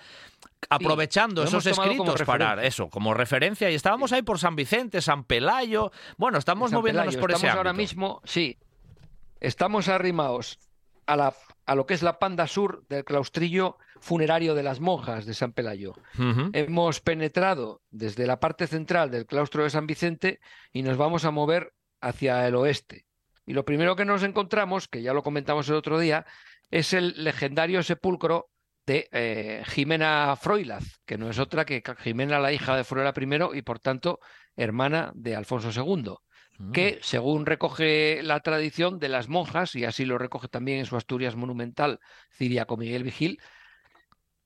aprovechando 0.69 1.43
esos 1.43 1.65
escritos 1.65 2.21
para 2.23 2.63
eso, 2.63 2.89
como 2.89 3.13
referencia. 3.13 3.69
Y 3.69 3.75
estábamos 3.75 4.11
ahí 4.11 4.21
por 4.21 4.39
San 4.39 4.55
Vicente, 4.55 5.01
San 5.01 5.23
Pelayo. 5.23 5.91
Bueno, 6.17 6.37
estamos 6.37 6.71
moviéndonos 6.71 7.17
por 7.17 7.31
estamos 7.31 7.49
ese 7.49 7.57
ahora 7.57 7.73
mismo, 7.73 8.21
sí, 8.23 8.57
estamos 9.39 9.87
arrimados 9.87 10.59
a, 11.05 11.15
la, 11.15 11.33
a 11.65 11.75
lo 11.75 11.85
que 11.85 11.93
es 11.93 12.03
la 12.03 12.19
panda 12.19 12.47
sur 12.47 12.85
del 12.87 13.03
claustrillo 13.03 13.77
funerario 13.99 14.55
de 14.55 14.63
las 14.63 14.79
monjas 14.79 15.25
de 15.25 15.33
San 15.33 15.51
Pelayo. 15.51 15.93
Hemos 16.53 17.01
penetrado 17.01 17.81
desde 17.89 18.27
la 18.27 18.39
parte 18.39 18.67
central 18.67 19.11
del 19.11 19.25
claustro 19.25 19.63
de 19.63 19.69
San 19.69 19.87
Vicente 19.87 20.39
y 20.71 20.83
nos 20.83 20.97
vamos 20.97 21.25
a 21.25 21.31
mover 21.31 21.73
hacia 22.01 22.47
el 22.47 22.55
oeste. 22.55 23.05
Y 23.45 23.53
lo 23.53 23.65
primero 23.65 23.95
que 23.95 24.05
nos 24.05 24.23
encontramos, 24.23 24.87
que 24.87 25.01
ya 25.01 25.13
lo 25.13 25.23
comentamos 25.23 25.67
el 25.69 25.75
otro 25.75 25.99
día, 25.99 26.25
es 26.71 26.93
el 26.93 27.23
legendario 27.23 27.81
sepulcro 27.83 28.49
de 28.89 29.07
eh, 29.11 29.63
Jimena 29.67 30.35
Froilaz, 30.35 30.83
que 31.05 31.19
no 31.19 31.29
es 31.29 31.37
otra 31.37 31.63
que 31.63 31.83
Jimena, 31.99 32.39
la 32.39 32.51
hija 32.51 32.75
de 32.75 32.83
Froila 32.83 33.13
I 33.15 33.59
y 33.59 33.61
por 33.61 33.79
tanto 33.79 34.19
hermana 34.55 35.11
de 35.13 35.35
Alfonso 35.35 35.69
II, 35.69 36.15
que 36.73 36.93
mm. 36.93 37.03
según 37.03 37.45
recoge 37.45 38.23
la 38.23 38.39
tradición 38.39 38.97
de 38.97 39.09
las 39.09 39.29
monjas, 39.29 39.75
y 39.75 39.85
así 39.85 40.05
lo 40.05 40.17
recoge 40.17 40.47
también 40.47 40.79
en 40.79 40.87
su 40.87 40.97
Asturias 40.97 41.35
monumental 41.35 41.99
Ciriaco 42.35 42.77
Miguel 42.77 43.03
Vigil, 43.03 43.39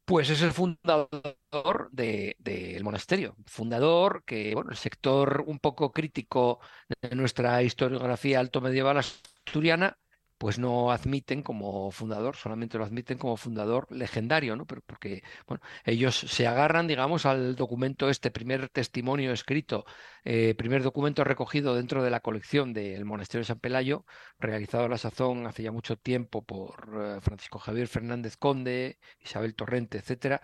pues 0.04 0.30
es 0.30 0.41
el 0.41 0.52
fundador 0.52 1.89
del 1.91 2.84
monasterio. 2.84 3.38
Fundador 3.46 4.26
que, 4.26 4.54
bueno, 4.54 4.72
el 4.72 4.78
sector 4.78 5.46
un 5.48 5.60
poco 5.60 5.94
crítico 5.94 6.60
de 7.02 7.16
nuestra 7.16 7.64
historiografía 7.64 8.41
alto 8.41 8.60
medieval 8.60 8.98
asturiana, 8.98 9.98
pues 10.44 10.60
no 10.60 10.91
admiten 10.91 11.41
como 11.41 11.89
fundador, 11.91 12.36
solamente 12.36 12.78
lo 12.78 12.84
admiten 12.84 13.18
como 13.18 13.38
fundador 13.38 13.88
legendario, 13.89 14.58
¿no? 14.58 14.66
Pero 14.68 14.82
porque, 14.86 15.24
bueno, 15.48 15.64
ellos 15.86 16.20
se 16.20 16.48
agarran, 16.48 16.86
digamos, 16.86 17.26
al 17.26 17.56
documento 17.56 18.10
este, 18.10 18.30
primer 18.30 18.68
testimonio 18.68 19.32
escrito, 19.32 19.86
eh, 20.26 20.54
primer 20.56 20.84
documento 20.84 21.24
recogido 21.24 21.76
dentro 21.76 22.04
de 22.04 22.10
la 22.10 22.20
colección 22.20 22.74
del 22.74 23.06
Monasterio 23.06 23.44
de 23.44 23.46
San 23.46 23.60
Pelayo, 23.62 24.06
realizado 24.38 24.84
a 24.84 24.89
la 24.89 24.98
sazón 24.98 25.48
hace 25.48 25.64
ya 25.64 25.72
mucho 25.72 25.96
tiempo 25.96 26.44
por 26.44 26.89
eh, 26.94 27.22
Francisco 27.22 27.58
Javier 27.58 27.88
Fernández 27.88 28.36
Conde, 28.36 29.00
Isabel 29.22 29.56
Torrente, 29.56 30.00
etcétera, 30.00 30.41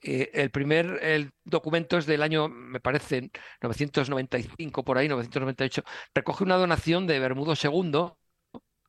eh, 0.00 0.30
el 0.32 0.50
primer 0.52 1.00
el 1.02 1.32
documento 1.44 1.98
es 1.98 2.06
del 2.06 2.22
año, 2.22 2.48
me 2.48 2.78
parece, 2.78 3.32
995 3.60 4.84
por 4.84 4.96
ahí, 4.96 5.08
998. 5.08 5.82
Recoge 6.14 6.44
una 6.44 6.56
donación 6.56 7.08
de 7.08 7.18
Bermudo 7.18 7.54
II 7.60 8.12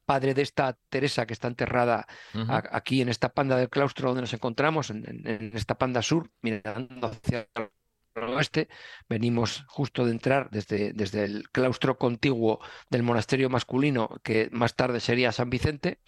padre 0.06 0.34
de 0.34 0.41
esta 0.41 0.78
Teresa 0.89 1.26
que 1.26 1.34
está 1.34 1.47
enterrada 1.47 2.08
aquí 2.49 3.02
en 3.02 3.10
esta 3.10 3.30
panda 3.30 3.58
del 3.58 3.70
claustro 3.70 4.10
donde 4.10 4.22
nos 4.22 4.34
encontramos, 4.34 4.89
en, 4.89 5.52
esta 5.54 5.78
panda 5.78 6.02
sur, 6.02 6.30
mirando 6.41 7.08
hacia 7.08 7.47
el 7.56 8.24
oeste. 8.24 8.68
Venimos 9.08 9.64
justo 9.68 10.06
de 10.06 10.12
entrar 10.12 10.49
desde, 10.52 10.93
desde 10.93 11.26
el 11.26 11.49
claustro 11.49 11.97
contiguo 11.97 12.60
del 12.89 13.04
monasterio 13.04 13.49
masculino, 13.49 14.10
que 14.24 14.49
más 14.52 14.76
tarde 14.76 14.99
sería 14.99 15.32
San 15.32 15.49
Vicente. 15.49 15.99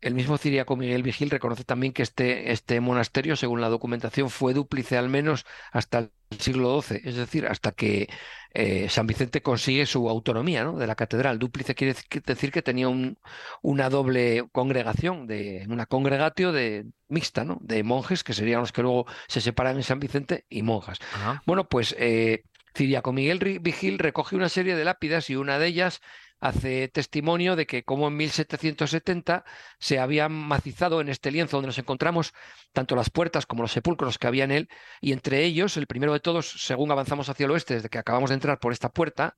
El 0.00 0.14
mismo 0.14 0.38
Ciriaco 0.38 0.76
Miguel 0.76 1.02
Vigil 1.02 1.30
reconoce 1.30 1.64
también 1.64 1.92
que 1.92 2.02
este, 2.02 2.52
este 2.52 2.80
monasterio, 2.80 3.34
según 3.34 3.60
la 3.60 3.68
documentación, 3.68 4.30
fue 4.30 4.54
dúplice 4.54 4.96
al 4.96 5.08
menos 5.08 5.46
hasta 5.72 5.98
el 5.98 6.10
siglo 6.38 6.82
XII, 6.82 7.00
es 7.04 7.16
decir, 7.16 7.46
hasta 7.46 7.72
que 7.72 8.08
eh, 8.52 8.88
San 8.88 9.06
Vicente 9.06 9.42
consigue 9.42 9.86
su 9.86 10.08
autonomía 10.08 10.64
¿no? 10.64 10.76
de 10.76 10.86
la 10.86 10.94
catedral. 10.94 11.38
Dúplice 11.38 11.74
quiere 11.74 11.94
decir 12.24 12.52
que 12.52 12.62
tenía 12.62 12.88
un, 12.88 13.18
una 13.62 13.88
doble 13.88 14.46
congregación, 14.52 15.26
de, 15.26 15.66
una 15.68 15.86
congregatio 15.86 16.52
de, 16.52 16.86
mixta, 17.08 17.44
¿no? 17.44 17.58
de 17.60 17.82
monjes, 17.82 18.24
que 18.24 18.32
serían 18.32 18.60
los 18.60 18.72
que 18.72 18.82
luego 18.82 19.06
se 19.28 19.40
separan 19.40 19.76
en 19.76 19.82
San 19.82 20.00
Vicente, 20.00 20.44
y 20.48 20.62
monjas. 20.62 20.98
Bueno, 21.46 21.68
pues 21.68 21.94
eh, 21.98 22.44
Ciriaco 22.76 23.12
Miguel 23.12 23.60
Vigil 23.60 23.98
recoge 23.98 24.36
una 24.36 24.48
serie 24.48 24.76
de 24.76 24.84
lápidas 24.84 25.30
y 25.30 25.36
una 25.36 25.58
de 25.58 25.66
ellas 25.66 26.00
hace 26.40 26.88
testimonio 26.88 27.56
de 27.56 27.66
que 27.66 27.84
como 27.84 28.08
en 28.08 28.16
1770 28.16 29.44
se 29.78 29.98
habían 29.98 30.32
macizado 30.32 31.00
en 31.00 31.08
este 31.08 31.30
lienzo 31.30 31.56
donde 31.56 31.68
nos 31.68 31.78
encontramos 31.78 32.34
tanto 32.72 32.94
las 32.96 33.10
puertas 33.10 33.46
como 33.46 33.62
los 33.62 33.72
sepulcros 33.72 34.18
que 34.18 34.26
había 34.26 34.44
en 34.44 34.52
él, 34.52 34.68
y 35.00 35.12
entre 35.12 35.44
ellos, 35.44 35.76
el 35.76 35.86
primero 35.86 36.12
de 36.12 36.20
todos, 36.20 36.62
según 36.62 36.90
avanzamos 36.90 37.28
hacia 37.28 37.44
el 37.44 37.52
oeste, 37.52 37.74
desde 37.74 37.88
que 37.88 37.98
acabamos 37.98 38.30
de 38.30 38.34
entrar 38.34 38.58
por 38.58 38.72
esta 38.72 38.90
puerta, 38.90 39.36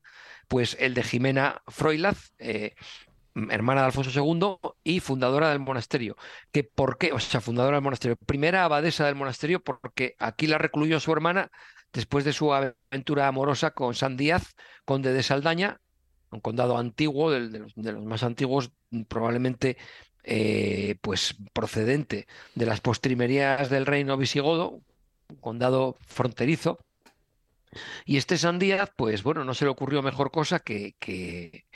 pues 0.48 0.76
el 0.80 0.94
de 0.94 1.02
Jimena 1.02 1.62
Froilaz, 1.68 2.32
eh, 2.38 2.74
hermana 3.50 3.82
de 3.82 3.86
Alfonso 3.86 4.10
II 4.10 4.56
y 4.82 5.00
fundadora 5.00 5.50
del 5.50 5.60
monasterio. 5.60 6.16
¿Que 6.50 6.64
¿Por 6.64 6.98
qué? 6.98 7.12
O 7.12 7.20
sea, 7.20 7.40
fundadora 7.40 7.76
del 7.76 7.84
monasterio. 7.84 8.16
Primera 8.16 8.64
abadesa 8.64 9.06
del 9.06 9.14
monasterio 9.14 9.62
porque 9.62 10.16
aquí 10.18 10.46
la 10.46 10.58
recluyó 10.58 10.98
su 11.00 11.12
hermana 11.12 11.50
después 11.92 12.24
de 12.24 12.32
su 12.32 12.52
aventura 12.52 13.28
amorosa 13.28 13.70
con 13.70 13.94
San 13.94 14.16
Díaz, 14.16 14.54
conde 14.84 15.12
de 15.12 15.22
Saldaña, 15.22 15.80
un 16.30 16.40
condado 16.40 16.78
antiguo, 16.78 17.30
de, 17.30 17.58
los, 17.58 17.76
más 17.76 18.22
antiguos, 18.22 18.70
mm, 18.90 19.02
probablemente 19.02 19.76
eh, 20.24 20.96
pues 21.00 21.36
procedente 21.52 22.26
de 22.54 22.66
las 22.66 22.80
postrimerías 22.80 23.70
del 23.70 23.86
reino 23.86 24.16
visigodo, 24.16 24.82
un 25.28 25.36
condado 25.36 25.96
fronterizo. 26.06 26.78
Y 28.04 28.16
este 28.16 28.38
San 28.38 28.58
Díaz, 28.58 28.90
pues 28.96 29.22
bueno, 29.22 29.44
no 29.44 29.54
se 29.54 29.64
le 29.64 29.70
ocurrió 29.70 30.02
mejor 30.02 30.30
cosa 30.30 30.60
que, 30.60 30.96
que, 30.98 31.66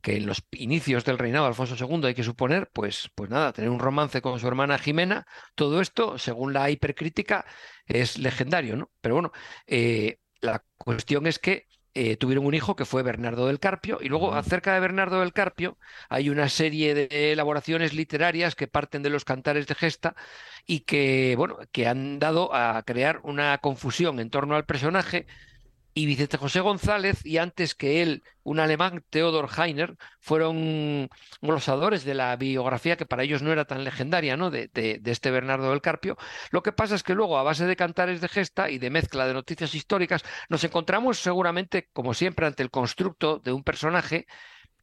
que 0.00 0.16
en 0.16 0.26
los 0.26 0.42
inicios 0.52 1.04
del 1.04 1.18
reinado 1.18 1.44
de 1.44 1.50
Alfonso 1.50 1.76
II, 1.76 2.06
hay 2.06 2.14
que 2.14 2.22
suponer, 2.24 2.70
pues, 2.72 3.10
pues 3.14 3.30
nada, 3.30 3.52
tener 3.52 3.70
un 3.70 3.78
romance 3.78 4.20
con 4.20 4.38
su 4.40 4.48
hermana 4.48 4.78
Jimena, 4.78 5.26
todo 5.54 5.80
esto, 5.80 6.18
según 6.18 6.52
la 6.52 6.70
hipercrítica, 6.70 7.44
es 7.86 8.18
legendario, 8.18 8.76
¿no? 8.76 8.90
Pero 9.00 9.14
bueno, 9.16 9.32
eh, 9.66 10.18
la 10.40 10.64
cuestión 10.76 11.26
es 11.26 11.38
que 11.38 11.67
eh, 11.98 12.16
tuvieron 12.16 12.46
un 12.46 12.54
hijo 12.54 12.76
que 12.76 12.84
fue 12.84 13.02
Bernardo 13.02 13.48
del 13.48 13.58
Carpio, 13.58 13.98
y 14.00 14.08
luego 14.08 14.34
acerca 14.34 14.72
de 14.72 14.80
Bernardo 14.80 15.18
del 15.18 15.32
Carpio 15.32 15.78
hay 16.08 16.30
una 16.30 16.48
serie 16.48 16.94
de 16.94 17.32
elaboraciones 17.32 17.92
literarias 17.92 18.54
que 18.54 18.68
parten 18.68 19.02
de 19.02 19.10
los 19.10 19.24
cantares 19.24 19.66
de 19.66 19.74
gesta 19.74 20.14
y 20.64 20.80
que, 20.80 21.34
bueno, 21.36 21.58
que 21.72 21.88
han 21.88 22.20
dado 22.20 22.54
a 22.54 22.80
crear 22.84 23.20
una 23.24 23.58
confusión 23.58 24.20
en 24.20 24.30
torno 24.30 24.54
al 24.54 24.64
personaje 24.64 25.26
y 25.98 26.06
Vicente 26.06 26.36
José 26.36 26.60
González 26.60 27.26
y 27.26 27.38
antes 27.38 27.74
que 27.74 28.02
él 28.02 28.22
un 28.44 28.60
alemán, 28.60 29.04
Theodor 29.10 29.50
Heiner, 29.50 29.96
fueron 30.20 31.10
glosadores 31.42 32.04
de 32.04 32.14
la 32.14 32.36
biografía 32.36 32.96
que 32.96 33.04
para 33.04 33.24
ellos 33.24 33.42
no 33.42 33.50
era 33.50 33.64
tan 33.64 33.82
legendaria, 33.82 34.36
¿no? 34.36 34.52
De, 34.52 34.68
de, 34.68 35.00
este 35.04 35.32
Bernardo 35.32 35.70
del 35.70 35.80
Carpio. 35.80 36.16
Lo 36.52 36.62
que 36.62 36.70
pasa 36.70 36.94
es 36.94 37.02
que 37.02 37.14
luego, 37.16 37.36
a 37.36 37.42
base 37.42 37.66
de 37.66 37.74
cantares 37.74 38.20
de 38.20 38.28
gesta 38.28 38.70
y 38.70 38.78
de 38.78 38.90
mezcla 38.90 39.26
de 39.26 39.34
noticias 39.34 39.74
históricas, 39.74 40.22
nos 40.48 40.62
encontramos 40.62 41.18
seguramente, 41.18 41.88
como 41.92 42.14
siempre, 42.14 42.46
ante 42.46 42.62
el 42.62 42.70
constructo 42.70 43.40
de 43.40 43.52
un 43.52 43.64
personaje 43.64 44.26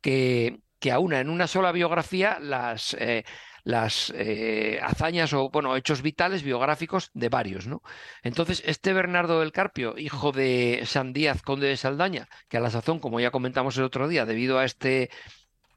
que 0.01 0.59
que 0.79 0.91
aúna 0.91 1.19
en 1.19 1.29
una 1.29 1.47
sola 1.47 1.71
biografía 1.71 2.39
las, 2.39 2.95
eh, 2.99 3.23
las 3.63 4.13
eh, 4.15 4.79
hazañas 4.81 5.33
o 5.33 5.49
bueno, 5.49 5.75
hechos 5.75 6.01
vitales 6.01 6.43
biográficos 6.43 7.09
de 7.13 7.29
varios. 7.29 7.67
¿no? 7.67 7.81
Entonces, 8.23 8.63
este 8.65 8.93
Bernardo 8.93 9.39
del 9.39 9.51
Carpio, 9.51 9.97
hijo 9.97 10.31
de 10.31 10.83
San 10.85 11.13
Díaz, 11.13 11.41
conde 11.41 11.67
de 11.67 11.77
Saldaña, 11.77 12.27
que 12.47 12.57
a 12.57 12.61
la 12.61 12.69
sazón, 12.69 12.99
como 12.99 13.19
ya 13.19 13.31
comentamos 13.31 13.77
el 13.77 13.83
otro 13.83 14.07
día, 14.07 14.25
debido 14.25 14.59
a 14.59 14.65
este 14.65 15.09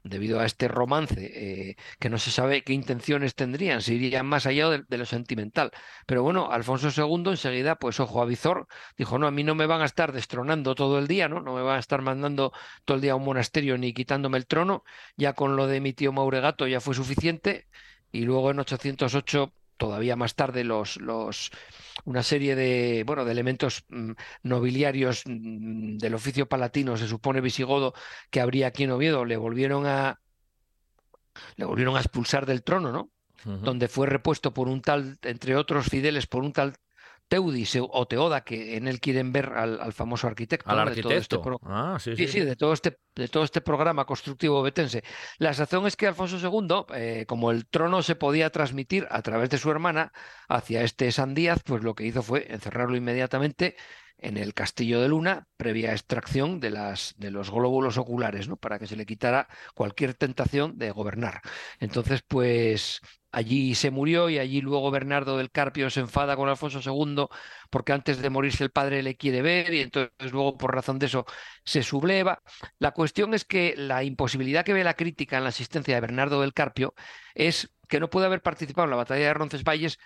debido 0.03 0.39
a 0.39 0.45
este 0.45 0.67
romance, 0.67 1.15
eh, 1.19 1.75
que 1.99 2.09
no 2.09 2.17
se 2.17 2.31
sabe 2.31 2.63
qué 2.63 2.73
intenciones 2.73 3.35
tendrían, 3.35 3.81
si 3.81 3.95
irían 3.95 4.25
más 4.25 4.45
allá 4.45 4.69
de, 4.69 4.97
lo 4.97 5.05
sentimental. 5.05 5.71
Pero 6.05 6.23
bueno, 6.23 6.51
Alfonso 6.51 6.89
II 6.89 7.31
enseguida, 7.31 7.75
pues 7.75 7.99
ojo 7.99 8.21
a 8.21 8.25
Vizor, 8.25 8.67
dijo, 8.97 9.17
no, 9.17 9.27
a 9.27 9.31
mí 9.31 9.43
no 9.43 9.55
me 9.55 9.65
van 9.65 9.81
a 9.81 9.85
estar 9.85 10.11
destronando 10.11 10.75
todo 10.75 10.99
el 10.99 11.07
día, 11.07 11.27
¿no? 11.29 11.41
No 11.41 11.55
me 11.55 11.61
van 11.61 11.77
a 11.77 11.79
estar 11.79 12.01
mandando 12.01 12.53
todo 12.85 12.95
el 12.95 13.01
día 13.01 13.13
a 13.13 13.15
un 13.15 13.25
monasterio 13.25 13.77
ni 13.77 13.93
quitándome 13.93 14.37
el 14.37 14.47
trono, 14.47 14.83
ya 15.17 15.33
con 15.33 15.55
lo 15.55 15.67
de 15.67 15.81
mi 15.81 15.93
tío 15.93 16.11
Mauregato 16.11 16.67
ya 16.67 16.81
fue 16.81 16.95
suficiente, 16.95 17.67
y 18.11 18.21
luego 18.21 18.51
en 18.51 18.59
808 18.59 19.53
todavía 19.79 20.15
más 20.15 20.35
tarde 20.35 20.63
los, 20.63 20.97
los, 20.97 21.49
una 22.03 22.21
serie 22.21 22.55
de, 22.55 23.03
bueno, 23.07 23.25
de 23.25 23.31
elementos 23.31 23.85
mm, 23.87 24.11
nobiliarios 24.43 25.23
mm, 25.25 25.97
del 25.97 26.13
oficio 26.13 26.47
palatino, 26.47 26.97
se 26.97 27.07
supone 27.07 27.41
visigodo, 27.41 27.93
que 28.29 28.41
habría 28.41 28.67
aquí 28.67 28.83
en 28.83 28.91
Oviedo, 28.91 29.25
le 29.25 29.37
volvieron 29.37 29.87
a, 29.87 30.19
le 31.55 31.65
volvieron 31.65 31.95
a 31.95 32.01
expulsar 32.01 32.45
del 32.45 32.63
trono, 32.63 32.91
¿no? 32.91 33.09
Donde 33.45 33.87
fue 33.87 34.05
repuesto 34.05 34.53
por 34.53 34.67
un 34.67 34.81
tal, 34.81 35.17
entre 35.21 35.55
otros 35.55 35.87
fideles, 35.87 36.27
por 36.27 36.43
un 36.43 36.51
tal 36.51 36.75
Teudis 37.29 37.77
o 37.79 38.07
Teoda, 38.07 38.41
que 38.41 38.75
en 38.75 38.87
él 38.87 38.99
quieren 38.99 39.31
ver 39.31 39.53
al, 39.53 39.93
famoso 39.93 40.27
arquitecto. 40.27 40.69
Al 40.69 40.79
arquitecto. 40.79 41.09
De 41.09 41.41
todo 41.41 41.53
este 41.53 41.67
ah, 41.67 41.97
sí, 41.99 42.15
sí, 42.15 42.27
sí, 42.27 42.39
de 42.41 42.55
todo 42.55 42.73
este, 42.73 42.97
de 43.15 43.27
todo 43.27 43.43
este 43.43 43.61
programa 43.61 44.05
constructivo 44.05 44.61
betense. 44.63 45.03
La 45.37 45.53
razón 45.53 45.85
es 45.85 45.95
que 45.95 46.07
Alfonso 46.07 46.37
II, 46.37 46.85
eh, 46.95 47.25
como 47.27 47.51
el 47.51 47.67
trono 47.67 48.01
se 48.01 48.15
podía 48.15 48.49
transmitir 48.49 49.07
a 49.11 49.21
través 49.21 49.49
de 49.51 49.59
su 49.59 49.69
hermana 49.69 50.11
hacia 50.47 50.81
este 50.81 51.11
San 51.11 51.35
Díaz, 51.35 51.61
pues 51.63 51.83
lo 51.83 51.93
que 51.93 52.05
hizo 52.05 52.23
fue 52.23 52.51
encerrarlo 52.51 52.97
inmediatamente 52.97 53.75
en 54.19 54.37
el 54.37 54.53
castillo 54.53 55.01
de 55.01 55.07
Luna, 55.07 55.47
previa 55.57 55.91
extracción 55.91 56.59
de, 56.59 56.71
los 56.71 57.51
glóbulos 57.51 57.97
oculares, 57.97 58.47
¿no? 58.47 58.57
para 58.57 58.79
que 58.79 58.87
se 58.87 58.95
le 58.95 59.05
quitara 59.05 59.47
cualquier 59.73 60.13
tentación 60.13 60.77
de 60.77 60.91
gobernar. 60.91 61.41
Entonces, 61.79 62.21
pues 62.27 63.01
Allí 63.31 63.75
se 63.75 63.91
murió 63.91 64.29
y 64.29 64.39
allí 64.39 64.59
luego 64.59 64.89
Bernardo 64.89 65.37
del 65.37 65.51
Carpio 65.51 65.91
se 65.91 65.99
enfada 65.99 66.35
con 66.35 66.49
Alfonso 66.49 66.79
II 66.83 67.27
porque 67.69 67.93
antes 67.93 68.19
de 68.21 68.29
morirse 68.31 68.63
el 68.63 68.71
padre 68.71 69.03
le 69.03 69.17
quiere 69.17 69.43
ver 69.43 69.71
y 69.71 69.81
entonces 69.81 70.31
luego 70.31 70.57
por 70.57 70.73
razón 70.73 70.97
de 70.97 71.05
eso 71.05 71.25
se 71.63 71.83
subleva. 71.83 72.41
La 72.79 72.91
cuestión 72.91 73.35
es 73.35 73.45
que 73.45 73.75
la 73.77 74.03
imposibilidad 74.03 74.65
que 74.65 74.73
ve 74.73 74.83
la 74.83 74.95
crítica 74.95 75.37
en 75.37 75.43
la 75.43 75.49
asistencia 75.49 75.93
de 75.93 76.01
Bernardo 76.01 76.41
del 76.41 76.53
Carpio 76.53 76.95
es 77.35 77.69
que 77.87 77.99
no 77.99 78.09
puede 78.09 78.25
haber 78.25 78.41
participado 78.41 78.85
en 78.85 78.91
la 78.91 78.95
batalla 78.97 79.25
de 79.25 79.33
Roncesvalles 79.33 79.99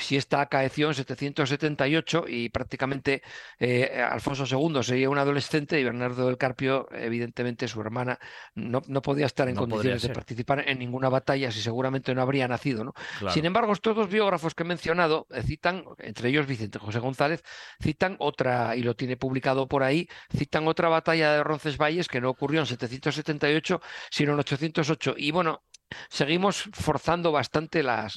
si 0.00 0.16
esta 0.16 0.40
acaeció 0.40 0.88
en 0.88 0.94
778 0.94 2.24
y 2.28 2.48
prácticamente 2.48 3.22
eh, 3.58 4.02
Alfonso 4.08 4.44
II 4.44 4.82
sería 4.82 5.10
un 5.10 5.18
adolescente 5.18 5.78
y 5.78 5.84
Bernardo 5.84 6.26
del 6.26 6.38
Carpio, 6.38 6.88
evidentemente 6.92 7.68
su 7.68 7.80
hermana, 7.80 8.18
no, 8.54 8.82
podía 9.02 9.26
estar 9.26 9.48
en 9.48 9.56
condiciones 9.56 10.02
de 10.02 10.10
participar 10.10 10.64
en 10.68 10.78
ninguna 10.78 11.08
batalla 11.08 11.50
si 11.50 11.60
seguramente 11.60 12.14
no 12.14 12.22
habría 12.22 12.48
nacido. 12.48 12.84
¿no? 12.84 12.94
Sin 13.30 13.44
embargo, 13.44 13.72
estos 13.72 13.96
dos 13.96 14.08
biógrafos 14.08 14.54
que 14.54 14.62
he 14.62 14.66
mencionado 14.66 15.26
eh, 15.30 15.42
citan, 15.42 15.84
entre 15.98 16.28
ellos 16.28 16.46
Vicente 16.46 16.78
José 16.78 16.98
González, 16.98 17.42
citan 17.80 18.16
otra, 18.18 18.76
y 18.76 18.82
lo 18.82 18.96
tiene 18.96 19.16
publicado 19.16 19.68
por 19.68 19.82
ahí, 19.82 20.08
citan 20.34 20.66
otra 20.68 20.88
batalla 20.88 21.32
de 21.32 21.44
Roncesvalles 21.44 22.08
que 22.08 22.20
no 22.20 22.30
ocurrió 22.30 22.60
en 22.60 22.66
778, 22.66 23.80
sino 24.10 24.32
en 24.32 24.38
808. 24.40 25.14
Y 25.16 25.30
bueno, 25.30 25.62
seguimos 26.08 26.68
forzando 26.72 27.32
bastante 27.32 27.82
la, 27.82 28.08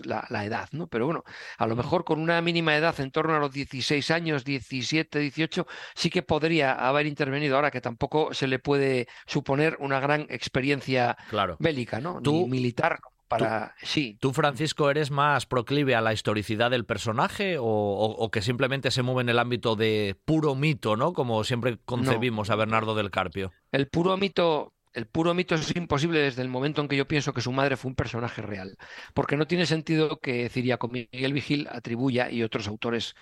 edad, 0.43 0.69
¿no? 0.71 0.87
Pero 0.87 1.05
bueno, 1.05 1.23
a 1.57 1.67
lo 1.67 1.75
mejor 1.75 2.03
con 2.03 2.19
una 2.19 2.41
mínima 2.41 2.75
edad 2.75 2.99
en 2.99 3.11
torno 3.11 3.35
a 3.35 3.39
los 3.39 3.51
16 3.51 4.11
años, 4.11 4.43
17, 4.43 5.19
18, 5.19 5.67
sí 5.95 6.09
que 6.09 6.21
podría 6.21 6.73
haber 6.73 7.05
intervenido 7.05 7.55
ahora 7.55 7.71
que 7.71 7.81
tampoco 7.81 8.33
se 8.33 8.47
le 8.47 8.59
puede 8.59 9.07
suponer 9.25 9.77
una 9.79 9.99
gran 9.99 10.27
experiencia 10.29 11.17
bélica, 11.59 11.99
¿no? 11.99 12.19
Ni 12.21 12.45
militar 12.45 12.99
para... 13.27 13.75
¿Tú, 13.79 13.85
sí. 13.85 14.17
¿Tú, 14.19 14.33
Francisco, 14.33 14.89
eres 14.89 15.09
más 15.09 15.45
proclive 15.45 15.95
a 15.95 16.01
la 16.01 16.13
historicidad 16.13 16.69
del 16.71 16.85
personaje 16.85 17.55
o, 17.59 18.29
que 18.31 18.41
simplemente 18.41 18.91
se 18.91 19.03
mueve 19.03 19.21
en 19.21 19.29
el 19.29 19.39
ámbito 19.39 19.75
de 19.75 20.17
puro 20.25 20.55
mito, 20.55 20.97
¿no? 20.97 21.13
Como 21.13 21.43
siempre 21.43 21.77
concebimos 21.85 22.49
a 22.49 22.55
Bernardo 22.55 22.95
del 22.95 23.09
Carpio. 23.09 23.51
El 23.71 23.87
puro 23.87 24.17
mito 24.17 24.73
el 24.93 25.05
puro 25.07 25.33
mito 25.33 25.55
es 25.55 25.75
imposible 25.75 26.19
desde 26.19 26.41
el 26.41 26.49
momento 26.49 26.81
en 26.81 26.87
que 26.87 26.97
yo 26.97 27.07
pienso 27.07 27.33
que 27.33 27.41
su 27.41 27.51
madre 27.51 27.77
fue 27.77 27.89
un 27.89 27.95
personaje 27.95 28.41
real, 28.41 28.77
porque 29.13 29.37
no 29.37 29.47
tiene 29.47 29.65
sentido 29.65 30.19
que 30.19 30.49
Ciriaco 30.49 30.87
Miguel 30.87 31.33
Vigil 31.33 31.67
atribuya, 31.71 32.29
y 32.29 32.43
otros 32.43 32.67
autores 32.67 33.15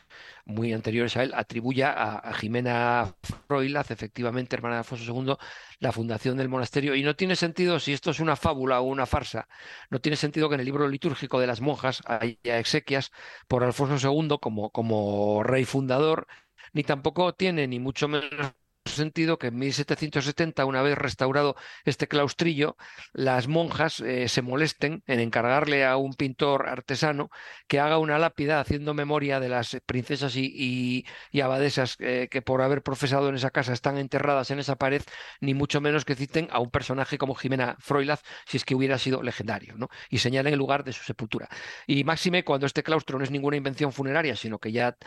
muy 0.46 0.74
anteriores 0.74 1.16
a 1.18 1.24
él, 1.24 1.34
atribuya 1.36 1.92
a, 1.92 2.34
Jimena 2.34 3.16
Froilaz, 3.48 3.92
efectivamente 3.92 4.56
hermana 4.56 4.76
de 4.76 4.80
Alfonso 4.80 5.14
II, 5.14 5.36
la 5.80 5.92
fundación 5.92 6.38
del 6.38 6.50
monasterio, 6.50 6.96
y 6.96 7.04
no 7.04 7.16
tiene 7.16 7.36
sentido, 7.36 7.80
si 7.80 7.94
esto 7.94 8.12
es 8.12 8.20
una 8.20 8.36
fábula 8.36 8.82
o 8.82 8.84
una 8.84 9.06
farsa, 9.06 9.48
no 9.90 10.00
tiene 10.00 10.16
sentido 10.16 10.50
que 10.50 10.56
en 10.56 10.62
el 10.62 10.66
libro 10.66 10.88
litúrgico 10.88 11.40
de 11.40 11.48
las 11.48 11.62
monjas 11.62 12.02
haya 12.06 12.60
exequias 12.60 13.12
por 13.48 13.64
Alfonso 13.64 14.12
II 14.12 14.38
como, 14.42 14.72
como 14.72 15.44
rey 15.44 15.66
fundador, 15.66 16.28
ni 16.74 16.84
tampoco 16.84 17.34
tiene 17.34 17.68
ni 17.68 17.80
mucho 17.80 18.08
menos 18.08 18.54
sentido 18.96 19.38
que 19.38 19.48
en 19.48 19.58
1770, 19.58 20.66
una 20.66 20.82
vez 20.82 20.98
restaurado 20.98 21.56
este 21.86 22.08
claustrillo, 22.08 22.78
las 23.14 23.48
monjas 23.48 24.00
eh, 24.02 24.28
se 24.30 24.42
molesten 24.42 25.04
en 25.08 25.20
encargarle 25.20 25.86
a 25.86 25.98
un 25.98 26.14
pintor 26.14 26.68
artesano 26.68 27.30
que 27.68 27.80
haga 27.80 27.98
una 27.98 28.20
lápida 28.20 28.60
haciendo 28.60 28.94
memoria 28.94 29.40
de 29.40 29.50
las 29.50 29.78
princesas 29.86 30.36
y, 30.36 31.06
abadesas 31.42 31.96
eh, 32.00 32.28
que 32.30 32.42
por 32.42 32.62
haber 32.62 32.84
profesado 32.84 33.30
en 33.30 33.36
esa 33.36 33.50
casa 33.50 33.74
están 33.74 33.98
enterradas 33.98 34.52
en 34.52 34.60
esa 34.60 34.76
pared, 34.76 35.02
ni 35.40 35.54
mucho 35.54 35.82
menos 35.82 36.06
que 36.06 36.16
citen 36.16 36.48
a 36.52 36.60
un 36.60 36.70
personaje 36.70 37.18
como 37.18 37.36
Jimena 37.36 37.78
Froilaz, 37.80 38.22
si 38.46 38.58
es 38.58 38.66
que 38.66 38.76
hubiera 38.76 38.98
sido 38.98 39.24
legendario, 39.24 39.76
¿no? 39.78 39.90
y 40.10 40.20
señalen 40.20 40.54
el 40.54 40.60
lugar 40.60 40.84
de 40.84 40.94
su 40.94 41.04
sepultura. 41.04 41.50
Y 41.88 42.04
máxime 42.04 42.44
cuando 42.44 42.66
este 42.66 42.84
claustro 42.84 43.18
no 43.18 43.24
es 43.24 43.32
ninguna 43.32 43.58
invención 43.58 43.92
funeraria, 43.92 44.36
sino 44.36 44.60
que 44.60 44.72
ya 44.72 44.98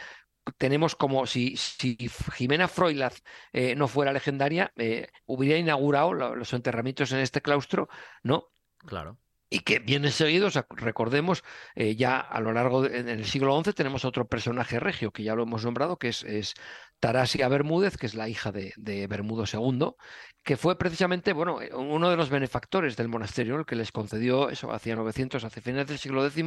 tenemos 0.59 0.97
como 0.97 1.27
si, 1.27 1.57
si 1.57 1.97
Jimena 2.35 2.69
Froilaz 2.69 3.23
eh, 3.53 3.75
no 3.75 3.89
fuera 3.89 4.13
legendaria, 4.13 4.73
eh, 4.77 5.09
hubiera 5.27 5.59
inaugurado 5.59 6.13
los 6.13 6.53
enterramientos 6.53 7.13
en 7.13 7.19
este 7.19 7.43
claustro, 7.43 7.89
¿no? 8.23 8.49
Claro 8.79 9.19
y 9.53 9.61
que 9.61 9.81
viene 9.81 10.11
seguido, 10.11 10.49
recordemos, 10.71 11.45
eh, 11.75 11.95
ya 11.95 12.19
a 12.19 12.41
lo 12.41 12.55
largo 12.55 12.81
del 12.81 13.07
el 13.07 13.27
siglo 13.27 13.63
XI 13.63 13.75
tenemos 13.75 14.07
otro 14.07 14.27
personaje 14.27 14.81
regio, 14.81 15.13
que 15.13 15.25
ya 15.25 15.35
lo 15.35 15.43
hemos 15.43 15.63
nombrado, 15.63 15.99
que 15.99 16.09
es, 16.09 16.25
es 16.25 16.55
Tarasia 17.03 17.49
Bermúdez, 17.49 17.97
que 17.97 18.07
es 18.07 18.15
la 18.15 18.29
hija 18.29 18.53
de, 18.53 19.07
Bermudo 19.09 19.45
II, 19.53 19.97
que 20.45 20.57
fue 20.57 20.79
precisamente, 20.79 21.33
bueno, 21.33 21.61
eh, 21.61 21.71
uno 21.75 22.09
de 22.09 22.17
los 22.17 22.31
benefactores 22.31 22.97
del 22.97 23.09
monasterio, 23.09 23.57
el 23.57 23.67
que 23.67 23.75
les 23.75 23.91
concedió, 23.91 24.51
eso, 24.51 24.73
hacia 24.73 24.95
900, 24.95 25.43
hacia 25.43 25.63
finales 25.63 25.89
del 25.89 25.99
siglo 25.99 26.25
X, 26.25 26.45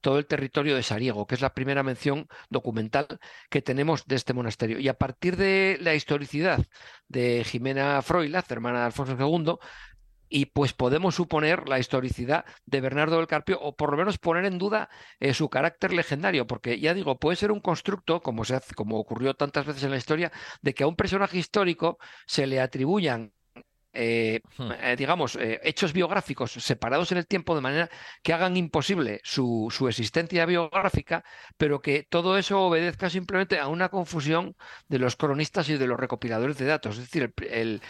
todo 0.00 0.18
el 0.20 0.26
territorio 0.26 0.76
de 0.76 0.84
Sariego, 0.84 1.26
que 1.26 1.34
es 1.34 1.40
la 1.40 1.52
primera 1.54 1.82
mención 1.82 2.28
documental 2.50 3.18
que 3.50 3.62
tenemos 3.62 4.06
de 4.06 4.14
este 4.14 4.32
monasterio. 4.32 4.78
Y 4.78 4.86
a 4.86 4.94
partir 4.94 5.36
de 5.36 5.76
la 5.80 5.96
historicidad 5.96 6.64
de 7.08 7.42
Jimena 7.44 8.00
Froilaz, 8.00 8.48
hermana 8.52 8.78
de 8.78 8.86
Alfonso 8.86 9.16
II, 9.18 9.58
y 10.28 10.46
pues 10.46 10.72
podemos 10.72 11.14
suponer 11.14 11.68
la 11.68 11.78
historicidad 11.78 12.44
de 12.64 12.80
Bernardo 12.80 13.16
del 13.16 13.26
Carpio 13.26 13.58
o 13.60 13.76
por 13.76 13.90
lo 13.90 13.96
menos 13.96 14.18
poner 14.18 14.44
en 14.44 14.58
duda 14.58 14.88
eh, 15.20 15.34
su 15.34 15.48
carácter 15.48 15.92
legendario, 15.92 16.46
porque 16.46 16.80
ya 16.80 16.94
digo, 16.94 17.18
puede 17.18 17.36
ser 17.36 17.52
un 17.52 17.60
constructo, 17.60 18.20
como, 18.22 18.44
se 18.44 18.56
hace, 18.56 18.74
como 18.74 18.98
ocurrió 18.98 19.34
tantas 19.34 19.66
veces 19.66 19.84
en 19.84 19.90
la 19.90 19.96
historia, 19.96 20.32
de 20.62 20.74
que 20.74 20.84
a 20.84 20.86
un 20.86 20.96
personaje 20.96 21.38
histórico 21.38 21.98
se 22.26 22.46
le 22.46 22.60
atribuyan 22.60 23.32
eh, 23.98 24.42
hmm. 24.58 24.72
eh, 24.78 24.96
digamos, 24.98 25.38
hechos 25.40 25.94
biográficos 25.94 26.52
separados 26.52 27.12
en 27.12 27.18
el 27.18 27.26
tiempo 27.26 27.54
de 27.54 27.62
manera 27.62 27.88
que 28.22 28.34
hagan 28.34 28.54
imposible 28.58 29.22
su, 29.24 29.68
su, 29.70 29.88
existencia 29.88 30.44
biográfica, 30.44 31.24
pero 31.56 31.80
que 31.80 32.02
todo 32.02 32.36
eso 32.36 32.60
obedezca 32.60 33.08
simplemente 33.08 33.58
a 33.58 33.68
una 33.68 33.88
confusión 33.88 34.54
de 34.88 34.98
los 34.98 35.16
cronistas 35.16 35.70
y 35.70 35.78
de 35.78 35.86
los 35.86 35.98
recopiladores 35.98 36.58
de 36.58 36.66
datos. 36.66 36.98
Es 36.98 37.04
decir, 37.04 37.32
el, 37.38 37.48
el 37.50 37.80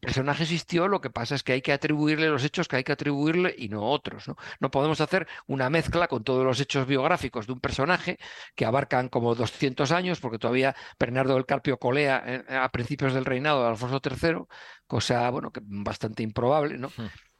personaje 0.00 0.42
existió, 0.42 0.88
lo 0.88 1.00
que 1.00 1.10
pasa 1.10 1.34
es 1.34 1.42
que 1.42 1.52
hay 1.52 1.62
que 1.62 1.72
atribuirle 1.72 2.28
los 2.28 2.44
hechos 2.44 2.66
que 2.66 2.76
hay 2.76 2.84
que 2.84 2.92
atribuirle 2.92 3.54
y 3.56 3.68
no 3.68 3.82
otros. 3.82 4.26
¿no? 4.60 4.70
podemos 4.70 5.00
hacer 5.00 5.28
una 5.46 5.70
mezcla 5.70 6.08
con 6.08 6.24
todos 6.24 6.44
los 6.44 6.60
hechos 6.60 6.86
biográficos 6.86 7.46
de 7.46 7.52
un 7.52 7.60
personaje 7.60 8.18
que 8.56 8.64
abarcan 8.64 9.08
como 9.08 9.34
200 9.34 9.92
años, 9.92 10.20
porque 10.20 10.38
todavía 10.38 10.74
Bernardo 10.98 11.34
del 11.34 11.46
Carpio 11.46 11.78
colea 11.78 12.22
eh, 12.26 12.44
a 12.56 12.68
principios 12.70 13.14
del 13.14 13.24
reinado 13.24 13.62
de 13.62 13.68
Alfonso 13.68 14.00
III, 14.04 14.46
cosa 14.86 15.30
bueno, 15.30 15.52
que 15.52 15.60
bastante 15.64 16.22
improbable, 16.22 16.78
¿no? 16.78 16.90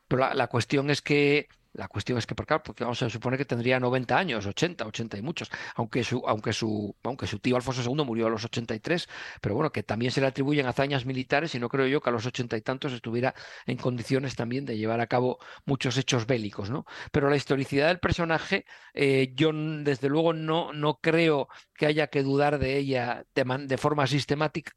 Pero 0.09 0.35
la 0.35 0.47
cuestión 0.49 0.91
es 0.91 1.03
que 1.03 1.49
la 1.79 1.89
cuestión 1.89 2.19
es 2.19 2.27
que, 2.27 2.35
porque, 2.35 2.59
porque 2.59 2.85
vamos 2.85 3.01
a 3.03 3.09
suponer 3.11 3.39
que 3.39 3.45
tendría 3.45 3.79
90 3.79 4.19
años, 4.19 4.47
80, 4.47 4.87
80 4.87 5.19
y 5.19 5.23
muchos, 5.23 5.51
aunque 5.77 6.03
su, 6.03 6.23
aunque 6.27 6.53
su, 6.53 6.97
aunque 7.05 7.27
su 7.27 7.39
tío 7.39 7.57
Alfonso 7.57 7.83
II 7.83 8.05
murió 8.05 8.27
a 8.27 8.31
los 8.31 8.45
83, 8.45 9.09
pero 9.41 9.55
bueno, 9.55 9.71
que 9.71 9.83
también 9.83 10.11
se 10.11 10.21
le 10.21 10.27
atribuyen 10.27 10.67
hazañas 10.67 11.07
militares 11.07 11.55
y 11.55 11.61
no 11.61 11.69
creo 11.69 11.87
yo 11.87 12.01
que 12.01 12.11
a 12.11 12.13
los 12.13 12.27
80 12.27 12.57
y 12.57 12.63
tantos 12.63 12.93
estuviera 12.93 13.35
en 13.67 13.77
condiciones 13.77 14.35
también 14.35 14.65
de 14.65 14.77
llevar 14.77 15.01
a 15.01 15.07
cabo 15.07 15.39
muchos 15.67 15.97
hechos 15.99 16.27
bélicos, 16.27 16.71
¿no? 16.71 16.85
Pero 17.13 17.31
la 17.31 17.37
historicidad 17.37 17.89
del 17.89 18.01
personaje, 18.01 18.65
eh, 18.95 19.33
yo 19.35 19.53
desde 19.53 20.09
luego 20.09 20.33
no, 20.33 20.73
no 20.73 20.99
creo 21.01 21.49
que 21.75 21.87
haya 21.87 22.09
que 22.09 22.23
dudar 22.23 22.59
de 22.59 22.77
ella 22.77 23.25
de, 23.35 23.45
de 23.67 23.79
forma 23.79 24.07
sistemática 24.07 24.73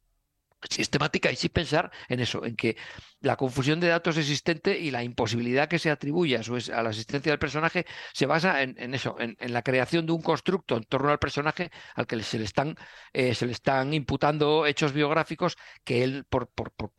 sistemática 0.69 1.31
y 1.31 1.35
sí 1.35 1.49
pensar 1.49 1.91
en 2.09 2.19
eso, 2.19 2.45
en 2.45 2.55
que 2.55 2.77
la 3.21 3.35
confusión 3.35 3.79
de 3.79 3.87
datos 3.87 4.17
existente 4.17 4.77
y 4.77 4.91
la 4.91 5.03
imposibilidad 5.03 5.67
que 5.67 5.79
se 5.79 5.91
atribuye 5.91 6.37
a, 6.37 6.83
la 6.83 6.89
existencia 6.89 7.31
del 7.31 7.39
personaje 7.39 7.85
se 8.13 8.25
basa 8.25 8.61
en, 8.61 8.93
eso, 8.93 9.15
en, 9.19 9.35
la 9.39 9.61
creación 9.61 10.05
de 10.05 10.13
un 10.13 10.21
constructo 10.21 10.77
en 10.77 10.83
torno 10.83 11.09
al 11.09 11.19
personaje 11.19 11.71
al 11.95 12.07
que 12.07 12.21
se 12.23 12.37
le 12.37 12.45
están, 12.45 12.75
eh, 13.13 13.35
se 13.35 13.45
le 13.45 13.51
están 13.51 13.93
imputando 13.93 14.65
hechos 14.65 14.93
biográficos 14.93 15.57
que 15.83 16.03
él 16.03 16.25
por, 16.29 16.47
por, 16.49 16.71
por, 16.71 16.91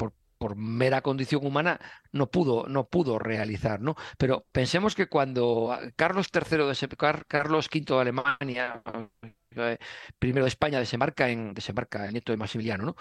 por 0.43 0.57
mera 0.57 1.03
condición 1.03 1.47
humana 1.47 1.79
no 2.11 2.29
pudo, 2.29 2.67
no 2.69 2.89
pudo 2.89 3.21
realizar, 3.21 3.81
¿no? 3.81 3.95
Pero 4.19 4.45
pensemos 4.51 4.97
que 4.97 5.07
cuando 5.07 5.79
Carlos 5.95 6.31
III 6.35 6.65
de 6.67 7.25
Carlos 7.29 7.69
V 7.73 7.85
de 7.87 8.01
Alemania 8.01 8.83
primero 10.19 10.45
de 10.45 10.49
España 10.49 10.79
desembarca 10.79 11.29
en 11.29 11.55
desembarca 11.55 12.07
el 12.07 12.13
nieto 12.13 12.33
de 12.33 12.39
Maximiliano, 12.39 12.85
¿no? 12.85 12.97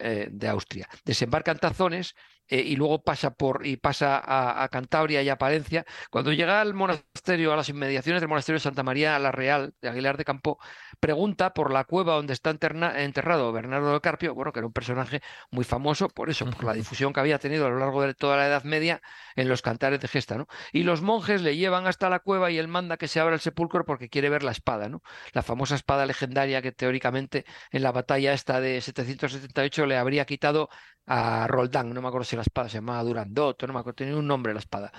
Eh, 0.00 0.28
de 0.30 0.48
Austria. 0.48 0.88
Desembarca 1.04 1.52
en 1.52 1.58
Tazones 1.58 2.14
eh, 2.48 2.60
y 2.60 2.76
luego 2.76 3.02
pasa 3.02 3.34
por 3.34 3.66
y 3.66 3.76
pasa 3.76 4.22
a, 4.24 4.68
Cantabria 4.68 5.22
y 5.22 5.28
a 5.28 5.36
Palencia. 5.38 5.84
Cuando 6.10 6.32
llega 6.32 6.60
al 6.60 6.74
monasterio, 6.74 7.52
a 7.52 7.56
las 7.56 7.68
inmediaciones 7.68 8.20
del 8.20 8.28
monasterio 8.28 8.56
de 8.56 8.62
Santa 8.62 8.82
María 8.82 9.18
la 9.18 9.32
Real 9.32 9.74
de 9.80 9.88
Aguilar 9.88 10.16
de 10.16 10.24
Campo, 10.24 10.58
pregunta 11.00 11.54
por 11.54 11.72
la 11.72 11.84
cueva 11.84 12.14
donde 12.14 12.32
está 12.32 12.50
enterrado 12.50 13.52
Bernardo 13.52 13.90
del 13.90 14.00
Carpio, 14.00 14.34
bueno, 14.34 14.52
que 14.52 14.60
era 14.60 14.66
un 14.66 14.72
personaje 14.72 15.20
muy 15.50 15.64
famoso 15.64 16.08
por 16.08 16.30
eso, 16.30 16.46
por 16.46 16.64
la 16.64 16.72
difusión 16.74 17.12
que 17.12 17.20
había 17.20 17.38
tenido 17.38 17.66
a 17.66 17.70
lo 17.70 17.78
largo 17.78 18.02
de 18.02 18.14
toda 18.14 18.36
la 18.36 18.46
Edad 18.46 18.64
Media 18.64 19.00
en 19.34 19.48
los 19.48 19.62
cantares 19.62 20.00
de 20.00 20.08
gesta, 20.08 20.36
¿no? 20.36 20.46
Y 20.72 20.82
los 20.84 21.02
monjes 21.02 21.42
le 21.42 21.56
llevan 21.56 21.86
hasta 21.86 22.10
la 22.10 22.20
cueva 22.20 22.50
y 22.50 22.58
él 22.58 22.68
manda 22.68 22.96
que 22.96 23.08
se 23.08 23.20
abra 23.20 23.34
el 23.34 23.40
sepulcro 23.40 23.84
porque 23.84 24.08
quiere 24.08 24.30
ver 24.30 24.42
la 24.42 24.52
espada, 24.52 24.88
¿no? 24.88 25.02
La 25.32 25.42
famosa 25.42 25.74
espada 25.74 26.06
legendaria 26.06 26.62
que 26.62 26.72
teóricamente 26.72 27.44
en 27.70 27.82
la 27.82 27.92
batalla 27.92 28.32
esta 28.32 28.60
de 28.60 28.80
778 28.80 29.86
le 29.86 29.96
habría 29.96 30.24
quitado 30.24 30.68
a 31.06 31.46
Roldán, 31.46 31.94
no 31.94 32.02
me 32.02 32.08
acuerdo 32.08 32.24
si 32.24 32.35
la 32.36 32.42
espada 32.42 32.68
se 32.68 32.78
llamaba 32.78 33.02
Durandot, 33.02 33.62
no 33.66 33.72
me 33.72 33.80
acuerdo, 33.80 33.96
tenía 33.96 34.16
un 34.16 34.26
nombre 34.26 34.52
la 34.52 34.60
espada. 34.60 34.92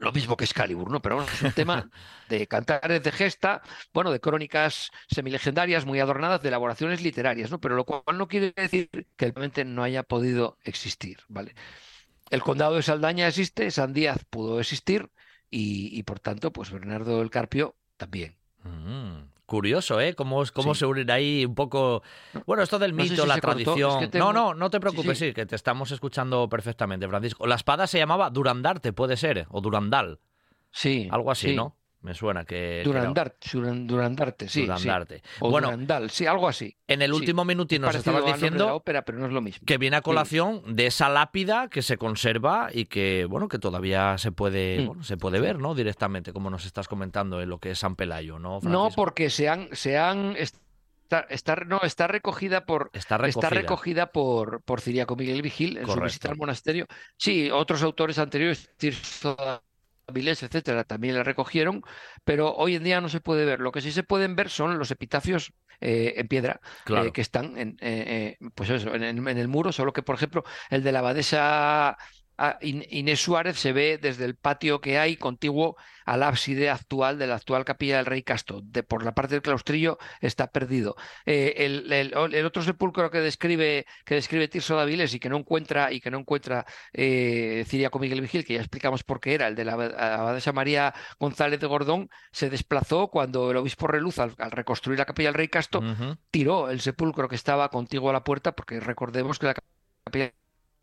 Lo 0.00 0.10
mismo 0.10 0.36
que 0.36 0.44
Excalibur, 0.44 0.90
¿no? 0.90 1.02
Pero 1.02 1.16
bueno, 1.16 1.30
es 1.30 1.42
un 1.42 1.52
tema 1.52 1.90
de 2.28 2.46
cantares 2.46 3.02
de 3.02 3.12
gesta, 3.12 3.62
bueno, 3.92 4.10
de 4.10 4.20
crónicas 4.20 4.90
semilegendarias 5.08 5.84
muy 5.84 6.00
adornadas, 6.00 6.42
de 6.42 6.48
elaboraciones 6.48 7.02
literarias, 7.02 7.50
¿no? 7.50 7.60
Pero 7.60 7.76
lo 7.76 7.84
cual 7.84 8.16
no 8.16 8.26
quiere 8.26 8.52
decir 8.56 8.88
que 9.16 9.26
realmente 9.26 9.64
no 9.64 9.82
haya 9.82 10.02
podido 10.02 10.58
existir, 10.64 11.18
¿vale? 11.28 11.54
El 12.30 12.42
condado 12.42 12.76
de 12.76 12.82
Saldaña 12.82 13.28
existe, 13.28 13.70
San 13.70 13.92
Díaz 13.92 14.24
pudo 14.30 14.58
existir 14.58 15.10
y, 15.50 16.02
por 16.04 16.18
tanto, 16.18 16.50
pues 16.50 16.70
Bernardo 16.70 17.18
del 17.18 17.28
Carpio 17.28 17.76
también. 17.98 18.38
Mm. 18.64 19.31
Curioso, 19.46 20.00
¿eh? 20.00 20.14
Cómo, 20.14 20.42
cómo 20.52 20.74
se 20.74 20.86
unen 20.86 21.10
ahí 21.10 21.44
un 21.44 21.54
poco. 21.54 22.02
Bueno, 22.46 22.62
esto 22.62 22.78
del 22.78 22.92
mito, 22.92 23.26
la 23.26 23.38
tradición. 23.38 24.10
No, 24.14 24.32
no, 24.32 24.54
no 24.54 24.70
te 24.70 24.80
preocupes, 24.80 25.18
sí, 25.18 25.32
que 25.32 25.46
te 25.46 25.56
estamos 25.56 25.90
escuchando 25.90 26.48
perfectamente, 26.48 27.06
Francisco. 27.08 27.46
La 27.46 27.56
espada 27.56 27.86
se 27.86 27.98
llamaba 27.98 28.30
Durandarte, 28.30 28.92
puede 28.92 29.16
ser, 29.16 29.46
o 29.50 29.60
Durandal. 29.60 30.20
Sí. 30.70 31.08
Algo 31.10 31.30
así, 31.30 31.54
¿no? 31.54 31.76
Me 32.02 32.14
suena 32.14 32.44
que. 32.44 32.82
Durandarte, 32.84 33.48
Durandarte, 33.52 34.48
sí. 34.48 34.62
Durandarte. 34.62 35.22
O 35.38 35.50
bueno, 35.50 35.68
Durandal, 35.68 36.10
sí, 36.10 36.26
algo 36.26 36.48
así. 36.48 36.76
En 36.88 37.00
el 37.00 37.12
último 37.12 37.44
minutito 37.44 37.80
nos 37.80 37.94
estabas 37.94 38.26
diciendo. 38.26 38.74
ópera, 38.74 39.04
pero 39.04 39.18
no 39.18 39.26
es 39.26 39.32
lo 39.32 39.40
mismo. 39.40 39.64
Que 39.64 39.78
viene 39.78 39.96
a 39.96 40.02
colación 40.02 40.74
de 40.74 40.86
esa 40.86 41.08
lápida 41.08 41.68
que 41.68 41.82
se 41.82 41.96
conserva 41.96 42.70
y 42.72 42.86
que, 42.86 43.26
bueno, 43.28 43.48
que 43.48 43.58
todavía 43.58 44.18
se 44.18 44.32
puede, 44.32 44.88
mm. 44.88 45.02
se 45.02 45.16
puede 45.16 45.40
ver, 45.40 45.60
¿no? 45.60 45.74
Directamente, 45.76 46.32
como 46.32 46.50
nos 46.50 46.66
estás 46.66 46.88
comentando 46.88 47.40
en 47.40 47.48
lo 47.48 47.58
que 47.58 47.70
es 47.70 47.78
San 47.78 47.94
Pelayo, 47.94 48.40
¿no? 48.40 48.58
No, 48.62 48.90
porque 48.94 49.30
se 49.30 49.48
han. 49.48 49.68
Se 49.72 49.96
han 49.96 50.36
Está, 51.28 51.56
no, 51.56 51.82
está 51.82 52.06
recogida 52.06 52.64
por 52.64 52.90
está 52.94 53.18
recogida, 53.18 53.48
está 53.48 53.54
recogida 53.54 54.12
por, 54.12 54.62
por 54.62 54.80
Ciriaco 54.80 55.14
Miguel 55.14 55.42
Vigil 55.42 55.76
en 55.76 55.86
su 55.86 56.00
visita 56.00 56.30
al 56.30 56.38
monasterio. 56.38 56.86
Sí, 57.18 57.50
otros 57.50 57.82
autores 57.82 58.18
anteriores, 58.18 58.70
Tirso 58.78 59.36
Avilés, 60.12 60.42
etcétera, 60.42 60.84
también 60.84 61.16
la 61.16 61.22
recogieron, 61.22 61.82
pero 62.24 62.54
hoy 62.54 62.76
en 62.76 62.84
día 62.84 63.00
no 63.00 63.08
se 63.08 63.20
puede 63.20 63.44
ver. 63.44 63.60
Lo 63.60 63.72
que 63.72 63.80
sí 63.80 63.92
se 63.92 64.02
pueden 64.02 64.36
ver 64.36 64.48
son 64.48 64.78
los 64.78 64.90
epitafios 64.90 65.52
eh, 65.80 66.14
en 66.16 66.28
piedra 66.28 66.60
eh, 66.86 67.10
que 67.12 67.20
están 67.20 67.58
en, 67.58 67.76
eh, 67.80 68.36
pues 68.54 68.70
eso, 68.70 68.94
en, 68.94 69.02
en, 69.02 69.38
el 69.38 69.48
muro, 69.48 69.72
solo 69.72 69.92
que, 69.92 70.02
por 70.02 70.14
ejemplo, 70.14 70.44
el 70.70 70.82
de 70.82 70.92
la 70.92 71.00
abadesa 71.00 71.96
Inés 72.60 73.20
Suárez 73.20 73.58
se 73.58 73.72
ve 73.72 73.98
desde 73.98 74.24
el 74.24 74.34
patio 74.34 74.80
que 74.80 74.98
hay 74.98 75.16
contiguo 75.16 75.76
al 76.04 76.22
ábside 76.22 76.70
actual 76.70 77.18
de 77.18 77.26
la 77.26 77.36
actual 77.36 77.64
capilla 77.64 77.96
del 77.96 78.06
Rey 78.06 78.22
Casto. 78.22 78.60
De, 78.62 78.82
por 78.82 79.04
la 79.04 79.14
parte 79.14 79.34
del 79.34 79.42
claustrillo 79.42 79.98
está 80.20 80.48
perdido. 80.48 80.96
Eh, 81.26 81.54
el, 81.58 82.14
otro 82.44 82.62
sepulcro 82.62 83.10
que 83.10 83.20
describe, 83.20 83.86
que 84.04 84.16
describe 84.16 84.48
Tirso 84.48 84.76
Daviles 84.76 85.14
y 85.14 85.20
que 85.20 85.28
no 85.28 85.36
encuentra, 85.36 85.92
y 85.92 86.00
que 86.00 86.10
no 86.10 86.18
encuentra 86.18 86.66
eh, 86.92 87.64
Ciriaco 87.68 87.98
Miguel 87.98 88.20
Vigil, 88.20 88.44
que 88.44 88.54
ya 88.54 88.60
explicamos 88.60 89.04
por 89.04 89.20
qué 89.20 89.34
era, 89.34 89.48
el 89.48 89.54
de 89.54 89.64
la 89.64 89.72
abadesa 89.74 90.52
María 90.52 90.94
González 91.18 91.60
de 91.60 91.66
Gordón, 91.66 92.10
se 92.32 92.50
desplazó 92.50 93.08
cuando 93.08 93.50
el 93.50 93.56
obispo 93.56 93.86
Reluz, 93.86 94.18
al, 94.18 94.34
reconstruir 94.36 94.98
la 94.98 95.04
capilla 95.04 95.28
del 95.28 95.34
Rey 95.34 95.48
Casto, 95.48 95.82
tiró 96.30 96.70
el 96.70 96.80
sepulcro 96.80 97.28
que 97.28 97.36
estaba 97.36 97.68
contiguo 97.68 98.10
a 98.10 98.12
la 98.12 98.24
puerta, 98.24 98.52
porque 98.52 98.80
recordemos 98.80 99.38
que 99.38 99.46
la 99.46 99.54
capilla 100.04 100.32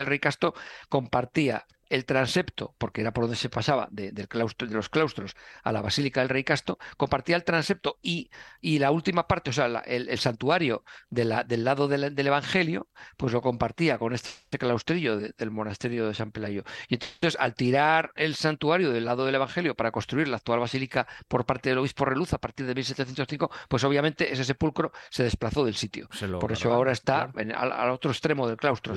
rey 0.08 0.20
Casto 0.20 0.54
compartía 0.90 1.66
el 1.90 2.06
transepto, 2.06 2.76
porque 2.78 3.02
era 3.02 3.12
por 3.12 3.24
donde 3.24 3.36
se 3.36 3.50
pasaba 3.50 3.88
de, 3.92 4.12
del 4.12 4.28
claustro, 4.28 4.68
de 4.68 4.76
los 4.76 4.90
claustros 4.90 5.36
a 5.64 5.72
la 5.72 5.82
Basílica 5.82 6.22
del 6.22 6.30
Rey 6.30 6.44
Casto, 6.44 6.78
compartía 6.98 7.36
el 7.36 7.44
transepto 7.44 7.98
y, 8.02 8.30
y 8.62 8.80
la 8.80 8.92
última 8.92 9.28
parte, 9.28 9.50
o 9.50 9.54
sea, 9.54 9.66
el, 9.86 10.20
santuario 10.20 10.84
de 11.10 11.26
la, 11.26 11.44
del 11.44 11.64
lado 11.64 11.88
del, 11.88 12.20
Evangelio, 12.20 12.88
pues 13.18 13.34
lo 13.34 13.42
compartía 13.42 13.98
con 13.98 14.14
este 14.14 14.58
claustrillo 14.60 15.18
del 15.18 15.52
monasterio 15.52 16.08
de 16.08 16.14
San 16.14 16.32
Pelayo. 16.32 16.64
Y 16.88 16.96
entonces, 16.96 17.38
al 17.40 17.56
tirar 17.56 18.12
el 18.16 18.36
santuario 18.36 18.92
del 18.92 19.06
lado 19.06 19.26
del 19.26 19.36
Evangelio 19.36 19.74
para 19.74 19.92
construir 19.92 20.28
la 20.28 20.38
actual 20.38 20.60
basílica 20.60 21.08
por 21.28 21.46
parte 21.46 21.70
del 21.70 21.80
obispo 21.80 22.06
Reluz 22.06 22.34
a 22.34 22.38
partir 22.38 22.68
de 22.68 22.76
1705, 22.76 23.50
pues 23.68 23.84
obviamente 23.84 24.32
ese 24.32 24.44
sepulcro 24.44 24.92
se 25.10 25.24
desplazó 25.24 25.66
del 25.66 25.76
sitio. 25.76 26.08
por 26.40 26.52
eso 26.52 26.72
ahora 26.72 26.92
está 26.92 27.32
al, 27.56 27.90
otro 27.90 28.12
extremo 28.12 28.48
del 28.48 28.58
claustro. 28.58 28.94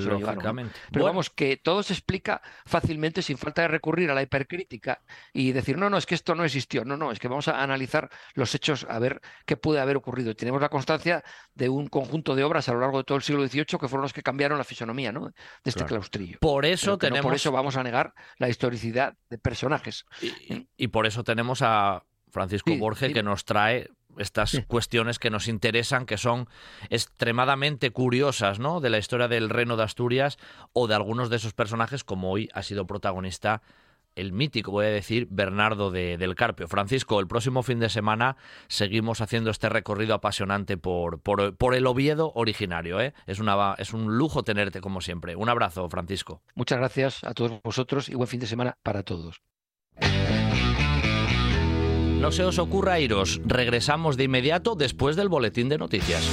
Pero 0.91 1.05
vamos, 1.05 1.31
que 1.31 1.57
todo 1.57 1.81
se 1.81 1.93
explica 1.93 2.41
fácilmente 2.65 2.82
fácilmente 2.83 3.21
sin 3.21 3.37
falta 3.37 3.61
de 3.61 3.69
recurrir 3.69 4.11
a 4.11 4.13
la 4.13 4.21
hipercrítica 4.21 5.01
y 5.31 5.53
decir, 5.53 5.77
no, 5.77 5.89
no, 5.89 5.97
es 5.97 6.05
que 6.05 6.15
esto 6.15 6.35
no 6.35 6.43
existió, 6.43 6.83
no, 6.83 6.97
no, 6.97 7.11
es 7.11 7.19
que 7.19 7.29
vamos 7.29 7.47
a 7.47 7.63
analizar 7.63 8.09
los 8.33 8.53
hechos 8.53 8.85
a 8.89 8.99
ver 8.99 9.21
qué 9.45 9.55
puede 9.55 9.79
haber 9.79 9.95
ocurrido. 9.95 10.35
tenemos 10.35 10.61
la 10.61 10.67
constancia 10.67 11.23
de 11.55 11.69
un 11.69 11.87
conjunto 11.87 12.35
de 12.35 12.43
obras 12.43 12.67
a 12.67 12.73
lo 12.73 12.81
largo 12.81 12.97
de 12.97 13.03
todo 13.05 13.17
el 13.17 13.23
siglo 13.23 13.47
XVIII 13.47 13.65
que 13.79 13.87
fueron 13.87 14.01
los 14.01 14.11
que 14.11 14.21
cambiaron 14.21 14.57
la 14.57 14.65
fisonomía 14.65 15.13
¿no? 15.13 15.27
de 15.27 15.33
este 15.63 15.85
claustrillo. 15.85 16.39
Por 16.41 16.65
eso 16.65 16.97
tenemos... 16.97 17.23
por 17.23 17.33
eso 17.33 17.53
vamos 17.53 17.77
a 17.77 17.83
negar 17.83 18.13
la 18.37 18.49
historicidad 18.49 19.15
de 19.29 19.37
personajes. 19.37 20.05
Y, 20.75 20.87
por 20.89 21.07
eso 21.07 21.23
tenemos 21.23 21.61
a 21.61 22.03
Francisco 22.31 22.75
Borges 22.77 23.13
que 23.13 23.23
nos 23.23 23.45
trae 23.45 23.89
estas 24.17 24.61
cuestiones 24.67 25.19
que 25.19 25.29
nos 25.29 25.47
interesan, 25.47 26.05
que 26.05 26.17
son 26.17 26.47
extremadamente 26.89 27.91
curiosas, 27.91 28.59
¿no? 28.59 28.79
De 28.79 28.89
la 28.89 28.97
historia 28.97 29.27
del 29.27 29.49
reino 29.49 29.77
de 29.77 29.83
Asturias 29.83 30.37
o 30.73 30.87
de 30.87 30.95
algunos 30.95 31.29
de 31.29 31.37
esos 31.37 31.53
personajes, 31.53 32.03
como 32.03 32.31
hoy 32.31 32.49
ha 32.53 32.63
sido 32.63 32.85
protagonista 32.87 33.61
el 34.15 34.31
mítico, 34.31 34.71
voy 34.71 34.85
a 34.85 34.89
decir, 34.89 35.27
Bernardo 35.29 35.91
de, 35.91 36.17
del 36.17 36.35
Carpio. 36.35 36.67
Francisco, 36.67 37.19
el 37.19 37.27
próximo 37.27 37.63
fin 37.63 37.79
de 37.79 37.89
semana 37.89 38.37
seguimos 38.67 39.21
haciendo 39.21 39.49
este 39.49 39.69
recorrido 39.69 40.13
apasionante 40.13 40.77
por, 40.77 41.19
por, 41.19 41.55
por 41.55 41.75
el 41.75 41.87
Oviedo 41.87 42.31
originario. 42.35 42.99
¿eh? 43.01 43.13
Es, 43.25 43.39
una, 43.39 43.75
es 43.77 43.93
un 43.93 44.17
lujo 44.17 44.43
tenerte 44.43 44.81
como 44.81 45.01
siempre. 45.01 45.35
Un 45.35 45.49
abrazo, 45.49 45.89
Francisco. 45.89 46.41
Muchas 46.55 46.77
gracias 46.79 47.23
a 47.23 47.33
todos 47.33 47.61
vosotros 47.63 48.09
y 48.09 48.15
buen 48.15 48.27
fin 48.27 48.39
de 48.39 48.47
semana 48.47 48.77
para 48.83 49.03
todos. 49.03 49.41
No 52.23 52.31
se 52.31 52.45
os 52.45 52.57
ocurra 52.57 53.01
iros, 53.01 53.41
regresamos 53.43 54.15
de 54.15 54.23
inmediato 54.23 54.75
después 54.75 55.17
del 55.17 55.27
boletín 55.27 55.67
de 55.67 55.77
noticias. 55.77 56.23